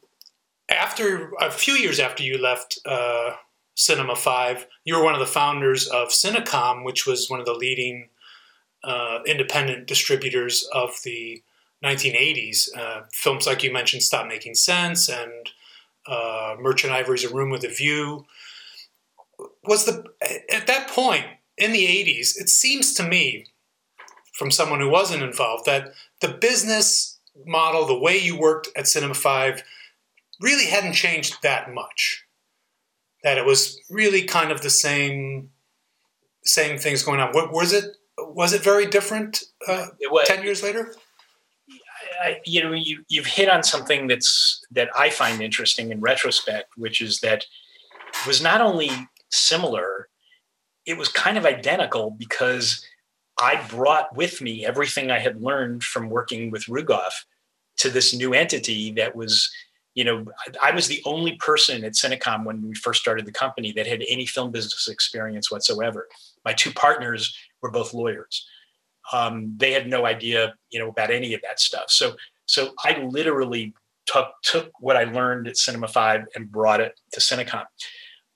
after 0.68 1.32
a 1.40 1.50
few 1.50 1.74
years 1.74 1.98
after 1.98 2.22
you 2.22 2.38
left 2.38 2.78
uh, 2.86 3.32
Cinema 3.74 4.14
Five, 4.14 4.66
you 4.84 4.96
were 4.96 5.04
one 5.04 5.14
of 5.14 5.20
the 5.20 5.26
founders 5.26 5.86
of 5.88 6.08
Cinecom, 6.08 6.84
which 6.84 7.06
was 7.06 7.28
one 7.28 7.40
of 7.40 7.46
the 7.46 7.54
leading 7.54 8.09
uh, 8.84 9.20
independent 9.26 9.86
distributors 9.86 10.68
of 10.72 10.90
the 11.04 11.42
1980s. 11.84 12.68
Uh, 12.76 13.02
films 13.12 13.46
like 13.46 13.62
you 13.62 13.72
mentioned, 13.72 14.02
Stop 14.02 14.26
Making 14.26 14.54
Sense, 14.54 15.08
and 15.08 15.50
Merchant 16.60 16.92
Ivory's 16.92 17.24
A 17.24 17.34
Room 17.34 17.50
with 17.50 17.64
a 17.64 17.68
View. 17.68 18.26
Was 19.64 19.86
the 19.86 20.04
at 20.52 20.66
that 20.66 20.88
point 20.88 21.24
in 21.60 21.72
the 21.72 21.86
80s, 21.86 22.40
it 22.40 22.48
seems 22.48 22.94
to 22.94 23.02
me, 23.02 23.46
from 24.32 24.50
someone 24.50 24.80
who 24.80 24.88
wasn't 24.88 25.22
involved, 25.22 25.66
that 25.66 25.92
the 26.20 26.28
business 26.28 27.18
model, 27.46 27.86
the 27.86 27.98
way 27.98 28.16
you 28.16 28.38
worked 28.38 28.68
at 28.76 28.88
Cinema 28.88 29.14
5, 29.14 29.62
really 30.40 30.66
hadn't 30.66 30.94
changed 30.94 31.36
that 31.42 31.72
much. 31.72 32.24
That 33.22 33.36
it 33.36 33.44
was 33.44 33.78
really 33.90 34.22
kind 34.22 34.50
of 34.50 34.62
the 34.62 34.70
same 34.70 35.50
same 36.42 36.78
things 36.78 37.02
going 37.02 37.20
on. 37.20 37.32
What, 37.32 37.52
was 37.52 37.74
it 37.74 37.96
was 38.28 38.52
it 38.52 38.62
very 38.62 38.86
different 38.86 39.44
uh, 39.68 39.86
was, 40.10 40.28
10 40.28 40.44
years 40.44 40.62
later? 40.62 40.94
I, 42.22 42.40
you 42.44 42.62
know, 42.62 42.72
you, 42.72 43.04
you've 43.08 43.26
hit 43.26 43.48
on 43.48 43.62
something 43.62 44.06
that's 44.06 44.64
that 44.70 44.88
I 44.96 45.10
find 45.10 45.40
interesting 45.40 45.90
in 45.90 46.00
retrospect, 46.00 46.76
which 46.76 47.00
is 47.00 47.20
that 47.20 47.44
it 48.08 48.26
was 48.26 48.42
not 48.42 48.60
only 48.60 48.90
similar, 49.30 50.08
it 50.86 50.98
was 50.98 51.08
kind 51.08 51.38
of 51.38 51.46
identical 51.46 52.10
because 52.10 52.84
I 53.40 53.64
brought 53.68 54.14
with 54.16 54.40
me 54.40 54.66
everything 54.66 55.10
I 55.10 55.18
had 55.18 55.42
learned 55.42 55.82
from 55.82 56.10
working 56.10 56.50
with 56.50 56.64
Rugoff 56.64 57.12
to 57.78 57.88
this 57.88 58.14
new 58.14 58.34
entity 58.34 58.92
that 58.92 59.16
was, 59.16 59.50
you 59.94 60.04
know, 60.04 60.26
I, 60.62 60.68
I 60.68 60.74
was 60.74 60.88
the 60.88 61.00
only 61.06 61.36
person 61.36 61.84
at 61.84 61.92
Cinecom 61.92 62.44
when 62.44 62.60
we 62.62 62.74
first 62.74 63.00
started 63.00 63.24
the 63.24 63.32
company 63.32 63.72
that 63.72 63.86
had 63.86 64.04
any 64.08 64.26
film 64.26 64.50
business 64.50 64.88
experience 64.88 65.50
whatsoever. 65.50 66.08
My 66.44 66.52
two 66.52 66.72
partners 66.72 67.34
were 67.62 67.70
both 67.70 67.94
lawyers. 67.94 68.46
Um, 69.12 69.54
they 69.56 69.72
had 69.72 69.88
no 69.88 70.06
idea, 70.06 70.54
you 70.70 70.78
know, 70.78 70.88
about 70.88 71.10
any 71.10 71.34
of 71.34 71.40
that 71.42 71.60
stuff. 71.60 71.84
So, 71.88 72.14
so 72.46 72.72
I 72.84 73.00
literally 73.02 73.74
took, 74.06 74.28
took 74.42 74.70
what 74.80 74.96
I 74.96 75.04
learned 75.04 75.48
at 75.48 75.56
Cinema 75.56 75.88
5 75.88 76.26
and 76.34 76.50
brought 76.50 76.80
it 76.80 76.98
to 77.12 77.20
Cinecom. 77.20 77.64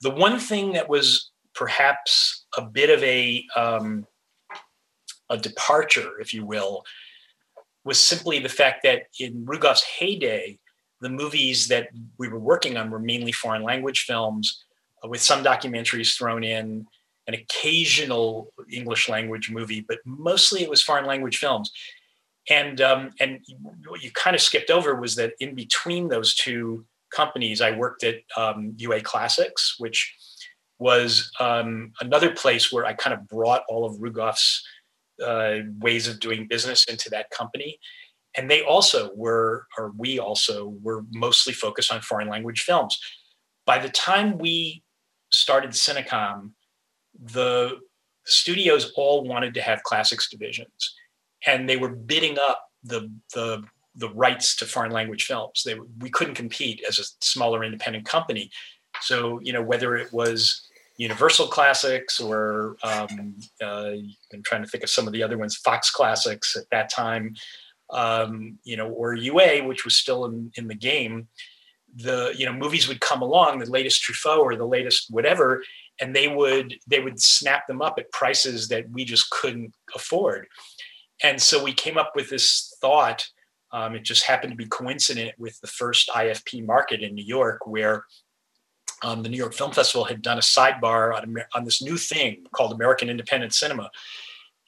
The 0.01 0.11
one 0.11 0.39
thing 0.39 0.73
that 0.73 0.89
was 0.89 1.31
perhaps 1.55 2.45
a 2.57 2.63
bit 2.63 2.91
of 2.91 3.03
a, 3.03 3.45
um, 3.57 4.07
a 5.31 5.37
departure, 5.37 6.21
if 6.21 6.35
you 6.35 6.45
will, 6.45 6.85
was 7.85 8.03
simply 8.03 8.39
the 8.39 8.49
fact 8.49 8.83
that 8.83 9.03
in 9.21 9.45
Rugoff's 9.45 9.85
heyday, 9.85 10.59
the 11.01 11.09
movies 11.09 11.69
that 11.69 11.89
we 12.19 12.29
were 12.29 12.39
working 12.39 12.77
on 12.77 12.91
were 12.91 12.99
mainly 12.99 13.33
foreign 13.33 13.63
language 13.63 14.01
films 14.01 14.65
uh, 15.05 15.09
with 15.09 15.21
some 15.21 15.45
documentaries 15.45 16.17
thrown 16.17 16.43
in, 16.43 16.87
an 17.27 17.35
occasional 17.35 18.53
English 18.71 19.09
language 19.09 19.51
movie, 19.51 19.85
but 19.87 19.99
mostly 20.05 20.63
it 20.63 20.71
was 20.71 20.83
foreign 20.83 21.07
language 21.07 21.39
films. 21.39 21.71
And 22.51 22.81
um, 22.81 23.11
and 23.21 23.41
what 23.87 24.03
you 24.03 24.11
kind 24.13 24.37
of 24.37 24.43
skipped 24.43 24.71
over 24.71 24.95
was 24.95 25.15
that 25.17 25.33
in 25.41 25.55
between 25.55 26.09
those 26.09 26.35
two 26.35 26.85
companies, 27.11 27.61
I 27.63 27.71
worked 27.71 28.05
at 28.05 28.17
um, 28.37 28.75
UA 28.77 29.01
Classics, 29.03 29.77
which 29.79 30.15
was 30.79 31.31
um, 31.41 31.93
another 32.01 32.33
place 32.33 32.71
where 32.71 32.85
I 32.85 32.93
kind 32.93 33.15
of 33.15 33.27
brought 33.29 33.63
all 33.69 33.87
of 33.87 33.97
Rugoff's 33.99 34.63
uh, 35.25 35.61
ways 35.79 36.09
of 36.09 36.21
doing 36.21 36.47
business 36.49 36.85
into 36.85 37.09
that 37.11 37.31
company. 37.31 37.79
And 38.37 38.51
they 38.51 38.63
also 38.63 39.11
were, 39.15 39.67
or 39.79 39.93
we 39.97 40.19
also 40.19 40.75
were 40.83 41.05
mostly 41.13 41.53
focused 41.53 41.93
on 41.93 42.01
foreign 42.01 42.29
language 42.29 42.63
films. 42.63 42.99
By 43.65 43.79
the 43.79 43.89
time 43.89 44.39
we 44.39 44.83
started 45.31 45.71
Cinecom, 45.71 46.51
the 47.23 47.79
studios 48.25 48.93
all 48.97 49.25
wanted 49.25 49.55
to 49.55 49.63
have 49.63 49.83
classics 49.83 50.29
divisions, 50.29 50.95
and 51.47 51.69
they 51.69 51.77
were 51.77 51.91
bidding 51.91 52.39
up 52.39 52.69
the 52.83 53.11
the 53.35 53.63
the 53.97 54.11
rights 54.11 54.57
to 54.57 54.67
foreign 54.67 54.91
language 54.91 55.25
films. 55.25 55.63
They, 55.65 55.77
we 56.01 56.11
couldn't 56.11 56.35
compete 56.35 56.83
as 56.87 56.99
a 56.99 57.05
smaller 57.21 57.63
independent 57.63 58.07
company. 58.07 58.51
So 59.01 59.41
you 59.43 59.53
know 59.53 59.63
whether 59.63 59.97
it 59.97 60.13
was 60.13 60.69
Universal 60.97 61.49
Classics 61.49 62.21
or 62.21 62.77
um, 62.83 63.37
uh, 63.63 63.93
I'm 64.33 64.43
trying 64.45 64.63
to 64.63 64.69
think 64.69 64.85
of 64.85 64.91
some 64.91 65.07
of 65.07 65.13
the 65.13 65.23
other 65.23 65.39
ones, 65.39 65.57
Fox 65.57 65.91
Classics 65.91 66.57
at 66.57 66.71
that 66.71 66.89
time, 66.91 67.35
um, 67.91 68.59
you 68.65 68.77
know, 68.77 68.89
or 68.89 69.15
UA, 69.15 69.65
which 69.65 69.85
was 69.85 69.97
still 69.97 70.25
in, 70.27 70.53
in 70.57 70.69
the 70.69 70.75
game. 70.75 71.29
The 71.97 72.33
you 72.37 72.47
know 72.47 72.53
movies 72.53 72.89
would 72.89 73.01
come 73.01 73.23
along, 73.23 73.59
the 73.59 73.71
latest 73.71 74.03
Truffaut 74.03 74.39
or 74.39 74.57
the 74.57 74.67
latest 74.67 75.07
whatever, 75.11 75.63
and 76.01 76.15
they 76.15 76.29
would 76.29 76.75
they 76.87 77.01
would 77.01 77.21
snap 77.21 77.67
them 77.67 77.83
up 77.83 77.99
at 77.99 78.13
prices 78.13 78.69
that 78.69 78.91
we 78.91 79.05
just 79.05 79.31
couldn't 79.31 79.75
afford. 79.95 80.47
And 81.23 81.41
so 81.41 81.63
we 81.63 81.73
came 81.73 81.97
up 81.97 82.13
with 82.15 82.31
this 82.31 82.77
thought. 82.81 83.27
Um, 83.73 83.95
it 83.95 84.05
just 84.05 84.25
happened 84.25 84.53
to 84.53 84.57
be 84.57 84.67
coincident 84.67 85.33
with 85.39 85.61
the 85.61 85.67
first 85.67 86.11
IFP 86.15 86.65
market 86.65 87.03
in 87.03 87.15
New 87.15 87.25
York, 87.25 87.67
where 87.67 88.05
um, 89.03 89.23
the 89.23 89.29
New 89.29 89.37
York 89.37 89.55
Film 89.55 89.73
Festival 89.73 90.05
had 90.05 90.23
done 90.23 90.39
a 90.39 90.43
sidebar 90.43 91.15
on, 91.15 91.37
on 91.55 91.65
this 91.65 91.83
new 91.83 91.97
thing 91.97 92.45
called 92.55 92.73
American 92.73 93.11
Independent 93.11 93.53
Cinema, 93.53 93.91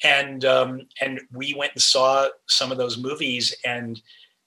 and 0.03 0.45
um, 0.45 0.83
and 1.01 1.21
we 1.33 1.55
went 1.55 1.73
and 1.73 1.83
saw 1.83 2.29
some 2.49 2.73
of 2.73 2.79
those 2.79 2.99
movies, 2.99 3.55
and 3.65 4.01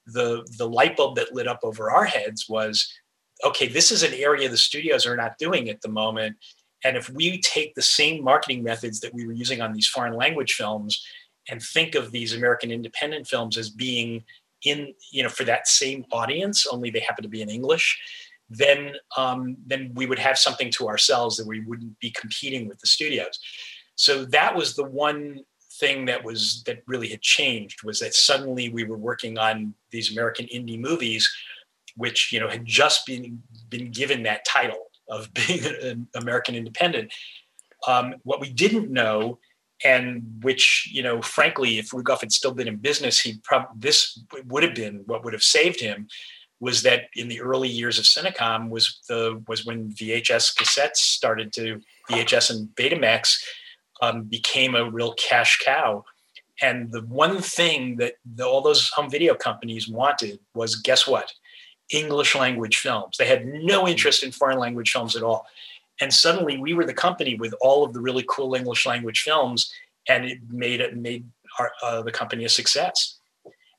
the 0.05 0.47
the 0.57 0.69
light 0.69 0.97
bulb 0.97 1.15
that 1.15 1.33
lit 1.33 1.47
up 1.47 1.59
over 1.63 1.91
our 1.91 2.05
heads 2.05 2.47
was, 2.49 2.91
okay, 3.45 3.67
this 3.67 3.91
is 3.91 4.03
an 4.03 4.13
area 4.13 4.49
the 4.49 4.57
studios 4.57 5.05
are 5.05 5.15
not 5.15 5.37
doing 5.37 5.69
at 5.69 5.81
the 5.81 5.89
moment, 5.89 6.35
and 6.83 6.95
if 6.97 7.09
we 7.09 7.39
take 7.41 7.75
the 7.75 7.81
same 7.81 8.23
marketing 8.23 8.63
methods 8.63 8.99
that 9.01 9.13
we 9.13 9.25
were 9.25 9.33
using 9.33 9.61
on 9.61 9.73
these 9.73 9.87
foreign 9.87 10.13
language 10.13 10.53
films, 10.53 11.05
and 11.49 11.61
think 11.61 11.95
of 11.95 12.11
these 12.11 12.33
American 12.33 12.71
independent 12.71 13.27
films 13.27 13.57
as 13.57 13.69
being 13.69 14.23
in 14.63 14.93
you 15.11 15.23
know 15.23 15.29
for 15.29 15.43
that 15.45 15.67
same 15.67 16.05
audience, 16.11 16.67
only 16.67 16.89
they 16.89 16.99
happen 16.99 17.23
to 17.23 17.29
be 17.29 17.41
in 17.41 17.49
English 17.49 17.97
then 18.49 18.93
um, 19.15 19.57
then 19.67 19.91
we 19.93 20.05
would 20.05 20.19
have 20.19 20.37
something 20.37 20.71
to 20.71 20.87
ourselves 20.87 21.37
that 21.37 21.47
we 21.47 21.61
wouldn't 21.61 21.99
be 21.99 22.11
competing 22.11 22.67
with 22.67 22.79
the 22.79 22.87
studios. 22.87 23.39
So 23.95 24.25
that 24.25 24.55
was 24.55 24.75
the 24.75 24.85
one 24.85 25.41
thing 25.73 26.05
that 26.05 26.23
was 26.23 26.63
that 26.65 26.81
really 26.87 27.09
had 27.09 27.21
changed 27.21 27.83
was 27.83 27.99
that 27.99 28.13
suddenly 28.13 28.69
we 28.69 28.83
were 28.83 28.97
working 28.97 29.37
on 29.37 29.73
these 29.91 30.11
American 30.11 30.47
indie 30.47 30.79
movies, 30.79 31.29
which 31.95 32.33
you 32.33 32.39
know 32.39 32.49
had 32.49 32.65
just 32.65 33.05
been 33.05 33.41
been 33.69 33.91
given 33.91 34.23
that 34.23 34.45
title 34.45 34.88
of 35.09 35.33
being 35.33 35.65
an 35.83 36.07
American 36.15 36.55
independent. 36.55 37.11
Um, 37.87 38.15
what 38.23 38.41
we 38.41 38.51
didn't 38.51 38.91
know, 38.91 39.39
and 39.83 40.23
which 40.41 40.89
you 40.91 41.01
know, 41.01 41.21
frankly, 41.21 41.79
if 41.79 41.91
Rugoff 41.91 42.21
had 42.21 42.31
still 42.31 42.53
been 42.53 42.67
in 42.67 42.77
business, 42.77 43.19
he 43.19 43.39
probably 43.43 43.77
this 43.77 44.21
would 44.45 44.63
have 44.63 44.75
been 44.75 45.03
what 45.05 45.23
would 45.23 45.33
have 45.33 45.43
saved 45.43 45.79
him 45.79 46.07
was 46.59 46.83
that 46.83 47.03
in 47.15 47.29
the 47.29 47.41
early 47.41 47.69
years 47.69 47.97
of 47.97 48.05
Cinecom 48.05 48.69
was 48.69 48.99
the 49.07 49.41
was 49.47 49.65
when 49.65 49.91
VHS 49.93 50.55
cassettes 50.57 50.97
started 50.97 51.53
to 51.53 51.79
VHS 52.09 52.49
and 52.51 52.67
Betamax 52.75 53.41
um, 54.01 54.23
became 54.23 54.75
a 54.75 54.89
real 54.89 55.13
cash 55.13 55.59
cow. 55.63 56.03
And 56.61 56.91
the 56.91 57.01
one 57.01 57.41
thing 57.41 57.95
that 57.97 58.15
the, 58.35 58.45
all 58.45 58.61
those 58.61 58.89
home 58.89 59.09
video 59.09 59.33
companies 59.33 59.87
wanted 59.87 60.39
was 60.53 60.75
guess 60.75 61.07
what? 61.07 61.31
English 61.91 62.35
language 62.35 62.77
films. 62.77 63.17
They 63.17 63.27
had 63.27 63.45
no 63.45 63.87
interest 63.87 64.23
in 64.23 64.31
foreign 64.31 64.59
language 64.59 64.91
films 64.91 65.15
at 65.15 65.23
all. 65.23 65.47
And 66.01 66.13
suddenly 66.13 66.57
we 66.57 66.73
were 66.73 66.85
the 66.85 66.93
company 66.93 67.35
with 67.35 67.53
all 67.61 67.83
of 67.83 67.93
the 67.93 67.99
really 67.99 68.25
cool 68.29 68.55
English 68.55 68.85
language 68.85 69.21
films, 69.21 69.71
and 70.07 70.25
it 70.25 70.39
made 70.49 70.81
it 70.81 70.95
made 70.95 71.25
our, 71.57 71.71
uh, 71.83 72.01
the 72.01 72.11
company 72.11 72.45
a 72.45 72.49
success. 72.49 73.17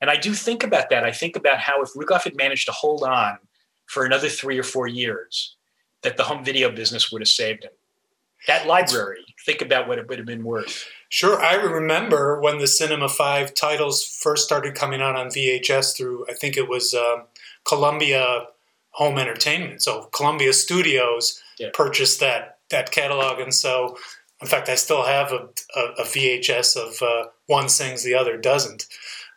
And 0.00 0.10
I 0.10 0.16
do 0.16 0.34
think 0.34 0.64
about 0.64 0.90
that. 0.90 1.04
I 1.04 1.12
think 1.12 1.36
about 1.36 1.58
how 1.58 1.82
if 1.82 1.92
Rugoff 1.94 2.24
had 2.24 2.36
managed 2.36 2.66
to 2.66 2.72
hold 2.72 3.02
on 3.02 3.38
for 3.86 4.04
another 4.04 4.28
three 4.28 4.58
or 4.58 4.62
four 4.62 4.86
years, 4.86 5.56
that 6.02 6.16
the 6.16 6.24
home 6.24 6.44
video 6.44 6.70
business 6.70 7.12
would 7.12 7.20
have 7.20 7.28
saved 7.28 7.64
him. 7.64 7.72
That 8.46 8.66
library, 8.66 9.24
think 9.44 9.60
about 9.60 9.86
what 9.86 9.98
it 9.98 10.08
would 10.08 10.18
have 10.18 10.26
been 10.26 10.44
worth. 10.44 10.86
Sure. 11.10 11.42
I 11.42 11.54
remember 11.54 12.40
when 12.40 12.58
the 12.58 12.66
Cinema 12.66 13.08
5 13.08 13.52
titles 13.52 14.04
first 14.04 14.44
started 14.44 14.74
coming 14.74 15.02
out 15.02 15.16
on 15.16 15.26
VHS 15.26 15.96
through, 15.96 16.24
I 16.28 16.32
think 16.32 16.56
it 16.56 16.68
was 16.68 16.94
uh, 16.94 17.24
Columbia 17.70 18.46
Home 18.94 19.16
Entertainment. 19.16 19.80
So 19.80 20.08
Columbia 20.12 20.52
Studios 20.52 21.40
yeah. 21.58 21.68
purchased 21.72 22.18
that, 22.18 22.58
that 22.70 22.90
catalog. 22.90 23.38
And 23.38 23.54
so, 23.54 23.96
in 24.42 24.48
fact, 24.48 24.68
I 24.68 24.74
still 24.74 25.04
have 25.04 25.30
a, 25.30 25.48
a, 25.76 25.82
a 25.98 26.02
VHS 26.02 26.76
of 26.76 27.00
uh, 27.00 27.28
One 27.46 27.68
Sings, 27.68 28.02
the 28.02 28.14
Other 28.14 28.36
Doesn't. 28.36 28.86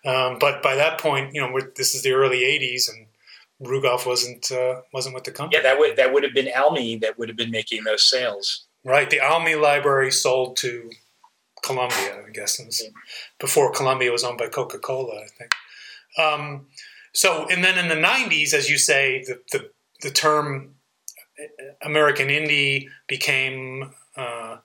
Um, 0.04 0.38
but 0.40 0.64
by 0.64 0.76
that 0.76 1.00
point, 1.00 1.36
you 1.36 1.42
know, 1.42 1.60
this 1.76 1.94
is 1.94 2.02
the 2.02 2.12
early 2.12 2.40
'80s, 2.40 2.90
and 2.90 3.08
Rugoff 3.66 4.06
wasn't 4.06 4.52
uh, 4.52 4.82
wasn't 4.92 5.16
with 5.16 5.24
the 5.24 5.32
company. 5.32 5.58
Yeah, 5.58 5.64
that 5.64 5.80
would 5.80 5.96
that 5.96 6.12
would 6.12 6.24
have 6.24 6.34
been 6.34 6.48
Almi 6.48 7.00
that 7.00 7.18
would 7.18 7.30
have 7.30 7.38
been 7.38 7.52
making 7.52 7.86
those 7.86 8.04
sales. 8.04 8.66
Right, 8.84 9.10
the 9.10 9.20
Almi 9.20 9.56
library 9.62 10.12
sold 10.12 10.58
to 10.58 10.92
Columbia, 11.64 12.26
I 12.28 12.32
guess, 12.32 12.60
before 13.40 13.72
Columbia 13.72 14.12
was 14.12 14.26
owned 14.26 14.38
by 14.38 14.48
Coca 14.48 14.78
Cola, 14.78 15.22
I 15.22 15.28
think. 15.28 15.52
Um, 16.18 16.68
so, 17.14 17.48
and 17.50 17.64
then 17.64 17.78
in 17.78 17.88
the 17.90 18.08
'90s, 18.08 18.54
as 18.54 18.70
you 18.70 18.78
say, 18.78 19.24
the 19.26 19.40
the, 19.52 19.70
the 20.02 20.12
term 20.12 20.76
American 21.82 22.28
indie 22.28 22.88
became 23.08 23.92
uh, 24.16 24.58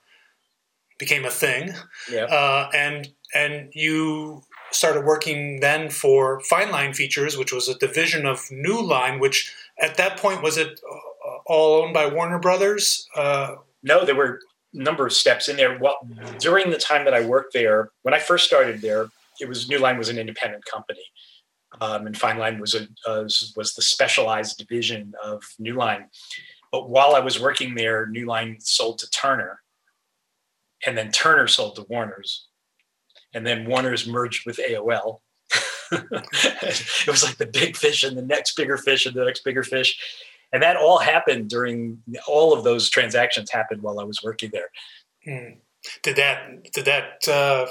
became 0.99 1.25
a 1.25 1.31
thing, 1.31 1.75
yeah. 2.11 2.25
uh, 2.25 2.71
and 2.75 3.09
and 3.35 3.71
you 3.75 4.43
started 4.71 5.05
working 5.05 5.61
then 5.61 5.91
for 5.91 6.41
Fine 6.41 6.71
Line 6.71 6.93
Features, 6.93 7.37
which 7.37 7.53
was 7.53 7.69
a 7.69 7.79
division 7.79 8.27
of 8.27 8.41
New 8.51 8.83
Line, 8.83 9.19
which 9.19 9.55
at 9.81 9.97
that 9.97 10.19
point 10.19 10.43
was 10.43 10.57
it 10.59 10.81
uh, 10.91 11.39
all 11.47 11.83
owned 11.83 11.95
by 11.95 12.07
Warner 12.07 12.39
Brothers? 12.39 13.09
Uh, 13.15 13.57
no, 13.83 14.05
there 14.05 14.15
were 14.15 14.41
a 14.75 14.83
number 14.83 15.07
of 15.07 15.13
steps 15.13 15.49
in 15.49 15.57
there. 15.57 15.79
Well, 15.79 15.97
during 16.39 16.71
the 16.71 16.79
time 16.79 17.05
that 17.05 17.15
I 17.15 17.25
worked 17.25 17.55
there, 17.55 17.91
when 18.03 18.15
I 18.15 18.19
first 18.19 18.47
started 18.47 18.81
there, 18.81 19.09
it 19.41 19.49
was 19.49 19.69
New 19.69 19.79
Line 19.79 19.99
was 19.99 20.09
an 20.09 20.19
independent 20.19 20.65
company, 20.65 21.05
um, 21.81 22.07
and 22.07 22.17
Fine 22.17 22.39
Line 22.39 22.61
was 22.61 22.75
a 22.75 22.89
uh, 23.07 23.23
was 23.57 23.75
the 23.77 23.83
specialized 23.83 24.59
division 24.59 25.15
of 25.23 25.43
New 25.59 25.75
Line. 25.75 26.07
But 26.71 26.91
while 26.91 27.15
I 27.15 27.21
was 27.21 27.41
working 27.41 27.75
there, 27.75 28.07
New 28.07 28.27
Line 28.27 28.59
sold 28.61 28.99
to 28.99 29.11
Turner, 29.11 29.61
and 30.87 30.97
then 30.97 31.11
Turner 31.11 31.47
sold 31.47 31.77
to 31.77 31.87
Warner's 31.89 32.49
and 33.35 33.47
then 33.47 33.67
Warner's 33.67 34.07
merged 34.07 34.47
with 34.47 34.59
AOL. 34.59 35.21
it 35.93 37.09
was 37.09 37.25
like 37.25 37.37
the 37.37 37.47
big 37.51 37.77
fish 37.77 38.03
and 38.03 38.17
the 38.17 38.23
next 38.23 38.57
bigger 38.57 38.77
fish 38.77 39.07
and 39.07 39.15
the 39.15 39.25
next 39.25 39.45
bigger 39.45 39.63
fish. 39.63 39.99
And 40.53 40.63
that 40.63 40.77
all 40.77 40.99
happened 40.99 41.51
during 41.51 42.03
all 42.27 42.53
of 42.53 42.65
those 42.65 42.89
transactions 42.89 43.51
happened 43.51 43.83
while 43.83 44.01
I 44.01 44.05
was 44.05 44.23
working 44.23 44.51
there. 44.53 44.71
Hmm. 45.25 45.59
Did 46.03 46.17
that 46.17 46.73
did 46.73 46.87
that 46.87 47.29
uh, 47.29 47.67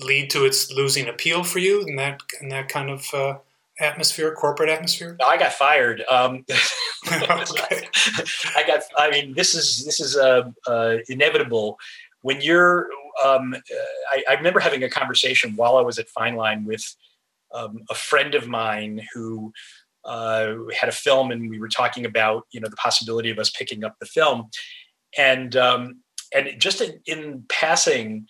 lead 0.00 0.30
to 0.30 0.44
its 0.44 0.72
losing 0.72 1.08
appeal 1.08 1.44
for 1.44 1.58
you 1.58 1.84
in 1.86 1.96
that 1.96 2.20
in 2.40 2.48
that 2.48 2.68
kind 2.68 2.90
of 2.90 3.06
uh, 3.14 3.34
atmosphere, 3.80 4.34
corporate 4.34 4.68
atmosphere? 4.68 5.16
No, 5.18 5.26
I 5.26 5.36
got 5.36 5.52
fired. 5.52 6.02
Um, 6.10 6.44
I 7.06 8.64
got. 8.66 8.82
I 8.96 9.10
mean, 9.10 9.34
this 9.34 9.54
is 9.54 9.84
this 9.84 10.00
is 10.00 10.16
uh, 10.16 10.50
uh, 10.66 10.96
inevitable 11.08 11.78
when 12.22 12.40
you're 12.40 12.88
um, 13.24 13.54
I, 14.12 14.24
I, 14.30 14.34
remember 14.34 14.60
having 14.60 14.82
a 14.84 14.88
conversation 14.88 15.54
while 15.54 15.76
I 15.76 15.82
was 15.82 15.98
at 15.98 16.08
Fine 16.08 16.36
Line 16.36 16.64
with 16.64 16.82
um, 17.52 17.80
a 17.90 17.94
friend 17.94 18.34
of 18.34 18.48
mine 18.48 19.06
who 19.12 19.52
uh, 20.04 20.54
had 20.78 20.88
a 20.88 20.92
film 20.92 21.30
and 21.30 21.50
we 21.50 21.60
were 21.60 21.68
talking 21.68 22.06
about 22.06 22.46
you 22.52 22.60
know 22.60 22.68
the 22.68 22.76
possibility 22.76 23.30
of 23.30 23.38
us 23.38 23.50
picking 23.50 23.84
up 23.84 23.96
the 24.00 24.06
film, 24.06 24.48
and 25.18 25.56
um, 25.56 26.00
and 26.34 26.58
just 26.58 26.80
in, 26.80 27.00
in 27.06 27.44
passing, 27.48 28.26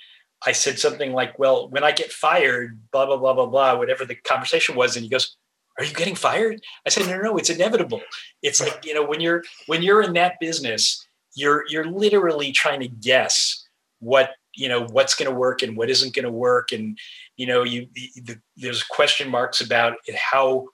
I 0.47 0.53
said 0.53 0.79
something 0.79 1.13
like, 1.13 1.39
"Well, 1.39 1.69
when 1.69 1.85
I 1.85 1.93
get 1.93 2.13
fired, 2.13 2.79
blah 2.91 3.07
blah 3.07 3.17
blah 3.17 3.35
blah 3.35 3.47
blah," 3.47 3.77
whatever 3.77 4.05
the 4.05 4.15
conversation 4.15 4.75
was, 4.75 4.97
and 4.97 5.03
he 5.05 5.09
goes, 5.09 5.37
"Are 5.79 5.85
you 5.85 5.95
getting 5.95 6.15
fired?" 6.15 6.61
I 6.87 6.91
said, 6.91 7.07
"No, 7.07 7.17
no, 7.17 7.23
no 7.23 7.37
it's 7.37 7.51
inevitable. 7.51 8.03
It's 8.43 8.61
like 8.61 8.85
you 8.85 8.95
know 8.95 9.05
when 9.05 9.21
you're 9.21 9.43
when 9.67 9.83
you're 9.83 10.03
in 10.03 10.15
that 10.15 10.41
business, 10.41 11.07
you're 11.35 11.65
you're 11.69 11.85
literally 11.85 12.53
trying 12.53 12.81
to 12.81 12.89
guess 12.89 13.67
what 14.01 14.31
you 14.55 14.69
know 14.69 14.87
what's 14.87 15.15
going 15.15 15.31
to 15.31 15.37
work 15.37 15.63
and 15.63 15.77
what 15.77 15.91
isn't 15.91 16.15
going 16.15 16.25
to 16.25 16.33
work, 16.33 16.73
and 16.73 16.99
you 17.37 17.47
know 17.47 17.63
you 17.63 17.89
the, 17.95 18.37
there's 18.57 18.83
question 18.83 19.29
marks 19.29 19.61
about 19.61 19.97
how 20.17 20.67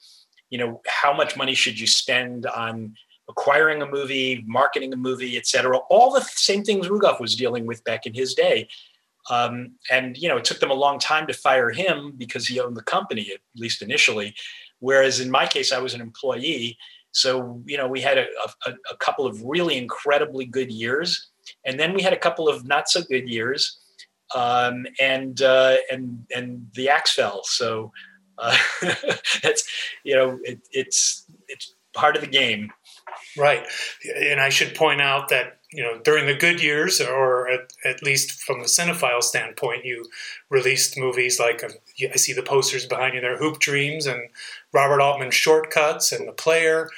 you 0.51 0.59
know 0.59 0.81
how 0.87 1.13
much 1.13 1.37
money 1.37 1.55
should 1.55 1.79
you 1.79 1.87
spend 1.87 2.47
on 2.47 2.95
acquiring 3.29 3.83
a 3.83 3.87
movie, 3.87 4.43
marketing 4.47 4.93
a 4.93 4.97
movie, 4.97 5.37
et 5.37 5.47
cetera. 5.47 5.77
All 5.91 6.13
the 6.13 6.23
same 6.23 6.65
things 6.65 6.89
Rugoff 6.89 7.21
was 7.21 7.37
dealing 7.37 7.67
with 7.67 7.85
back 7.85 8.07
in 8.07 8.15
his 8.15 8.35
day. 8.35 8.69
Um, 9.31 9.73
and 9.91 10.17
you 10.17 10.29
know, 10.29 10.37
it 10.37 10.45
took 10.45 10.61
them 10.61 10.71
a 10.71 10.75
long 10.75 10.99
time 10.99 11.27
to 11.27 11.33
fire 11.33 11.71
him 11.71 12.15
because 12.17 12.47
he 12.47 12.61
owned 12.61 12.77
the 12.77 12.83
company, 12.83 13.31
at 13.33 13.41
least 13.57 13.83
initially. 13.83 14.35
Whereas 14.81 15.21
in 15.21 15.31
my 15.31 15.47
case, 15.47 15.73
I 15.73 15.79
was 15.79 15.95
an 15.95 16.01
employee. 16.01 16.79
So 17.13 17.63
you 17.67 17.77
know, 17.77 17.89
we 17.89 18.01
had 18.01 18.19
a, 18.19 18.27
a, 18.67 18.75
a 18.93 18.97
couple 18.97 19.27
of 19.27 19.43
really 19.43 19.77
incredibly 19.77 20.45
good 20.45 20.71
years, 20.71 21.29
and 21.65 21.79
then 21.79 21.95
we 21.95 22.03
had 22.03 22.13
a 22.13 22.19
couple 22.19 22.49
of 22.49 22.67
not 22.67 22.89
so 22.89 23.03
good 23.03 23.29
years, 23.29 23.79
um, 24.35 24.87
and 25.01 25.41
uh, 25.43 25.77
and 25.91 26.27
and 26.35 26.67
the 26.75 26.89
axe 26.89 27.15
fell. 27.15 27.43
So 27.45 27.93
uh, 28.39 28.57
that's 29.43 29.69
you 30.05 30.15
know, 30.15 30.39
it, 30.45 30.61
it's 30.71 31.25
it's 31.49 31.75
part 31.93 32.15
of 32.15 32.23
the 32.23 32.29
game. 32.29 32.71
Right. 33.37 33.67
And 34.17 34.41
I 34.41 34.49
should 34.49 34.75
point 34.75 35.01
out 35.01 35.29
that, 35.29 35.59
you 35.73 35.83
know, 35.83 35.99
during 35.99 36.27
the 36.27 36.35
good 36.35 36.63
years, 36.63 37.01
or 37.01 37.49
at, 37.49 37.73
at 37.85 38.03
least 38.03 38.43
from 38.43 38.61
the 38.61 38.67
cinephile 38.67 39.23
standpoint, 39.23 39.85
you 39.85 40.07
released 40.51 40.99
movies 40.99 41.39
like 41.39 41.63
uh, 41.63 41.69
I 42.13 42.17
see 42.17 42.33
the 42.33 42.43
posters 42.43 42.87
behind 42.87 43.15
you 43.15 43.21
there 43.21 43.37
Hoop 43.37 43.59
Dreams 43.59 44.07
and 44.07 44.29
Robert 44.73 45.01
Altman's 45.01 45.35
Short 45.35 45.71
Cuts 45.71 46.11
and 46.11 46.27
The 46.27 46.33
Player, 46.33 46.89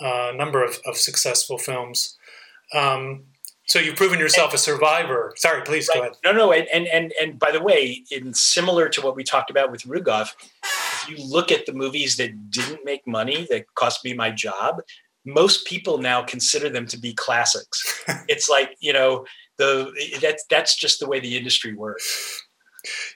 uh, 0.00 0.30
a 0.32 0.36
number 0.36 0.64
of, 0.64 0.78
of 0.86 0.96
successful 0.96 1.58
films. 1.58 2.16
Um, 2.72 3.24
so 3.66 3.78
you've 3.78 3.96
proven 3.96 4.18
yourself 4.18 4.52
a 4.52 4.58
survivor. 4.58 5.32
Sorry, 5.36 5.62
please 5.62 5.88
right. 5.88 5.94
go 5.94 6.00
ahead. 6.02 6.16
No, 6.24 6.32
no, 6.32 6.52
and, 6.52 6.66
and 6.74 6.88
and 6.88 7.12
and 7.20 7.38
by 7.38 7.52
the 7.52 7.62
way, 7.62 8.02
in 8.10 8.34
similar 8.34 8.88
to 8.88 9.00
what 9.00 9.14
we 9.14 9.22
talked 9.22 9.48
about 9.48 9.70
with 9.70 9.82
Rugoff, 9.82 10.30
if 10.64 11.08
you 11.08 11.24
look 11.24 11.52
at 11.52 11.66
the 11.66 11.72
movies 11.72 12.16
that 12.16 12.50
didn't 12.50 12.84
make 12.84 13.06
money, 13.06 13.46
that 13.48 13.72
cost 13.76 14.04
me 14.04 14.12
my 14.12 14.32
job, 14.32 14.82
most 15.24 15.66
people 15.66 15.98
now 15.98 16.22
consider 16.22 16.68
them 16.68 16.86
to 16.86 16.98
be 16.98 17.12
classics. 17.12 18.02
it's 18.28 18.48
like 18.48 18.76
you 18.80 18.92
know 18.92 19.24
the 19.58 19.92
that's 20.20 20.44
that's 20.50 20.76
just 20.76 21.00
the 21.00 21.08
way 21.08 21.20
the 21.20 21.36
industry 21.36 21.74
works. 21.74 22.42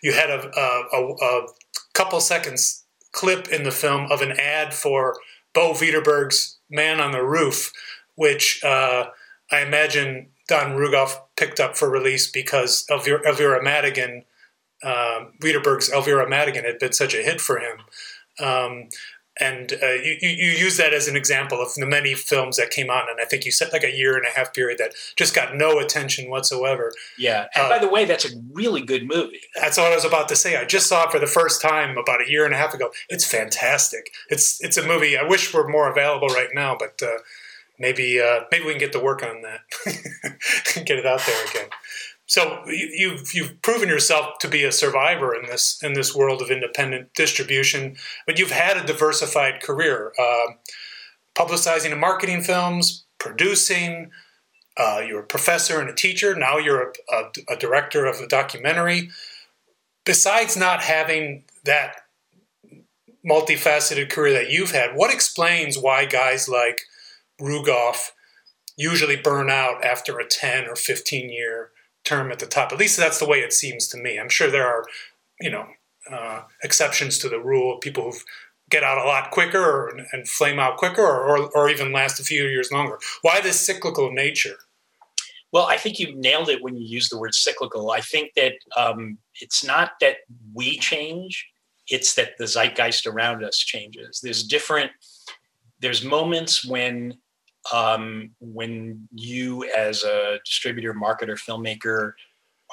You 0.03 0.13
had 0.13 0.29
a, 0.29 0.51
a, 0.59 1.15
a 1.15 1.47
couple 1.95 2.21
seconds 2.21 2.85
clip 3.13 3.49
in 3.49 3.63
the 3.63 3.71
film 3.71 4.11
of 4.11 4.21
an 4.21 4.33
ad 4.33 4.75
for 4.75 5.17
Bo 5.55 5.73
Widerberg's 5.73 6.59
Man 6.69 7.01
on 7.01 7.13
the 7.13 7.23
Roof, 7.23 7.73
which 8.17 8.63
uh, 8.63 9.07
I 9.51 9.61
imagine 9.61 10.29
Don 10.49 10.73
Rugoff 10.73 11.17
picked 11.37 11.61
up 11.61 11.77
for 11.77 11.89
release 11.89 12.31
because 12.31 12.85
Elvira 12.91 13.63
Madigan, 13.63 14.25
uh, 14.83 15.27
Widerberg's 15.41 15.91
Elvira 15.91 16.29
Madigan 16.29 16.65
had 16.65 16.79
been 16.79 16.93
such 16.93 17.15
a 17.15 17.23
hit 17.23 17.41
for 17.41 17.59
him. 17.59 17.79
Um, 18.41 18.89
and 19.41 19.73
uh, 19.83 19.93
you, 19.93 20.17
you 20.21 20.51
use 20.51 20.77
that 20.77 20.95
as 20.95 21.09
an 21.09 21.17
example 21.17 21.61
of 21.61 21.75
the 21.75 21.87
many 21.87 22.15
films 22.15 22.57
that 22.57 22.71
came 22.71 22.91
out, 22.91 23.11
and 23.11 23.21
i 23.21 23.25
think 23.25 23.45
you 23.45 23.53
said 23.53 23.73
like 23.73 23.85
a 23.85 23.95
year 23.95 24.17
and 24.17 24.27
a 24.27 24.31
half 24.31 24.55
period 24.55 24.79
that 24.79 24.95
just 25.17 25.35
got 25.35 25.57
no 25.57 25.79
attention 25.79 26.31
whatsoever. 26.31 26.93
Yeah 27.19 27.47
and 27.55 27.67
uh, 27.67 27.69
by 27.69 27.79
the 27.79 27.89
way 27.89 28.05
that's 28.05 28.25
a 28.25 28.37
really 28.53 28.83
good 28.83 29.07
movie. 29.07 29.41
that's 29.55 29.77
what 29.77 29.93
i 29.93 29.95
was 29.95 30.05
about 30.05 30.29
to 30.29 30.37
say. 30.37 30.57
I 30.57 30.65
just 30.65 30.89
saw 30.89 31.05
it 31.05 31.11
for 31.11 31.19
the 31.19 31.27
first 31.27 31.61
time 31.61 31.97
about 31.99 32.23
a 32.23 32.31
year 32.31 32.45
and 32.45 32.55
a 32.55 32.57
half 32.57 32.75
ago. 32.75 32.91
It's 33.09 33.25
fantastic. 33.25 34.11
It's 34.29 34.63
it's 34.63 34.77
a 34.77 34.87
movie 34.87 35.17
i 35.17 35.23
wish 35.23 35.53
were 35.53 35.69
more 35.69 35.91
available 35.91 36.29
right 36.29 36.49
now 36.55 36.77
but 36.79 37.01
uh, 37.03 37.19
maybe 37.79 38.21
uh, 38.21 38.41
maybe 38.51 38.65
we 38.65 38.73
can 38.73 38.81
get 38.81 38.93
to 38.93 39.01
work 39.01 39.23
on 39.23 39.43
that 39.43 39.61
get 40.87 40.99
it 40.99 41.07
out 41.07 41.21
there 41.27 41.47
again 41.47 41.69
so 42.27 42.63
you've 42.67 43.35
you've 43.35 43.61
proven 43.61 43.89
yourself 43.89 44.39
to 44.41 44.49
be 44.49 44.65
a 44.65 44.73
survivor 44.73 45.35
in 45.35 45.47
this 45.47 45.79
in 45.83 45.93
this 45.93 46.15
world 46.15 46.41
of 46.41 46.51
independent 46.51 47.13
distribution, 47.15 47.97
but 48.27 48.39
you've 48.39 48.51
had 48.51 48.77
a 48.77 48.87
diversified 48.87 49.63
career, 49.63 50.13
uh, 50.19 50.53
publicizing 51.35 51.93
and 51.93 52.01
marketing 52.01 52.43
films, 52.43 53.05
producing. 53.19 54.11
Uh, 54.77 55.03
you're 55.07 55.21
a 55.21 55.27
professor 55.27 55.81
and 55.81 55.89
a 55.89 55.95
teacher. 55.95 56.35
Now 56.35 56.59
you're 56.59 56.83
a, 56.83 57.15
a, 57.15 57.55
a 57.55 57.57
director 57.57 58.07
of 58.07 58.21
a 58.21 58.27
documentary. 58.27 59.11
Besides 60.05 60.57
not 60.57 60.83
having 60.83 61.45
that 61.65 61.97
multifaceted 63.25 64.11
career 64.11 64.33
that 64.33 64.51
you've 64.51 64.73
had, 64.73 64.97
what 64.97 65.15
explains 65.15 65.79
why 65.79 66.07
guys 66.07 66.49
like 66.49 66.83
Rugoff 67.41 68.11
usually 68.77 69.17
burn 69.17 69.49
out 69.49 69.85
after 69.85 70.19
a 70.19 70.27
10 70.27 70.67
or 70.67 70.75
15 70.75 71.31
year 71.31 71.71
term 72.05 72.31
at 72.31 72.39
the 72.39 72.47
top. 72.47 72.73
At 72.73 72.79
least 72.79 72.97
that's 72.99 73.19
the 73.19 73.29
way 73.29 73.39
it 73.39 73.53
seems 73.53 73.89
to 73.89 73.99
me. 73.99 74.19
I'm 74.19 74.29
sure 74.29 74.51
there 74.51 74.67
are, 74.67 74.85
you 75.41 75.51
know, 75.51 75.67
uh, 76.11 76.43
exceptions 76.63 77.19
to 77.19 77.29
the 77.29 77.41
rule. 77.41 77.79
People 77.79 78.13
who 78.13 78.19
get 78.71 78.83
out 78.83 78.99
a 78.99 79.09
lot 79.09 79.31
quicker 79.31 79.63
or, 79.63 79.99
and 80.13 80.29
flame 80.29 80.59
out 80.59 80.77
quicker, 80.77 81.03
or, 81.03 81.39
or, 81.39 81.51
or 81.55 81.69
even 81.69 81.93
last 81.93 82.21
a 82.21 82.25
few 82.25 82.45
years 82.45 82.71
longer. 82.73 82.99
Why 83.23 83.41
this 83.41 83.61
cyclical 83.61 84.13
nature? 84.13 84.57
Well, 85.53 85.67
I 85.67 85.77
think 85.77 85.99
you 85.99 86.15
nailed 86.17 86.49
it 86.49 86.63
when 86.63 86.77
you 86.77 86.85
use 86.85 87.09
the 87.09 87.19
word 87.19 87.35
cyclical. 87.35 87.93
I 87.93 88.01
think 88.01 88.35
that 88.35 88.55
um, 88.77 89.19
it's 89.41 89.65
not 89.65 89.93
that 90.01 90.17
we 90.53 90.79
change; 90.79 91.47
it's 91.89 92.15
that 92.15 92.37
the 92.39 92.47
zeitgeist 92.47 93.07
around 93.07 93.45
us 93.45 93.59
changes. 93.59 94.21
There's 94.21 94.43
different. 94.43 94.91
There's 95.81 96.05
moments 96.05 96.67
when 96.67 97.19
um, 97.73 98.31
when 98.41 99.09
you 99.13 99.69
as 99.77 100.05
a 100.05 100.39
distributor 100.45 100.95
marketer 100.95 101.39
filmmaker 101.39 102.13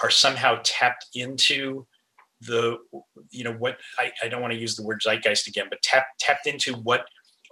are 0.04 0.10
somehow 0.10 0.60
tapped 0.64 1.06
into 1.16 1.86
the 2.42 2.78
you 3.30 3.44
know 3.44 3.54
what 3.54 3.78
I, 4.00 4.12
I 4.24 4.28
don't 4.28 4.42
want 4.42 4.54
to 4.54 4.60
use 4.60 4.76
the 4.76 4.84
word 4.84 5.02
zeitgeist 5.02 5.48
again 5.48 5.68
but 5.70 5.82
tap, 5.82 6.06
tapped 6.20 6.48
into 6.48 6.74
what 6.74 7.06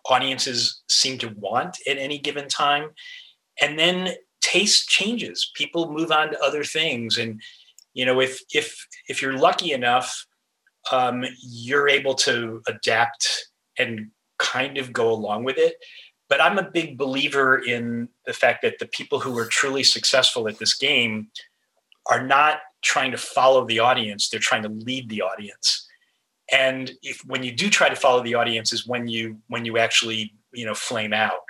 audiences 0.05 0.81
seem 0.89 1.17
to 1.19 1.29
want 1.37 1.77
at 1.87 1.97
any 1.97 2.17
given 2.17 2.47
time. 2.47 2.89
And 3.61 3.77
then 3.77 4.15
taste 4.41 4.87
changes. 4.87 5.51
People 5.53 5.91
move 5.91 6.11
on 6.11 6.31
to 6.31 6.39
other 6.39 6.63
things. 6.63 7.17
And 7.17 7.41
you 7.93 8.05
know 8.05 8.19
if 8.19 8.39
if 8.53 8.87
if 9.07 9.21
you're 9.21 9.37
lucky 9.37 9.71
enough 9.73 10.25
um, 10.91 11.23
you're 11.41 11.89
able 11.89 12.15
to 12.15 12.61
adapt 12.67 13.27
and 13.77 14.11
kind 14.37 14.77
of 14.77 14.93
go 14.93 15.11
along 15.11 15.43
with 15.43 15.57
it 15.57 15.75
but 16.29 16.39
I'm 16.39 16.59
a 16.59 16.69
big 16.69 16.97
believer 16.97 17.57
in 17.57 18.07
the 18.25 18.33
fact 18.33 18.61
that 18.61 18.79
the 18.79 18.85
people 18.85 19.19
who 19.19 19.37
are 19.37 19.45
truly 19.45 19.83
successful 19.83 20.47
at 20.47 20.59
this 20.59 20.75
game 20.75 21.29
are 22.05 22.25
not 22.25 22.59
trying 22.81 23.11
to 23.11 23.17
follow 23.17 23.65
the 23.65 23.79
audience, 23.79 24.29
they're 24.29 24.39
trying 24.39 24.63
to 24.63 24.69
lead 24.69 25.09
the 25.09 25.21
audience. 25.21 25.87
And 26.51 26.91
if 27.03 27.21
when 27.25 27.43
you 27.43 27.51
do 27.51 27.69
try 27.69 27.89
to 27.89 27.95
follow 27.95 28.23
the 28.23 28.35
audience 28.35 28.71
is 28.71 28.87
when 28.87 29.07
you 29.07 29.39
when 29.47 29.65
you 29.65 29.77
actually, 29.77 30.33
you 30.53 30.65
know, 30.65 30.73
flame 30.73 31.13
out. 31.13 31.41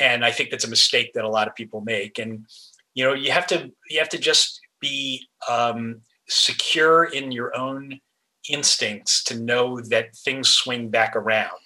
And 0.00 0.24
I 0.24 0.30
think 0.30 0.50
that's 0.50 0.64
a 0.64 0.70
mistake 0.70 1.12
that 1.14 1.24
a 1.24 1.28
lot 1.28 1.48
of 1.48 1.54
people 1.54 1.80
make. 1.82 2.18
And 2.18 2.46
you 2.94 3.04
know, 3.04 3.14
you 3.14 3.30
have 3.30 3.46
to 3.48 3.70
you 3.90 3.98
have 3.98 4.08
to 4.10 4.18
just 4.18 4.60
be 4.80 5.26
um, 5.48 6.00
secure 6.28 7.04
in 7.04 7.32
your 7.32 7.56
own 7.56 8.00
instincts 8.48 9.22
to 9.24 9.38
know 9.38 9.80
that 9.80 10.16
things 10.16 10.48
swing 10.48 10.88
back 10.88 11.14
around 11.14 11.61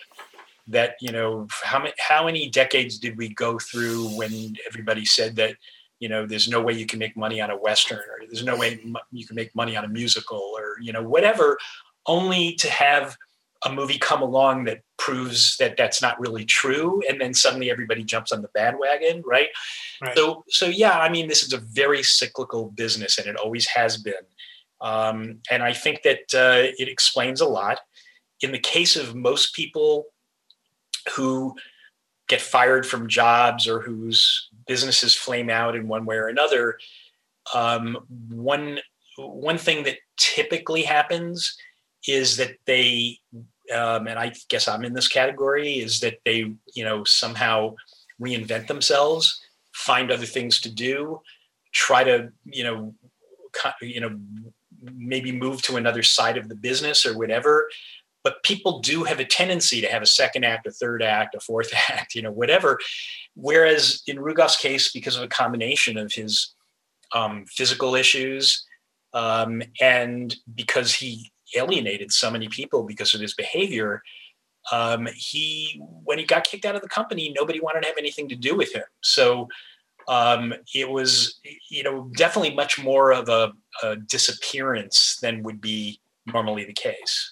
that 0.68 0.96
you 1.00 1.12
know 1.12 1.46
how 1.62 1.78
many 1.78 1.92
how 1.98 2.24
many 2.24 2.48
decades 2.50 2.98
did 2.98 3.16
we 3.16 3.28
go 3.34 3.58
through 3.58 4.08
when 4.16 4.54
everybody 4.66 5.04
said 5.04 5.36
that 5.36 5.54
you 6.00 6.08
know 6.08 6.26
there's 6.26 6.48
no 6.48 6.60
way 6.60 6.72
you 6.72 6.86
can 6.86 6.98
make 6.98 7.16
money 7.16 7.40
on 7.40 7.50
a 7.50 7.56
western 7.56 7.98
or 7.98 8.26
there's 8.26 8.44
no 8.44 8.56
way 8.56 8.80
you 9.12 9.26
can 9.26 9.36
make 9.36 9.54
money 9.54 9.76
on 9.76 9.84
a 9.84 9.88
musical 9.88 10.52
or 10.56 10.76
you 10.80 10.92
know 10.92 11.02
whatever 11.02 11.56
only 12.06 12.54
to 12.54 12.68
have 12.68 13.16
a 13.64 13.72
movie 13.72 13.98
come 13.98 14.22
along 14.22 14.64
that 14.64 14.82
proves 14.98 15.56
that 15.56 15.76
that's 15.76 16.02
not 16.02 16.20
really 16.20 16.44
true 16.44 17.02
and 17.08 17.20
then 17.20 17.32
suddenly 17.32 17.70
everybody 17.70 18.04
jumps 18.04 18.32
on 18.32 18.42
the 18.42 18.48
bandwagon 18.48 19.22
right, 19.24 19.48
right. 20.02 20.16
so 20.16 20.44
so 20.48 20.66
yeah 20.66 20.98
i 20.98 21.08
mean 21.08 21.28
this 21.28 21.42
is 21.42 21.52
a 21.52 21.58
very 21.58 22.02
cyclical 22.02 22.70
business 22.72 23.18
and 23.18 23.26
it 23.26 23.36
always 23.36 23.66
has 23.66 23.96
been. 23.96 24.14
Um, 24.82 25.38
and 25.50 25.62
i 25.62 25.72
think 25.72 26.02
that 26.02 26.34
uh, 26.34 26.70
it 26.78 26.88
explains 26.88 27.40
a 27.40 27.48
lot. 27.48 27.80
In 28.42 28.52
the 28.52 28.58
case 28.58 28.94
of 28.94 29.14
most 29.14 29.54
people 29.54 30.04
who 31.14 31.54
get 32.28 32.40
fired 32.40 32.84
from 32.86 33.08
jobs 33.08 33.68
or 33.68 33.80
whose 33.80 34.48
businesses 34.66 35.14
flame 35.14 35.48
out 35.48 35.76
in 35.76 35.88
one 35.88 36.04
way 36.04 36.16
or 36.16 36.28
another, 36.28 36.78
um, 37.54 37.98
one 38.28 38.80
one 39.18 39.56
thing 39.56 39.84
that 39.84 39.96
typically 40.18 40.82
happens 40.82 41.56
is 42.06 42.36
that 42.36 42.56
they 42.66 43.18
um, 43.74 44.06
and 44.06 44.18
I 44.18 44.32
guess 44.48 44.68
I'm 44.68 44.84
in 44.84 44.94
this 44.94 45.08
category, 45.08 45.74
is 45.74 46.00
that 46.00 46.18
they, 46.24 46.52
you 46.74 46.84
know, 46.84 47.04
somehow 47.04 47.74
reinvent 48.20 48.68
themselves, 48.68 49.40
find 49.74 50.10
other 50.10 50.26
things 50.26 50.60
to 50.62 50.70
do, 50.70 51.20
try 51.72 52.04
to, 52.04 52.30
you 52.44 52.64
know, 52.64 52.94
you 53.80 54.00
know, 54.00 54.18
maybe 54.82 55.32
move 55.32 55.62
to 55.62 55.76
another 55.76 56.02
side 56.02 56.36
of 56.36 56.48
the 56.48 56.54
business 56.54 57.04
or 57.04 57.18
whatever. 57.18 57.68
But 58.26 58.42
people 58.42 58.80
do 58.80 59.04
have 59.04 59.20
a 59.20 59.24
tendency 59.24 59.80
to 59.80 59.86
have 59.86 60.02
a 60.02 60.06
second 60.06 60.42
act, 60.42 60.66
a 60.66 60.72
third 60.72 61.00
act, 61.00 61.36
a 61.36 61.38
fourth 61.38 61.72
act, 61.88 62.16
you 62.16 62.22
know, 62.22 62.32
whatever. 62.32 62.80
Whereas 63.36 64.02
in 64.08 64.16
Rugoff's 64.16 64.56
case, 64.56 64.90
because 64.90 65.14
of 65.14 65.22
a 65.22 65.28
combination 65.28 65.96
of 65.96 66.12
his 66.12 66.56
um, 67.14 67.44
physical 67.46 67.94
issues 67.94 68.66
um, 69.14 69.62
and 69.80 70.34
because 70.56 70.92
he 70.92 71.30
alienated 71.54 72.10
so 72.10 72.28
many 72.28 72.48
people 72.48 72.82
because 72.82 73.14
of 73.14 73.20
his 73.20 73.32
behavior, 73.32 74.02
um, 74.72 75.06
he 75.14 75.80
when 76.02 76.18
he 76.18 76.24
got 76.24 76.42
kicked 76.42 76.64
out 76.64 76.74
of 76.74 76.82
the 76.82 76.88
company, 76.88 77.32
nobody 77.32 77.60
wanted 77.60 77.82
to 77.82 77.86
have 77.86 77.96
anything 77.96 78.28
to 78.30 78.34
do 78.34 78.56
with 78.56 78.74
him. 78.74 78.82
So 79.04 79.46
um, 80.08 80.52
it 80.74 80.90
was, 80.90 81.38
you 81.70 81.84
know, 81.84 82.10
definitely 82.16 82.56
much 82.56 82.76
more 82.76 83.12
of 83.12 83.28
a, 83.28 83.52
a, 83.84 83.94
disappearance 83.94 85.16
than 85.22 85.44
would 85.44 85.60
be 85.60 86.00
normally 86.26 86.64
the 86.64 86.72
case. 86.72 87.30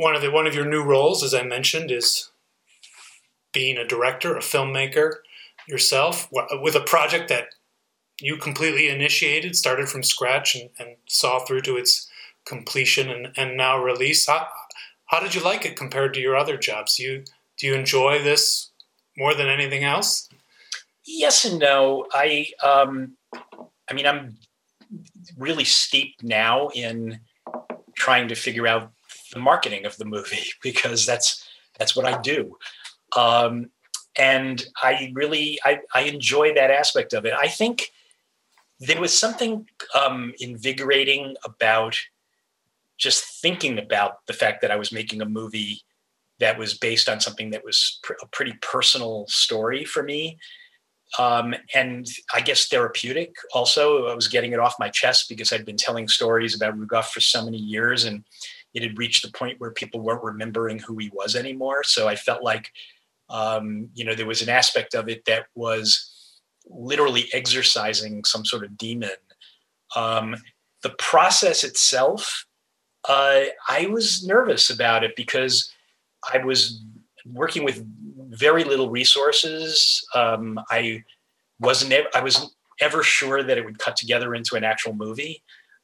One 0.00 0.16
of 0.16 0.22
the 0.22 0.30
one 0.30 0.46
of 0.46 0.54
your 0.54 0.64
new 0.64 0.82
roles, 0.82 1.22
as 1.22 1.34
I 1.34 1.42
mentioned, 1.42 1.90
is 1.90 2.30
being 3.52 3.76
a 3.76 3.86
director, 3.86 4.34
a 4.34 4.40
filmmaker 4.40 5.16
yourself, 5.68 6.26
with 6.32 6.74
a 6.74 6.80
project 6.80 7.28
that 7.28 7.48
you 8.18 8.38
completely 8.38 8.88
initiated, 8.88 9.56
started 9.56 9.90
from 9.90 10.02
scratch, 10.02 10.54
and, 10.54 10.70
and 10.78 10.96
saw 11.06 11.40
through 11.40 11.60
to 11.62 11.76
its 11.76 12.08
completion 12.46 13.10
and, 13.10 13.34
and 13.36 13.58
now 13.58 13.76
release. 13.76 14.26
How, 14.26 14.48
how 15.04 15.20
did 15.20 15.34
you 15.34 15.42
like 15.42 15.66
it 15.66 15.76
compared 15.76 16.14
to 16.14 16.20
your 16.20 16.34
other 16.34 16.56
jobs? 16.56 16.96
Do 16.96 17.02
you 17.02 17.24
do 17.58 17.66
you 17.66 17.74
enjoy 17.74 18.22
this 18.22 18.70
more 19.18 19.34
than 19.34 19.48
anything 19.48 19.84
else? 19.84 20.30
Yes 21.04 21.44
and 21.44 21.58
no. 21.58 22.06
I 22.14 22.46
um, 22.62 23.18
I 23.90 23.92
mean, 23.92 24.06
I'm 24.06 24.38
really 25.36 25.64
steeped 25.64 26.22
now 26.22 26.68
in 26.68 27.20
trying 27.96 28.28
to 28.28 28.34
figure 28.34 28.66
out 28.66 28.92
the 29.32 29.40
marketing 29.40 29.84
of 29.86 29.96
the 29.96 30.04
movie 30.04 30.48
because 30.62 31.06
that's 31.06 31.48
that's 31.78 31.96
what 31.96 32.06
I 32.06 32.20
do. 32.20 32.58
Um, 33.16 33.70
and 34.18 34.64
I 34.82 35.12
really 35.14 35.58
I, 35.64 35.80
I 35.94 36.02
enjoy 36.02 36.54
that 36.54 36.70
aspect 36.70 37.12
of 37.12 37.24
it. 37.24 37.32
I 37.32 37.48
think 37.48 37.92
there 38.78 39.00
was 39.00 39.18
something 39.18 39.68
um, 39.94 40.32
invigorating 40.40 41.36
about 41.44 41.96
just 42.98 43.24
thinking 43.40 43.78
about 43.78 44.26
the 44.26 44.32
fact 44.32 44.60
that 44.62 44.70
I 44.70 44.76
was 44.76 44.92
making 44.92 45.22
a 45.22 45.26
movie 45.26 45.82
that 46.38 46.58
was 46.58 46.74
based 46.74 47.08
on 47.08 47.20
something 47.20 47.50
that 47.50 47.64
was 47.64 47.98
pr- 48.02 48.14
a 48.22 48.26
pretty 48.26 48.54
personal 48.60 49.26
story 49.28 49.84
for 49.84 50.02
me 50.02 50.38
um, 51.18 51.54
and 51.74 52.06
I 52.32 52.40
guess 52.40 52.68
therapeutic. 52.68 53.34
Also, 53.52 54.06
I 54.06 54.14
was 54.14 54.28
getting 54.28 54.52
it 54.52 54.60
off 54.60 54.76
my 54.78 54.88
chest 54.88 55.28
because 55.28 55.52
I'd 55.52 55.66
been 55.66 55.76
telling 55.76 56.06
stories 56.08 56.54
about 56.54 56.78
Rugoff 56.78 57.06
for 57.06 57.20
so 57.20 57.44
many 57.44 57.58
years, 57.58 58.04
and 58.04 58.24
it 58.74 58.82
had 58.82 58.98
reached 58.98 59.24
the 59.24 59.32
point 59.32 59.60
where 59.60 59.72
people 59.72 60.00
weren't 60.00 60.22
remembering 60.22 60.78
who 60.78 60.96
he 60.98 61.10
was 61.12 61.34
anymore. 61.34 61.82
So 61.84 62.08
I 62.08 62.16
felt 62.16 62.42
like, 62.42 62.70
um, 63.28 63.88
you 63.94 64.04
know, 64.04 64.14
there 64.14 64.26
was 64.26 64.42
an 64.42 64.48
aspect 64.48 64.94
of 64.94 65.08
it 65.08 65.24
that 65.26 65.46
was 65.54 66.40
literally 66.68 67.28
exercising 67.32 68.24
some 68.24 68.44
sort 68.44 68.64
of 68.64 68.76
demon. 68.76 69.10
Um, 69.96 70.36
the 70.82 70.90
process 70.90 71.64
itself, 71.64 72.46
uh, 73.08 73.42
I 73.68 73.86
was 73.86 74.24
nervous 74.24 74.70
about 74.70 75.04
it 75.04 75.16
because 75.16 75.72
I 76.32 76.38
was 76.38 76.82
working 77.26 77.64
with 77.64 77.84
very 78.30 78.64
little 78.64 78.90
resources. 78.90 80.06
Um, 80.14 80.60
I 80.70 81.04
wasn't 81.58 81.92
I 82.14 82.20
was 82.22 82.54
ever 82.80 83.02
sure 83.02 83.42
that 83.42 83.58
it 83.58 83.64
would 83.64 83.78
cut 83.78 83.96
together 83.96 84.34
into 84.34 84.56
an 84.56 84.64
actual 84.64 84.94
movie. 84.94 85.42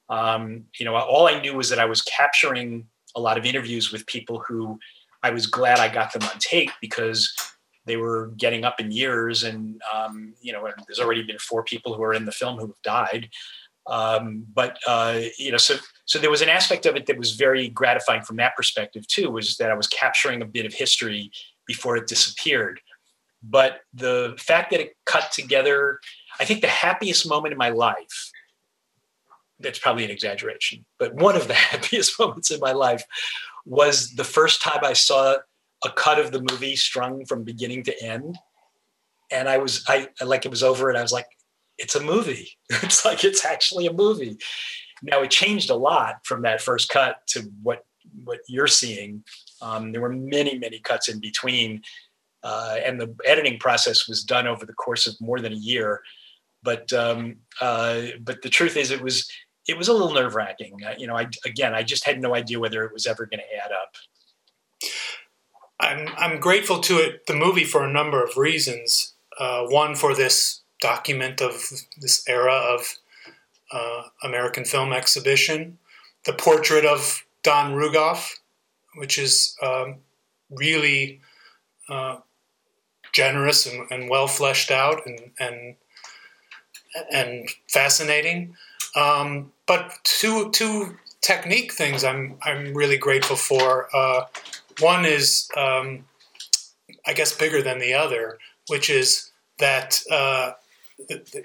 Um, 0.08 0.64
you 0.78 0.84
know, 0.84 0.94
all 0.96 1.26
I 1.26 1.40
knew 1.40 1.54
was 1.54 1.68
that 1.70 1.78
I 1.78 1.84
was 1.84 2.02
capturing 2.02 2.86
a 3.16 3.20
lot 3.20 3.38
of 3.38 3.44
interviews 3.44 3.92
with 3.92 4.06
people 4.06 4.42
who 4.46 4.78
I 5.22 5.30
was 5.30 5.46
glad 5.46 5.78
I 5.78 5.88
got 5.88 6.12
them 6.12 6.22
on 6.22 6.38
tape 6.38 6.70
because 6.80 7.34
they 7.86 7.96
were 7.96 8.32
getting 8.36 8.64
up 8.64 8.80
in 8.80 8.90
years, 8.90 9.44
and 9.44 9.80
um, 9.92 10.34
you 10.40 10.52
know, 10.52 10.68
there's 10.86 11.00
already 11.00 11.22
been 11.22 11.38
four 11.38 11.62
people 11.64 11.94
who 11.94 12.02
are 12.02 12.14
in 12.14 12.24
the 12.24 12.32
film 12.32 12.56
who 12.56 12.66
have 12.66 12.82
died. 12.82 13.30
Um, 13.88 14.44
but 14.52 14.78
uh, 14.86 15.20
you 15.38 15.52
know, 15.52 15.56
so 15.56 15.76
so 16.04 16.18
there 16.18 16.30
was 16.30 16.42
an 16.42 16.48
aspect 16.48 16.86
of 16.86 16.96
it 16.96 17.06
that 17.06 17.18
was 17.18 17.32
very 17.36 17.68
gratifying 17.68 18.22
from 18.22 18.36
that 18.36 18.56
perspective 18.56 19.06
too, 19.06 19.30
was 19.30 19.56
that 19.56 19.70
I 19.70 19.74
was 19.74 19.86
capturing 19.86 20.42
a 20.42 20.46
bit 20.46 20.66
of 20.66 20.74
history 20.74 21.30
before 21.66 21.96
it 21.96 22.06
disappeared. 22.06 22.80
But 23.42 23.80
the 23.94 24.34
fact 24.38 24.70
that 24.72 24.80
it 24.80 24.96
cut 25.04 25.30
together, 25.32 26.00
I 26.40 26.44
think 26.44 26.60
the 26.60 26.68
happiest 26.68 27.28
moment 27.28 27.52
in 27.52 27.58
my 27.58 27.68
life, 27.68 28.30
that's 29.60 29.78
probably 29.78 30.04
an 30.04 30.10
exaggeration, 30.10 30.84
but 30.98 31.14
one 31.14 31.36
of 31.36 31.48
the 31.48 31.54
happiest 31.70 32.18
moments 32.20 32.50
in 32.50 32.60
my 32.60 32.72
life 32.72 33.04
was 33.64 34.10
the 34.14 34.24
first 34.24 34.62
time 34.62 34.80
I 34.82 34.92
saw 34.92 35.36
a 35.84 35.90
cut 35.90 36.18
of 36.18 36.32
the 36.32 36.44
movie 36.50 36.76
strung 36.76 37.24
from 37.26 37.42
beginning 37.42 37.82
to 37.84 38.02
end. 38.02 38.38
And 39.30 39.48
I 39.48 39.58
was, 39.58 39.84
I 39.88 40.08
like 40.24 40.44
it 40.44 40.50
was 40.50 40.62
over 40.62 40.88
and 40.88 40.96
I 40.96 41.02
was 41.02 41.12
like, 41.12 41.26
it's 41.78 41.94
a 41.94 42.02
movie. 42.02 42.50
It's 42.82 43.04
like, 43.04 43.24
it's 43.24 43.44
actually 43.44 43.86
a 43.86 43.92
movie. 43.92 44.38
Now 45.02 45.22
it 45.22 45.30
changed 45.30 45.68
a 45.68 45.74
lot 45.74 46.24
from 46.24 46.42
that 46.42 46.60
first 46.62 46.88
cut 46.88 47.26
to 47.28 47.50
what, 47.62 47.84
what 48.24 48.38
you're 48.48 48.68
seeing 48.68 49.24
um, 49.62 49.92
there 49.92 50.00
were 50.00 50.12
many, 50.12 50.58
many 50.58 50.78
cuts 50.78 51.08
in 51.08 51.20
between, 51.20 51.82
uh, 52.42 52.76
and 52.84 53.00
the 53.00 53.14
editing 53.24 53.58
process 53.58 54.08
was 54.08 54.22
done 54.22 54.46
over 54.46 54.66
the 54.66 54.72
course 54.74 55.06
of 55.06 55.20
more 55.20 55.40
than 55.40 55.52
a 55.52 55.56
year. 55.56 56.02
But 56.62 56.92
um, 56.92 57.36
uh, 57.60 58.02
but 58.20 58.42
the 58.42 58.48
truth 58.48 58.76
is, 58.76 58.90
it 58.90 59.00
was 59.00 59.30
it 59.68 59.76
was 59.76 59.88
a 59.88 59.92
little 59.92 60.12
nerve 60.12 60.34
wracking. 60.34 60.78
You 60.98 61.06
know, 61.06 61.16
I 61.16 61.28
again, 61.44 61.74
I 61.74 61.82
just 61.82 62.04
had 62.04 62.20
no 62.20 62.34
idea 62.34 62.60
whether 62.60 62.84
it 62.84 62.92
was 62.92 63.06
ever 63.06 63.26
going 63.26 63.40
to 63.40 63.64
add 63.64 63.72
up. 63.72 63.94
I'm 65.80 66.08
I'm 66.16 66.40
grateful 66.40 66.80
to 66.80 66.98
it, 66.98 67.26
the 67.26 67.34
movie, 67.34 67.64
for 67.64 67.84
a 67.84 67.92
number 67.92 68.22
of 68.22 68.36
reasons. 68.36 69.14
Uh, 69.38 69.64
one 69.66 69.94
for 69.94 70.14
this 70.14 70.62
document 70.80 71.42
of 71.42 71.70
this 72.00 72.26
era 72.26 72.54
of 72.54 72.98
uh, 73.72 74.02
American 74.22 74.64
film 74.64 74.92
exhibition, 74.92 75.78
the 76.24 76.32
portrait 76.32 76.84
of 76.84 77.24
Don 77.42 77.72
Rugoff, 77.72 78.30
which 78.96 79.18
is 79.18 79.56
um, 79.62 79.96
really 80.50 81.20
uh, 81.88 82.18
generous 83.12 83.66
and, 83.66 83.90
and, 83.90 84.10
well 84.10 84.26
fleshed 84.26 84.70
out 84.70 85.06
and 85.06 85.30
and 85.38 85.76
and 87.12 87.48
fascinating. 87.68 88.56
Um, 88.96 89.52
but 89.66 89.92
two 90.04 90.50
two 90.50 90.96
technique 91.20 91.72
things 91.72 92.02
I'm 92.02 92.38
I'm 92.42 92.74
really 92.74 92.96
grateful 92.96 93.36
for. 93.36 93.88
Uh, 93.94 94.24
one 94.80 95.04
is 95.04 95.48
um, 95.56 96.06
I 97.06 97.12
guess 97.12 97.36
bigger 97.36 97.62
than 97.62 97.78
the 97.78 97.94
other, 97.94 98.38
which 98.68 98.90
is 98.90 99.30
that. 99.58 100.02
Uh, 100.10 100.52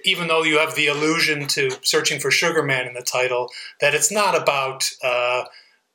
even 0.06 0.30
though 0.30 0.43
you 0.43 0.58
have 0.60 0.76
the 0.76 0.88
allusion 0.88 1.45
to 1.45 1.70
searching 1.82 2.22
for 2.22 2.32
Sugar 2.32 2.64
Man 2.64 2.88
in 2.88 2.93
the 2.93 3.02
title, 3.02 3.49
that 3.82 3.93
it's 3.93 4.10
not 4.10 4.34
about 4.34 4.89
uh, 5.04 5.43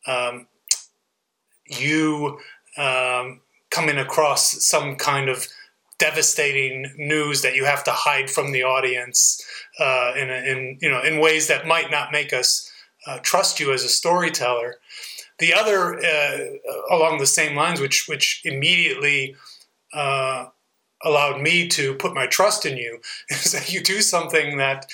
um, 0.06 0.46
you 1.66 2.38
um, 2.76 3.40
coming 3.70 3.96
across 3.96 4.64
some 4.64 4.96
kind 4.96 5.28
of 5.28 5.46
devastating 5.98 6.92
news 6.96 7.42
that 7.42 7.54
you 7.54 7.64
have 7.64 7.82
to 7.84 7.90
hide 7.90 8.30
from 8.30 8.52
the 8.52 8.62
audience 8.62 9.42
uh, 9.80 10.12
in, 10.16 10.30
in 10.30 10.78
you 10.80 10.90
know 10.90 11.02
in 11.02 11.20
ways 11.20 11.48
that 11.48 11.66
might 11.66 11.90
not 11.90 12.12
make 12.12 12.32
us 12.32 12.70
uh, 13.06 13.18
trust 13.22 13.60
you 13.60 13.72
as 13.72 13.84
a 13.84 13.88
storyteller. 13.88 14.76
The 15.38 15.52
other, 15.52 15.98
uh, 16.02 16.38
along 16.90 17.18
the 17.18 17.26
same 17.26 17.56
lines, 17.56 17.80
which 17.80 18.08
which 18.08 18.42
immediately 18.44 19.36
uh, 19.92 20.46
allowed 21.04 21.40
me 21.40 21.68
to 21.68 21.94
put 21.94 22.14
my 22.14 22.26
trust 22.26 22.66
in 22.66 22.76
you, 22.76 23.00
is 23.28 23.52
that 23.52 23.72
you 23.72 23.82
do 23.82 24.00
something 24.00 24.58
that 24.58 24.86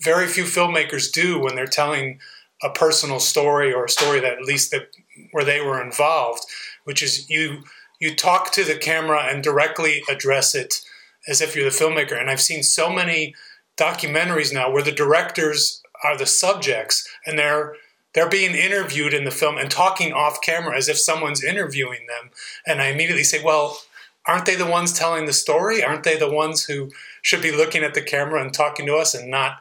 very 0.00 0.26
few 0.26 0.44
filmmakers 0.44 1.10
do 1.10 1.38
when 1.38 1.54
they're 1.54 1.66
telling 1.66 2.20
a 2.62 2.68
personal 2.68 3.18
story 3.18 3.72
or 3.72 3.86
a 3.86 3.90
story 3.90 4.20
that 4.20 4.34
at 4.34 4.44
least 4.44 4.70
that 4.70 4.90
where 5.32 5.44
they 5.44 5.60
were 5.60 5.82
involved, 5.82 6.44
which 6.84 7.02
is 7.02 7.28
you 7.30 7.62
you 8.00 8.14
talk 8.14 8.50
to 8.52 8.64
the 8.64 8.76
camera 8.76 9.28
and 9.30 9.42
directly 9.42 10.02
address 10.08 10.54
it 10.54 10.82
as 11.28 11.40
if 11.40 11.54
you're 11.54 11.64
the 11.64 11.70
filmmaker. 11.70 12.18
And 12.18 12.30
I've 12.30 12.40
seen 12.40 12.62
so 12.62 12.90
many 12.90 13.34
documentaries 13.76 14.52
now 14.52 14.70
where 14.70 14.82
the 14.82 14.92
directors 14.92 15.82
are 16.02 16.16
the 16.16 16.26
subjects 16.26 17.06
and 17.26 17.38
they're 17.38 17.74
they're 18.12 18.28
being 18.28 18.56
interviewed 18.56 19.14
in 19.14 19.22
the 19.22 19.30
film 19.30 19.56
and 19.56 19.70
talking 19.70 20.12
off 20.12 20.42
camera 20.42 20.76
as 20.76 20.88
if 20.88 20.98
someone's 20.98 21.44
interviewing 21.44 22.08
them. 22.08 22.30
And 22.66 22.82
I 22.82 22.88
immediately 22.88 23.22
say, 23.22 23.40
well, 23.40 23.78
aren't 24.26 24.46
they 24.46 24.56
the 24.56 24.66
ones 24.66 24.92
telling 24.92 25.26
the 25.26 25.32
story? 25.32 25.84
Aren't 25.84 26.02
they 26.02 26.18
the 26.18 26.28
ones 26.28 26.64
who 26.64 26.90
should 27.22 27.40
be 27.40 27.52
looking 27.52 27.84
at 27.84 27.94
the 27.94 28.02
camera 28.02 28.42
and 28.42 28.52
talking 28.52 28.84
to 28.86 28.96
us 28.96 29.14
and 29.14 29.30
not 29.30 29.58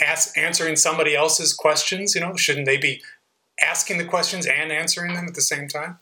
ask, 0.00 0.34
answering 0.38 0.76
somebody 0.76 1.14
else's 1.14 1.52
questions? 1.52 2.14
You 2.14 2.22
know, 2.22 2.36
shouldn't 2.36 2.64
they 2.64 2.78
be 2.78 3.02
asking 3.62 3.98
the 3.98 4.06
questions 4.06 4.46
and 4.46 4.72
answering 4.72 5.12
them 5.12 5.26
at 5.26 5.34
the 5.34 5.42
same 5.42 5.68
time? 5.68 5.98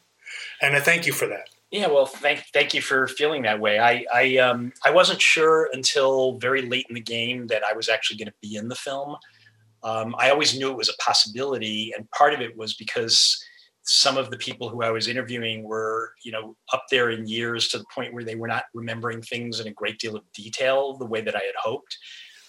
and 0.60 0.76
I 0.76 0.80
thank 0.80 1.06
you 1.06 1.12
for 1.12 1.26
that. 1.26 1.48
Yeah, 1.70 1.88
well, 1.88 2.06
thank 2.06 2.44
thank 2.54 2.72
you 2.72 2.80
for 2.80 3.06
feeling 3.06 3.42
that 3.42 3.60
way. 3.60 3.78
I 3.78 4.04
I 4.12 4.36
um 4.38 4.72
I 4.86 4.90
wasn't 4.90 5.20
sure 5.20 5.68
until 5.72 6.38
very 6.38 6.62
late 6.62 6.86
in 6.88 6.94
the 6.94 7.00
game 7.00 7.46
that 7.48 7.62
I 7.62 7.74
was 7.74 7.88
actually 7.90 8.16
going 8.16 8.28
to 8.28 8.34
be 8.40 8.56
in 8.56 8.68
the 8.68 8.74
film. 8.74 9.16
Um, 9.82 10.14
I 10.18 10.30
always 10.30 10.58
knew 10.58 10.70
it 10.70 10.76
was 10.76 10.88
a 10.88 11.02
possibility, 11.02 11.92
and 11.96 12.10
part 12.10 12.32
of 12.32 12.40
it 12.40 12.56
was 12.56 12.74
because 12.74 13.38
some 13.82 14.16
of 14.16 14.30
the 14.30 14.38
people 14.38 14.68
who 14.68 14.82
I 14.82 14.90
was 14.90 15.08
interviewing 15.08 15.62
were, 15.62 16.12
you 16.24 16.32
know, 16.32 16.56
up 16.72 16.84
there 16.90 17.10
in 17.10 17.26
years 17.26 17.68
to 17.68 17.78
the 17.78 17.84
point 17.94 18.12
where 18.12 18.24
they 18.24 18.34
were 18.34 18.48
not 18.48 18.64
remembering 18.74 19.22
things 19.22 19.60
in 19.60 19.66
a 19.66 19.72
great 19.72 19.98
deal 19.98 20.16
of 20.16 20.30
detail 20.34 20.96
the 20.96 21.06
way 21.06 21.20
that 21.22 21.34
I 21.36 21.40
had 21.40 21.54
hoped, 21.62 21.96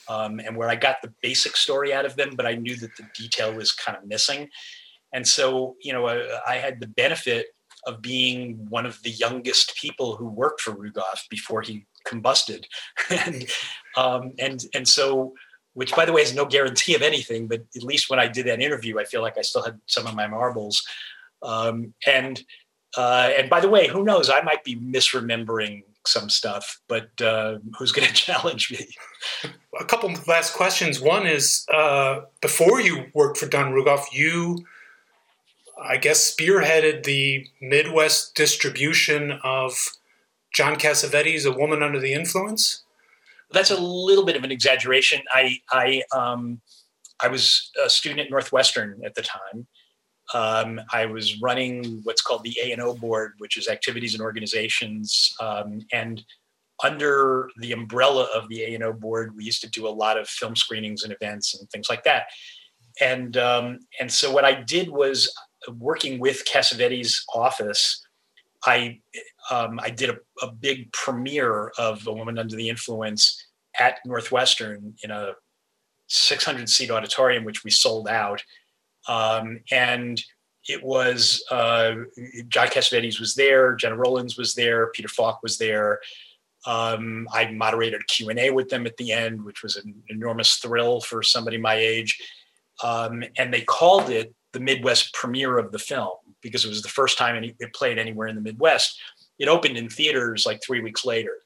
um, 0.08 0.40
and 0.40 0.56
where 0.56 0.70
I 0.70 0.76
got 0.76 0.98
the 1.02 1.14
basic 1.22 1.58
story 1.58 1.94
out 1.94 2.06
of 2.06 2.16
them, 2.16 2.32
but 2.36 2.46
I 2.46 2.56
knew 2.56 2.76
that 2.78 2.96
the 2.98 3.06
detail 3.18 3.54
was 3.54 3.74
kind 3.74 3.98
of 3.98 4.08
missing. 4.08 4.50
And 5.14 5.28
so, 5.28 5.76
you 5.84 5.92
know, 5.92 6.08
I, 6.08 6.40
I 6.48 6.56
had 6.56 6.80
the 6.80 6.88
benefit 6.88 7.48
of 7.86 8.02
being 8.02 8.68
one 8.70 8.86
of 8.86 9.02
the 9.04 9.12
youngest 9.12 9.76
people 9.76 10.16
who 10.16 10.26
worked 10.26 10.62
for 10.62 10.74
Rugoff 10.74 11.28
before 11.30 11.62
he 11.62 11.86
combusted, 12.06 12.66
and 13.10 13.48
um, 13.98 14.34
and 14.40 14.64
and 14.74 14.88
so 14.88 15.34
which 15.74 15.96
by 15.96 16.04
the 16.04 16.12
way 16.12 16.22
is 16.22 16.34
no 16.34 16.46
guarantee 16.46 16.96
of 16.96 17.02
anything, 17.02 17.48
but 17.48 17.62
at 17.76 17.84
least 17.84 18.10
when 18.10 18.20
I 18.20 18.28
did 18.28 18.48
that 18.48 18.60
interview, 18.60 19.00
I 19.00 19.06
feel 19.06 19.22
like 19.22 19.38
I 19.38 19.42
still 19.42 19.64
had 19.64 19.80
some 19.86 20.08
of 20.08 20.16
my 20.16 20.28
marbles. 20.28 20.86
Um, 21.42 21.94
and 22.06 22.44
uh, 22.98 23.32
and 23.38 23.50
by 23.50 23.60
the 23.60 23.70
way, 23.70 23.88
who 23.88 24.04
knows? 24.04 24.30
I 24.30 24.42
might 24.42 24.64
be 24.64 24.76
misremembering 24.76 25.84
some 26.06 26.30
stuff, 26.30 26.82
but 26.88 27.10
uh, 27.22 27.60
who's 27.78 27.92
going 27.92 28.08
to 28.10 28.14
challenge 28.14 28.72
me? 28.72 28.88
A 29.80 29.86
couple 29.86 30.10
of 30.10 30.28
last 30.28 30.54
questions. 30.54 31.00
One 31.00 31.28
is 31.28 31.66
uh, 31.74 32.22
before 32.42 32.82
you 32.82 33.06
worked 33.14 33.38
for 33.38 33.48
Don 33.48 33.72
Rugoff, 33.72 34.06
you, 34.12 34.66
I 35.82 35.98
guess, 35.98 36.34
spearheaded 36.36 37.04
the 37.04 37.48
Midwest 37.62 38.36
distribution 38.36 39.40
of 39.44 39.74
John 40.54 40.76
Cassavetes' 40.76 41.46
A 41.46 41.52
Woman 41.52 41.84
Under 41.84 42.00
the 42.00 42.14
Influence 42.14 42.84
that's 43.52 43.72
a 43.72 43.80
little 43.80 44.26
bit 44.26 44.36
of 44.36 44.44
an 44.44 44.52
exaggeration. 44.52 45.22
I 45.34 45.58
I 45.72 46.04
um, 46.16 46.62
I 47.22 47.28
was 47.28 47.72
a 47.84 47.90
student 47.90 48.22
at 48.22 48.32
Northwestern 48.32 49.02
at 49.06 49.16
the 49.16 49.22
time. 49.24 49.68
Um, 50.34 50.80
I 50.94 51.08
was 51.08 51.42
running 51.42 52.02
what's 52.04 52.22
called 52.22 52.44
the 52.44 52.56
A 52.64 52.72
and 52.72 52.82
O 52.82 52.94
board, 52.94 53.34
which 53.40 53.58
is 53.58 53.68
activities 53.68 54.14
and 54.14 54.22
organizations, 54.22 55.34
um, 55.42 55.80
and 55.92 56.24
under 56.84 57.50
the 57.58 57.74
umbrella 57.74 58.28
of 58.34 58.48
the 58.48 58.64
A 58.64 58.76
and 58.76 58.84
O 58.84 58.94
board, 58.94 59.36
we 59.36 59.44
used 59.44 59.62
to 59.62 59.70
do 59.70 59.88
a 59.88 59.90
lot 59.90 60.18
of 60.18 60.30
film 60.30 60.56
screenings 60.56 61.04
and 61.04 61.12
events 61.12 61.60
and 61.60 61.70
things 61.72 61.90
like 61.90 62.04
that. 62.04 62.28
And 63.02 63.38
um, 63.38 63.80
and 64.00 64.12
so 64.12 64.32
what 64.32 64.46
I 64.46 64.62
did 64.62 64.90
was 64.90 65.34
working 65.68 66.20
with 66.20 66.46
Cassavetes' 66.46 67.22
office. 67.34 68.06
I 68.66 69.00
um, 69.52 69.80
I 69.82 69.90
did 69.90 70.10
a, 70.10 70.18
a, 70.42 70.52
big 70.52 70.92
premiere 70.92 71.72
of 71.78 72.06
A 72.08 72.14
Woman 72.14 72.38
Under 72.38 72.56
the 72.56 72.70
Influence 72.70 73.42
at 73.80 74.00
Northwestern 74.06 74.96
in 75.02 75.12
a 75.12 75.32
600 76.08 76.68
seat 76.70 76.92
auditorium, 76.92 77.46
which 77.46 77.64
we 77.64 77.72
sold 77.72 78.08
out. 78.08 78.44
Um, 79.08 79.62
and 79.72 80.22
it 80.68 80.84
was 80.84 81.44
uh, 81.50 81.96
John 82.50 82.68
Cassavetes 82.68 83.20
was 83.20 83.36
there, 83.36 83.76
Gena 83.76 83.96
Rowlands 83.96 84.38
was 84.38 84.54
there, 84.54 84.92
Peter 84.92 85.08
Falk 85.08 85.42
was 85.42 85.58
there. 85.58 86.00
Um, 86.66 87.28
I 87.34 87.50
moderated 87.52 88.02
a 88.02 88.06
Q&A 88.06 88.52
with 88.52 88.70
them 88.70 88.86
at 88.86 88.98
the 88.98 89.14
end, 89.14 89.44
which 89.46 89.64
was 89.64 89.78
an 89.78 90.04
enormous 90.10 90.56
thrill 90.56 91.00
for 91.00 91.24
somebody 91.24 91.58
my 91.58 91.76
age. 91.76 92.20
Um, 92.84 93.24
and 93.38 93.54
they 93.54 93.62
called 93.62 94.10
it 94.10 94.34
the 94.54 94.60
Midwest 94.60 95.14
premiere 95.14 95.58
of 95.58 95.72
the 95.72 95.80
film 95.80 96.18
because 96.42 96.66
it 96.66 96.70
was 96.70 96.82
the 96.82 96.90
first 96.90 97.18
time 97.18 97.44
it 97.44 97.74
played 97.74 98.00
anywhere 98.00 98.28
in 98.28 98.36
the 98.36 98.42
Midwest 98.42 99.00
it 99.40 99.48
opened 99.48 99.78
in 99.78 99.90
theaters 99.90 100.46
like 100.46 100.62
three 100.62 100.82
weeks 100.82 101.06
later. 101.06 101.38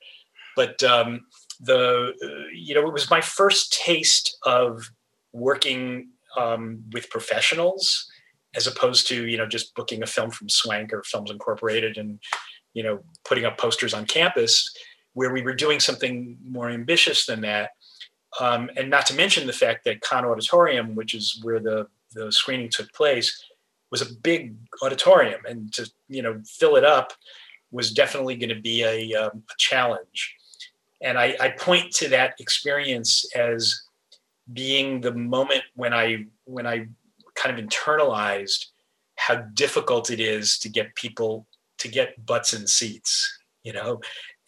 But 0.55 0.83
um, 0.83 1.21
the 1.61 2.13
uh, 2.23 2.49
you 2.53 2.75
know 2.75 2.87
it 2.87 2.93
was 2.93 3.09
my 3.09 3.21
first 3.21 3.79
taste 3.85 4.37
of 4.43 4.89
working 5.31 6.09
um, 6.37 6.83
with 6.91 7.09
professionals 7.09 8.09
as 8.55 8.67
opposed 8.67 9.07
to 9.07 9.27
you 9.27 9.37
know 9.37 9.47
just 9.47 9.73
booking 9.75 10.03
a 10.03 10.07
film 10.07 10.31
from 10.31 10.49
Swank 10.49 10.91
or 10.91 11.03
Films 11.03 11.31
Incorporated 11.31 11.97
and 11.97 12.19
you 12.73 12.83
know 12.83 12.99
putting 13.25 13.45
up 13.45 13.57
posters 13.57 13.93
on 13.93 14.05
campus, 14.05 14.69
where 15.13 15.31
we 15.31 15.41
were 15.41 15.55
doing 15.55 15.79
something 15.79 16.37
more 16.43 16.69
ambitious 16.69 17.25
than 17.25 17.41
that. 17.41 17.71
Um, 18.39 18.71
and 18.75 18.89
not 18.89 19.05
to 19.07 19.15
mention 19.15 19.45
the 19.45 19.53
fact 19.53 19.85
that 19.85 20.01
Cahn 20.01 20.25
Auditorium, 20.25 20.95
which 20.95 21.13
is 21.13 21.39
where 21.43 21.59
the 21.59 21.87
the 22.13 22.31
screening 22.31 22.69
took 22.69 22.91
place, 22.93 23.43
was 23.91 24.01
a 24.01 24.13
big 24.15 24.55
auditorium, 24.81 25.41
and 25.47 25.71
to 25.73 25.89
you 26.07 26.21
know 26.21 26.41
fill 26.45 26.75
it 26.75 26.83
up 26.83 27.13
was 27.71 27.91
definitely 27.91 28.35
going 28.35 28.55
to 28.55 28.61
be 28.61 28.83
a, 28.83 29.13
um, 29.15 29.43
a 29.49 29.53
challenge. 29.57 30.35
And 31.01 31.17
I, 31.17 31.35
I, 31.41 31.49
point 31.49 31.91
to 31.95 32.07
that 32.09 32.35
experience 32.39 33.25
as 33.35 33.81
being 34.53 35.01
the 35.01 35.11
moment 35.11 35.63
when 35.75 35.93
I 35.93 36.27
when 36.45 36.65
I 36.65 36.87
kind 37.35 37.57
of 37.57 37.65
internalized 37.65 38.67
how 39.15 39.35
difficult 39.35 40.11
it 40.11 40.19
is 40.19 40.57
to 40.59 40.69
get 40.69 40.95
people 40.95 41.47
to 41.79 41.87
get 41.87 42.25
butts 42.25 42.53
in 42.53 42.67
seats, 42.67 43.39
you 43.63 43.73
know, 43.73 43.99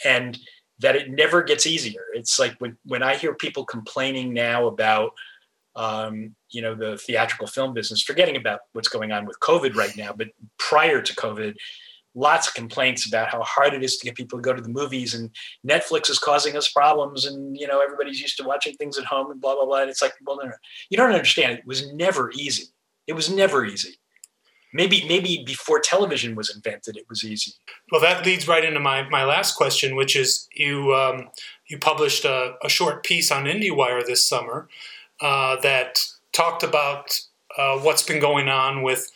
and 0.05 0.37
that 0.79 0.95
it 0.95 1.09
never 1.09 1.43
gets 1.43 1.65
easier. 1.65 2.05
It's 2.13 2.39
like 2.39 2.55
when 2.59 2.77
when 2.85 3.03
I 3.03 3.15
hear 3.15 3.33
people 3.33 3.65
complaining 3.65 4.33
now 4.33 4.67
about 4.67 5.11
um, 5.75 6.35
you 6.51 6.61
know 6.61 6.75
the 6.75 6.97
theatrical 6.97 7.47
film 7.47 7.73
business, 7.73 8.01
forgetting 8.01 8.37
about 8.37 8.61
what's 8.73 8.87
going 8.87 9.11
on 9.11 9.25
with 9.25 9.39
COVID 9.39 9.75
right 9.75 9.95
now, 9.97 10.13
but 10.13 10.27
prior 10.57 11.01
to 11.01 11.15
COVID, 11.15 11.55
lots 12.15 12.47
of 12.47 12.53
complaints 12.53 13.05
about 13.07 13.29
how 13.29 13.43
hard 13.43 13.73
it 13.73 13.83
is 13.83 13.97
to 13.97 14.05
get 14.05 14.15
people 14.15 14.39
to 14.39 14.41
go 14.41 14.53
to 14.53 14.61
the 14.61 14.69
movies 14.69 15.13
and 15.13 15.29
Netflix 15.67 16.09
is 16.09 16.17
causing 16.17 16.55
us 16.55 16.71
problems 16.71 17.25
and 17.25 17.55
you 17.57 17.67
know 17.67 17.81
everybody's 17.81 18.21
used 18.21 18.37
to 18.37 18.43
watching 18.43 18.73
things 18.75 18.97
at 18.97 19.05
home 19.05 19.29
and 19.29 19.41
blah 19.41 19.55
blah 19.55 19.65
blah 19.65 19.81
and 19.81 19.89
it's 19.89 20.01
like 20.01 20.13
well 20.25 20.37
no, 20.37 20.47
no. 20.47 20.55
you 20.89 20.97
don't 20.97 21.11
understand. 21.11 21.59
It 21.59 21.67
was 21.67 21.91
never 21.93 22.31
easy. 22.31 22.69
It 23.05 23.13
was 23.13 23.29
never 23.29 23.65
easy. 23.65 23.95
Maybe 24.73 25.05
maybe 25.07 25.43
before 25.45 25.79
television 25.79 26.35
was 26.35 26.53
invented 26.53 26.97
it 26.97 27.05
was 27.09 27.23
easy. 27.23 27.51
Well 27.91 28.01
that 28.01 28.25
leads 28.25 28.47
right 28.47 28.63
into 28.63 28.79
my, 28.79 29.07
my 29.09 29.25
last 29.25 29.55
question 29.55 29.95
which 29.95 30.15
is 30.15 30.47
you 30.55 30.93
um, 30.95 31.29
you 31.67 31.77
published 31.77 32.23
a, 32.23 32.55
a, 32.63 32.69
short 32.69 33.03
piece 33.03 33.31
on 33.31 33.45
IndieWire 33.45 34.05
this 34.05 34.25
summer 34.25 34.69
uh, 35.21 35.59
that 35.61 36.05
talked 36.31 36.63
about 36.63 37.19
uh, 37.57 37.77
what's 37.79 38.03
been 38.03 38.19
going 38.19 38.49
on 38.49 38.81
with 38.83 39.11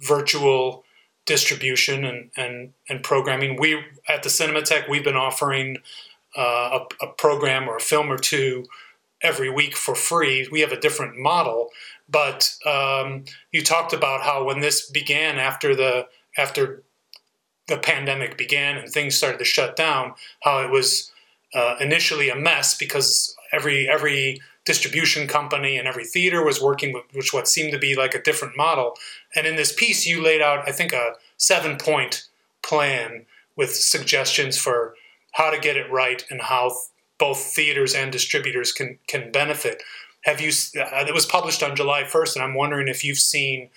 virtual 0.00 0.84
distribution 1.26 2.04
and, 2.04 2.30
and, 2.36 2.72
and 2.88 3.02
programming. 3.02 3.60
We 3.60 3.82
at 4.08 4.22
the 4.22 4.28
Cinematheque 4.28 4.88
we've 4.88 5.04
been 5.04 5.16
offering 5.16 5.78
uh, 6.36 6.80
a, 7.00 7.04
a, 7.04 7.08
program 7.08 7.68
or 7.68 7.76
a 7.76 7.80
film 7.80 8.10
or 8.10 8.18
two 8.18 8.64
every 9.22 9.50
week 9.50 9.76
for 9.76 9.94
free. 9.94 10.48
We 10.50 10.60
have 10.60 10.72
a 10.72 10.80
different 10.80 11.16
model, 11.16 11.68
but 12.08 12.54
um, 12.66 13.24
you 13.52 13.62
talked 13.62 13.92
about 13.92 14.22
how 14.22 14.44
when 14.44 14.60
this 14.60 14.90
began 14.90 15.38
after 15.38 15.76
the 15.76 16.08
after 16.36 16.82
the 17.68 17.76
pandemic 17.76 18.36
began 18.36 18.76
and 18.76 18.90
things 18.90 19.14
started 19.14 19.38
to 19.38 19.44
shut 19.44 19.76
down, 19.76 20.14
how 20.42 20.60
it 20.60 20.70
was 20.70 21.12
uh, 21.54 21.76
initially 21.80 22.30
a 22.30 22.36
mess 22.36 22.76
because 22.76 23.36
every 23.52 23.88
every 23.88 24.40
distribution 24.64 25.26
company 25.26 25.76
and 25.76 25.88
every 25.88 26.04
theater 26.04 26.44
was 26.44 26.62
working 26.62 26.92
with 26.92 27.04
which 27.12 27.32
what 27.32 27.48
seemed 27.48 27.72
to 27.72 27.78
be 27.78 27.96
like 27.96 28.14
a 28.14 28.22
different 28.22 28.56
model. 28.56 28.96
And 29.34 29.46
in 29.46 29.56
this 29.56 29.72
piece, 29.72 30.06
you 30.06 30.22
laid 30.22 30.40
out, 30.40 30.68
I 30.68 30.72
think, 30.72 30.92
a 30.92 31.14
seven 31.36 31.76
point 31.76 32.28
plan 32.62 33.26
with 33.56 33.74
suggestions 33.74 34.56
for 34.56 34.94
how 35.32 35.50
to 35.50 35.58
get 35.58 35.76
it 35.76 35.90
right 35.90 36.24
and 36.30 36.42
how 36.42 36.72
both 37.18 37.38
theaters 37.38 37.94
and 37.94 38.12
distributors 38.12 38.72
can 38.72 38.98
can 39.06 39.30
benefit. 39.32 39.82
Have 40.22 40.40
you? 40.40 40.50
Uh, 40.76 41.04
it 41.06 41.14
was 41.14 41.26
published 41.26 41.62
on 41.62 41.76
July 41.76 42.04
1st, 42.04 42.36
and 42.36 42.44
I'm 42.44 42.54
wondering 42.54 42.88
if 42.88 43.04
you've 43.04 43.18
seen 43.18 43.70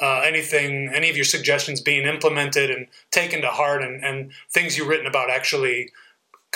uh, 0.00 0.20
anything, 0.20 0.90
any 0.94 1.08
of 1.08 1.16
your 1.16 1.24
suggestions 1.24 1.80
being 1.80 2.06
implemented 2.06 2.70
and 2.70 2.86
taken 3.10 3.40
to 3.40 3.48
heart, 3.48 3.82
and, 3.82 4.04
and 4.04 4.30
things 4.50 4.76
you've 4.76 4.88
written 4.88 5.06
about 5.06 5.30
actually 5.30 5.90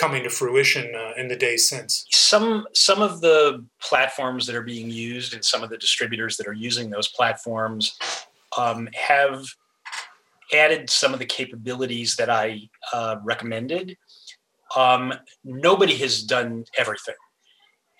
coming 0.01 0.23
to 0.23 0.29
fruition 0.29 0.95
uh, 0.95 1.11
in 1.15 1.27
the 1.27 1.35
days 1.35 1.69
since? 1.69 2.05
Some 2.09 2.67
some 2.73 3.01
of 3.01 3.21
the 3.21 3.63
platforms 3.79 4.47
that 4.47 4.55
are 4.55 4.63
being 4.63 4.89
used 4.89 5.33
and 5.35 5.45
some 5.45 5.61
of 5.63 5.69
the 5.69 5.77
distributors 5.77 6.37
that 6.37 6.47
are 6.47 6.53
using 6.69 6.89
those 6.89 7.07
platforms 7.09 7.97
um, 8.57 8.89
have 8.93 9.45
added 10.53 10.89
some 10.89 11.13
of 11.13 11.19
the 11.19 11.25
capabilities 11.25 12.15
that 12.15 12.29
I 12.29 12.69
uh, 12.91 13.17
recommended. 13.23 13.95
Um, 14.75 15.13
nobody 15.43 15.95
has 15.97 16.23
done 16.23 16.65
everything, 16.77 17.21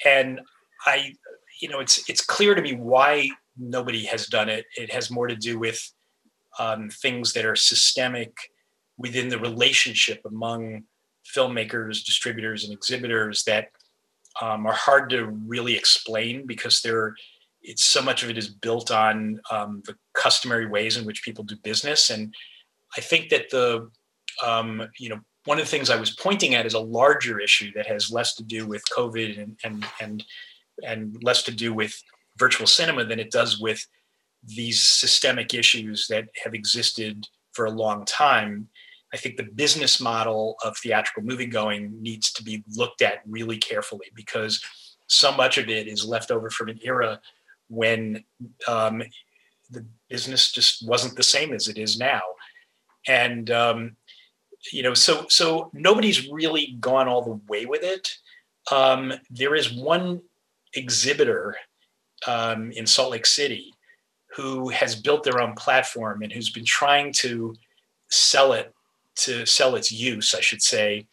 and 0.04 0.42
I, 0.86 1.14
you 1.62 1.70
know, 1.70 1.80
it's 1.80 2.10
it's 2.10 2.26
clear 2.26 2.56
to 2.56 2.62
me 2.62 2.74
why 2.74 3.30
nobody 3.58 4.06
has 4.06 4.26
done 4.26 4.50
it. 4.50 4.66
It 4.76 4.92
has 4.92 5.12
more 5.12 5.28
to 5.28 5.36
do 5.36 5.60
with 5.60 5.80
um, 6.58 6.90
things 6.90 7.34
that 7.34 7.46
are 7.46 7.56
systemic 7.56 8.34
within 8.98 9.30
the 9.30 9.40
relationship 9.40 10.22
among 10.26 10.84
filmmakers, 11.36 12.04
distributors, 12.04 12.64
and 12.64 12.74
exhibitors 12.74 13.44
that 13.44 13.70
um, 14.42 14.66
are 14.66 14.74
hard 14.74 15.10
to 15.12 15.26
really 15.46 15.76
explain 15.76 16.46
because 16.46 16.82
they're 16.82 17.16
it's 17.64 17.86
so 17.86 18.02
much 18.02 18.24
of 18.24 18.30
it 18.32 18.40
is 18.40 18.50
built 18.50 18.90
on 18.90 19.40
um, 19.52 19.84
the 19.86 19.96
customary 20.16 20.66
ways 20.66 20.98
in 20.98 21.06
which 21.06 21.24
people 21.24 21.44
do 21.44 21.56
business 21.64 22.10
and 22.10 22.34
I 22.98 23.02
think 23.02 23.30
that 23.30 23.50
the 23.50 23.90
um, 24.46 24.88
you 24.98 25.10
know 25.10 25.20
one 25.46 25.58
of 25.58 25.66
the 25.66 25.72
things 25.72 25.90
I 25.90 26.00
was 26.00 26.16
pointing 26.16 26.56
at 26.56 26.66
is 26.66 26.74
a 26.74 26.80
larger 26.80 27.40
issue 27.40 27.72
that 27.76 27.88
has 27.88 28.12
less 28.12 28.36
to 28.36 28.44
do 28.44 28.68
with 28.68 28.84
COVID 28.96 29.42
and 29.42 29.58
and 29.64 29.86
and 30.00 30.24
and 30.86 31.18
less 31.24 31.44
to 31.44 31.52
do 31.52 31.74
with 31.74 31.94
virtual 32.38 32.68
cinema 32.68 33.06
than 33.06 33.20
it 33.20 33.32
does 33.32 33.60
with 33.60 33.86
these 34.44 34.82
systemic 34.82 35.54
issues 35.54 36.08
that 36.08 36.26
have 36.44 36.54
existed 36.54 37.28
for 37.54 37.66
a 37.66 37.72
long 37.72 38.06
time. 38.06 38.68
I 39.14 39.18
think 39.18 39.38
the 39.38 39.44
business 39.44 40.00
model 40.00 40.56
of 40.64 40.78
theatrical 40.78 41.24
movie 41.24 41.46
going 41.46 42.02
needs 42.02 42.32
to 42.34 42.44
be 42.44 42.64
looked 42.76 43.02
at 43.02 43.22
really 43.28 43.58
carefully 43.58 44.08
because 44.16 44.64
so 45.08 45.32
much 45.34 45.58
of 45.58 45.70
it 45.70 45.88
is 45.88 46.06
left 46.06 46.32
over 46.32 46.50
from 46.50 46.70
an 46.70 46.80
era 46.84 47.20
when 47.70 48.24
um, 48.68 49.04
the 49.70 49.86
business 50.10 50.52
just 50.52 50.88
wasn't 50.88 51.16
the 51.16 51.24
same 51.24 51.54
as 51.54 51.68
it 51.68 51.78
is 51.78 52.00
now. 52.00 52.22
And 53.08 53.52
um, 53.52 53.98
you 54.72 54.84
know, 54.84 54.94
so 54.94 55.26
so 55.28 55.72
nobody's 55.74 56.30
really 56.30 56.78
gone 56.80 57.08
all 57.08 57.22
the 57.22 57.40
way 57.48 57.66
with 57.66 57.84
it. 57.84 58.18
Um, 58.72 59.14
there 59.30 59.56
is 59.56 59.74
one 59.74 60.22
exhibitor 60.76 61.56
um, 62.28 62.72
in 62.72 62.86
Salt 62.86 63.12
Lake 63.12 63.26
City 63.26 63.74
who 64.36 64.70
has 64.70 64.96
built 64.96 65.24
their 65.24 65.42
own 65.42 65.54
platform 65.56 66.22
and 66.22 66.32
who's 66.32 66.52
been 66.52 66.66
trying 66.66 67.12
to 67.12 67.54
sell 68.10 68.54
it 68.54 68.74
to 69.22 69.46
sell 69.46 69.76
its 69.76 69.92
use, 69.92 70.34
I 70.36 70.42
should 70.42 70.62
say, 70.62 71.08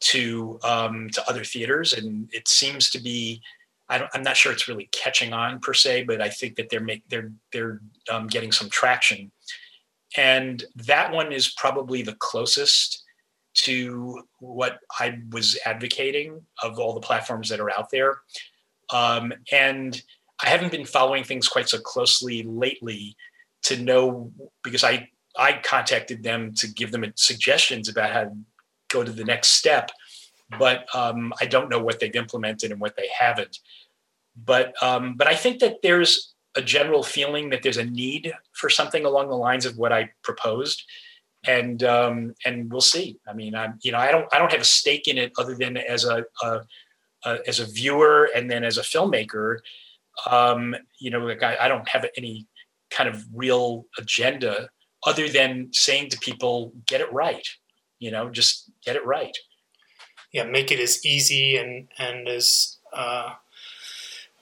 to 0.00 0.58
um, 0.62 1.10
to 1.10 1.28
other 1.28 1.44
theaters, 1.44 1.92
and 1.92 2.28
it 2.32 2.48
seems 2.48 2.90
to 2.90 3.00
be. 3.00 3.42
I 3.88 4.08
am 4.14 4.22
not 4.22 4.36
sure 4.36 4.52
it's 4.52 4.68
really 4.68 4.88
catching 4.92 5.32
on 5.32 5.58
per 5.58 5.74
se, 5.74 6.04
but 6.04 6.20
I 6.20 6.28
think 6.28 6.54
that 6.56 6.70
they're 6.70 6.80
make 6.80 7.08
they're 7.08 7.32
they're 7.52 7.80
um, 8.10 8.28
getting 8.28 8.52
some 8.52 8.70
traction, 8.70 9.30
and 10.16 10.64
that 10.76 11.12
one 11.12 11.32
is 11.32 11.52
probably 11.56 12.02
the 12.02 12.14
closest 12.14 13.02
to 13.52 14.22
what 14.38 14.78
I 15.00 15.18
was 15.30 15.58
advocating 15.66 16.40
of 16.62 16.78
all 16.78 16.94
the 16.94 17.00
platforms 17.00 17.48
that 17.48 17.58
are 17.58 17.70
out 17.76 17.90
there, 17.90 18.20
um, 18.92 19.32
and 19.50 20.00
I 20.42 20.48
haven't 20.48 20.72
been 20.72 20.86
following 20.86 21.24
things 21.24 21.48
quite 21.48 21.68
so 21.68 21.78
closely 21.78 22.42
lately 22.44 23.16
to 23.64 23.76
know 23.76 24.32
because 24.62 24.84
I 24.84 25.08
I 25.36 25.60
contacted 25.62 26.22
them 26.22 26.54
to 26.54 26.68
give 26.68 26.92
them 26.92 27.04
suggestions 27.16 27.88
about 27.88 28.12
how 28.12 28.24
to 28.24 28.36
go 28.88 29.04
to 29.04 29.12
the 29.12 29.24
next 29.24 29.52
step, 29.52 29.90
but 30.58 30.92
um, 30.94 31.32
I 31.40 31.46
don't 31.46 31.68
know 31.68 31.80
what 31.80 32.00
they've 32.00 32.14
implemented 32.14 32.72
and 32.72 32.80
what 32.80 32.96
they 32.96 33.08
haven't. 33.18 33.58
But 34.36 34.74
um, 34.82 35.14
but 35.16 35.26
I 35.26 35.34
think 35.34 35.60
that 35.60 35.82
there's 35.82 36.34
a 36.56 36.62
general 36.62 37.02
feeling 37.02 37.50
that 37.50 37.62
there's 37.62 37.76
a 37.76 37.84
need 37.84 38.32
for 38.52 38.68
something 38.68 39.04
along 39.04 39.28
the 39.28 39.36
lines 39.36 39.66
of 39.66 39.76
what 39.76 39.92
I 39.92 40.10
proposed, 40.22 40.82
and 41.46 41.82
um, 41.84 42.34
and 42.44 42.70
we'll 42.70 42.80
see. 42.80 43.18
I 43.28 43.32
mean, 43.32 43.54
I'm 43.54 43.78
you 43.82 43.92
know 43.92 43.98
I 43.98 44.10
don't 44.10 44.32
I 44.32 44.38
don't 44.38 44.52
have 44.52 44.60
a 44.60 44.64
stake 44.64 45.08
in 45.08 45.18
it 45.18 45.32
other 45.38 45.54
than 45.54 45.76
as 45.76 46.04
a, 46.04 46.24
a, 46.42 46.60
a 47.24 47.38
as 47.46 47.60
a 47.60 47.66
viewer 47.66 48.30
and 48.34 48.50
then 48.50 48.64
as 48.64 48.78
a 48.78 48.82
filmmaker 48.82 49.58
um, 50.28 50.74
you 50.98 51.10
know, 51.10 51.20
like 51.20 51.42
I, 51.42 51.56
I 51.60 51.68
don't 51.68 51.88
have 51.88 52.06
any 52.16 52.46
kind 52.90 53.08
of 53.08 53.24
real 53.32 53.86
agenda 53.98 54.68
other 55.04 55.28
than 55.28 55.70
saying 55.72 56.10
to 56.10 56.18
people, 56.18 56.72
get 56.86 57.00
it 57.00 57.12
right. 57.12 57.46
You 57.98 58.10
know, 58.10 58.30
just 58.30 58.70
get 58.84 58.96
it 58.96 59.04
right. 59.04 59.36
Yeah, 60.32 60.44
make 60.44 60.70
it 60.70 60.80
as 60.80 61.04
easy 61.04 61.56
and 61.56 61.88
and 61.98 62.28
as 62.28 62.76
uh, 62.92 63.34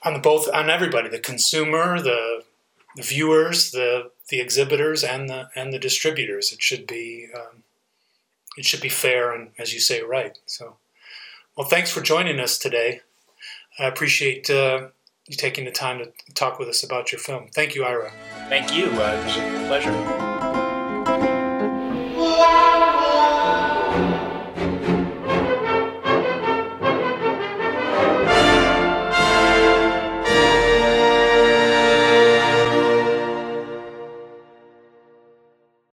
on 0.04 0.20
both 0.20 0.48
on 0.52 0.70
everybody, 0.70 1.09
the 1.09 1.18
consumer, 1.18 2.00
the, 2.00 2.42
the 2.96 3.02
viewers, 3.02 3.70
the 3.70 4.11
the 4.28 4.40
exhibitors, 4.40 5.02
and 5.02 5.28
the 5.28 5.48
and 5.56 5.72
the 5.72 5.78
distributors. 5.78 6.52
It 6.52 6.62
should 6.62 6.86
be 6.86 7.28
um, 7.34 7.62
it 8.56 8.64
should 8.64 8.80
be 8.80 8.88
fair 8.88 9.32
and, 9.32 9.50
as 9.59 9.72
you 9.72 9.80
say, 9.80 10.02
right. 10.02 10.38
So, 10.46 10.76
well, 11.56 11.66
thanks 11.66 11.90
for 11.90 12.00
joining 12.00 12.38
us 12.38 12.59
today. 12.59 13.00
I 13.78 13.84
appreciate. 13.84 14.50
Uh, 14.50 14.88
you 15.28 15.36
taking 15.36 15.66
the 15.66 15.70
time 15.70 15.98
to 15.98 16.11
talk 16.34 16.59
with 16.59 16.68
us 16.68 16.82
about 16.82 17.12
your 17.12 17.18
film. 17.18 17.48
Thank 17.54 17.74
you, 17.74 17.84
Ira. 17.84 18.11
Thank 18.48 18.74
you. 18.74 18.86
Uh, 18.86 19.20
it 19.20 19.24
was 19.24 19.36
a 19.36 19.66
pleasure. 19.68 20.27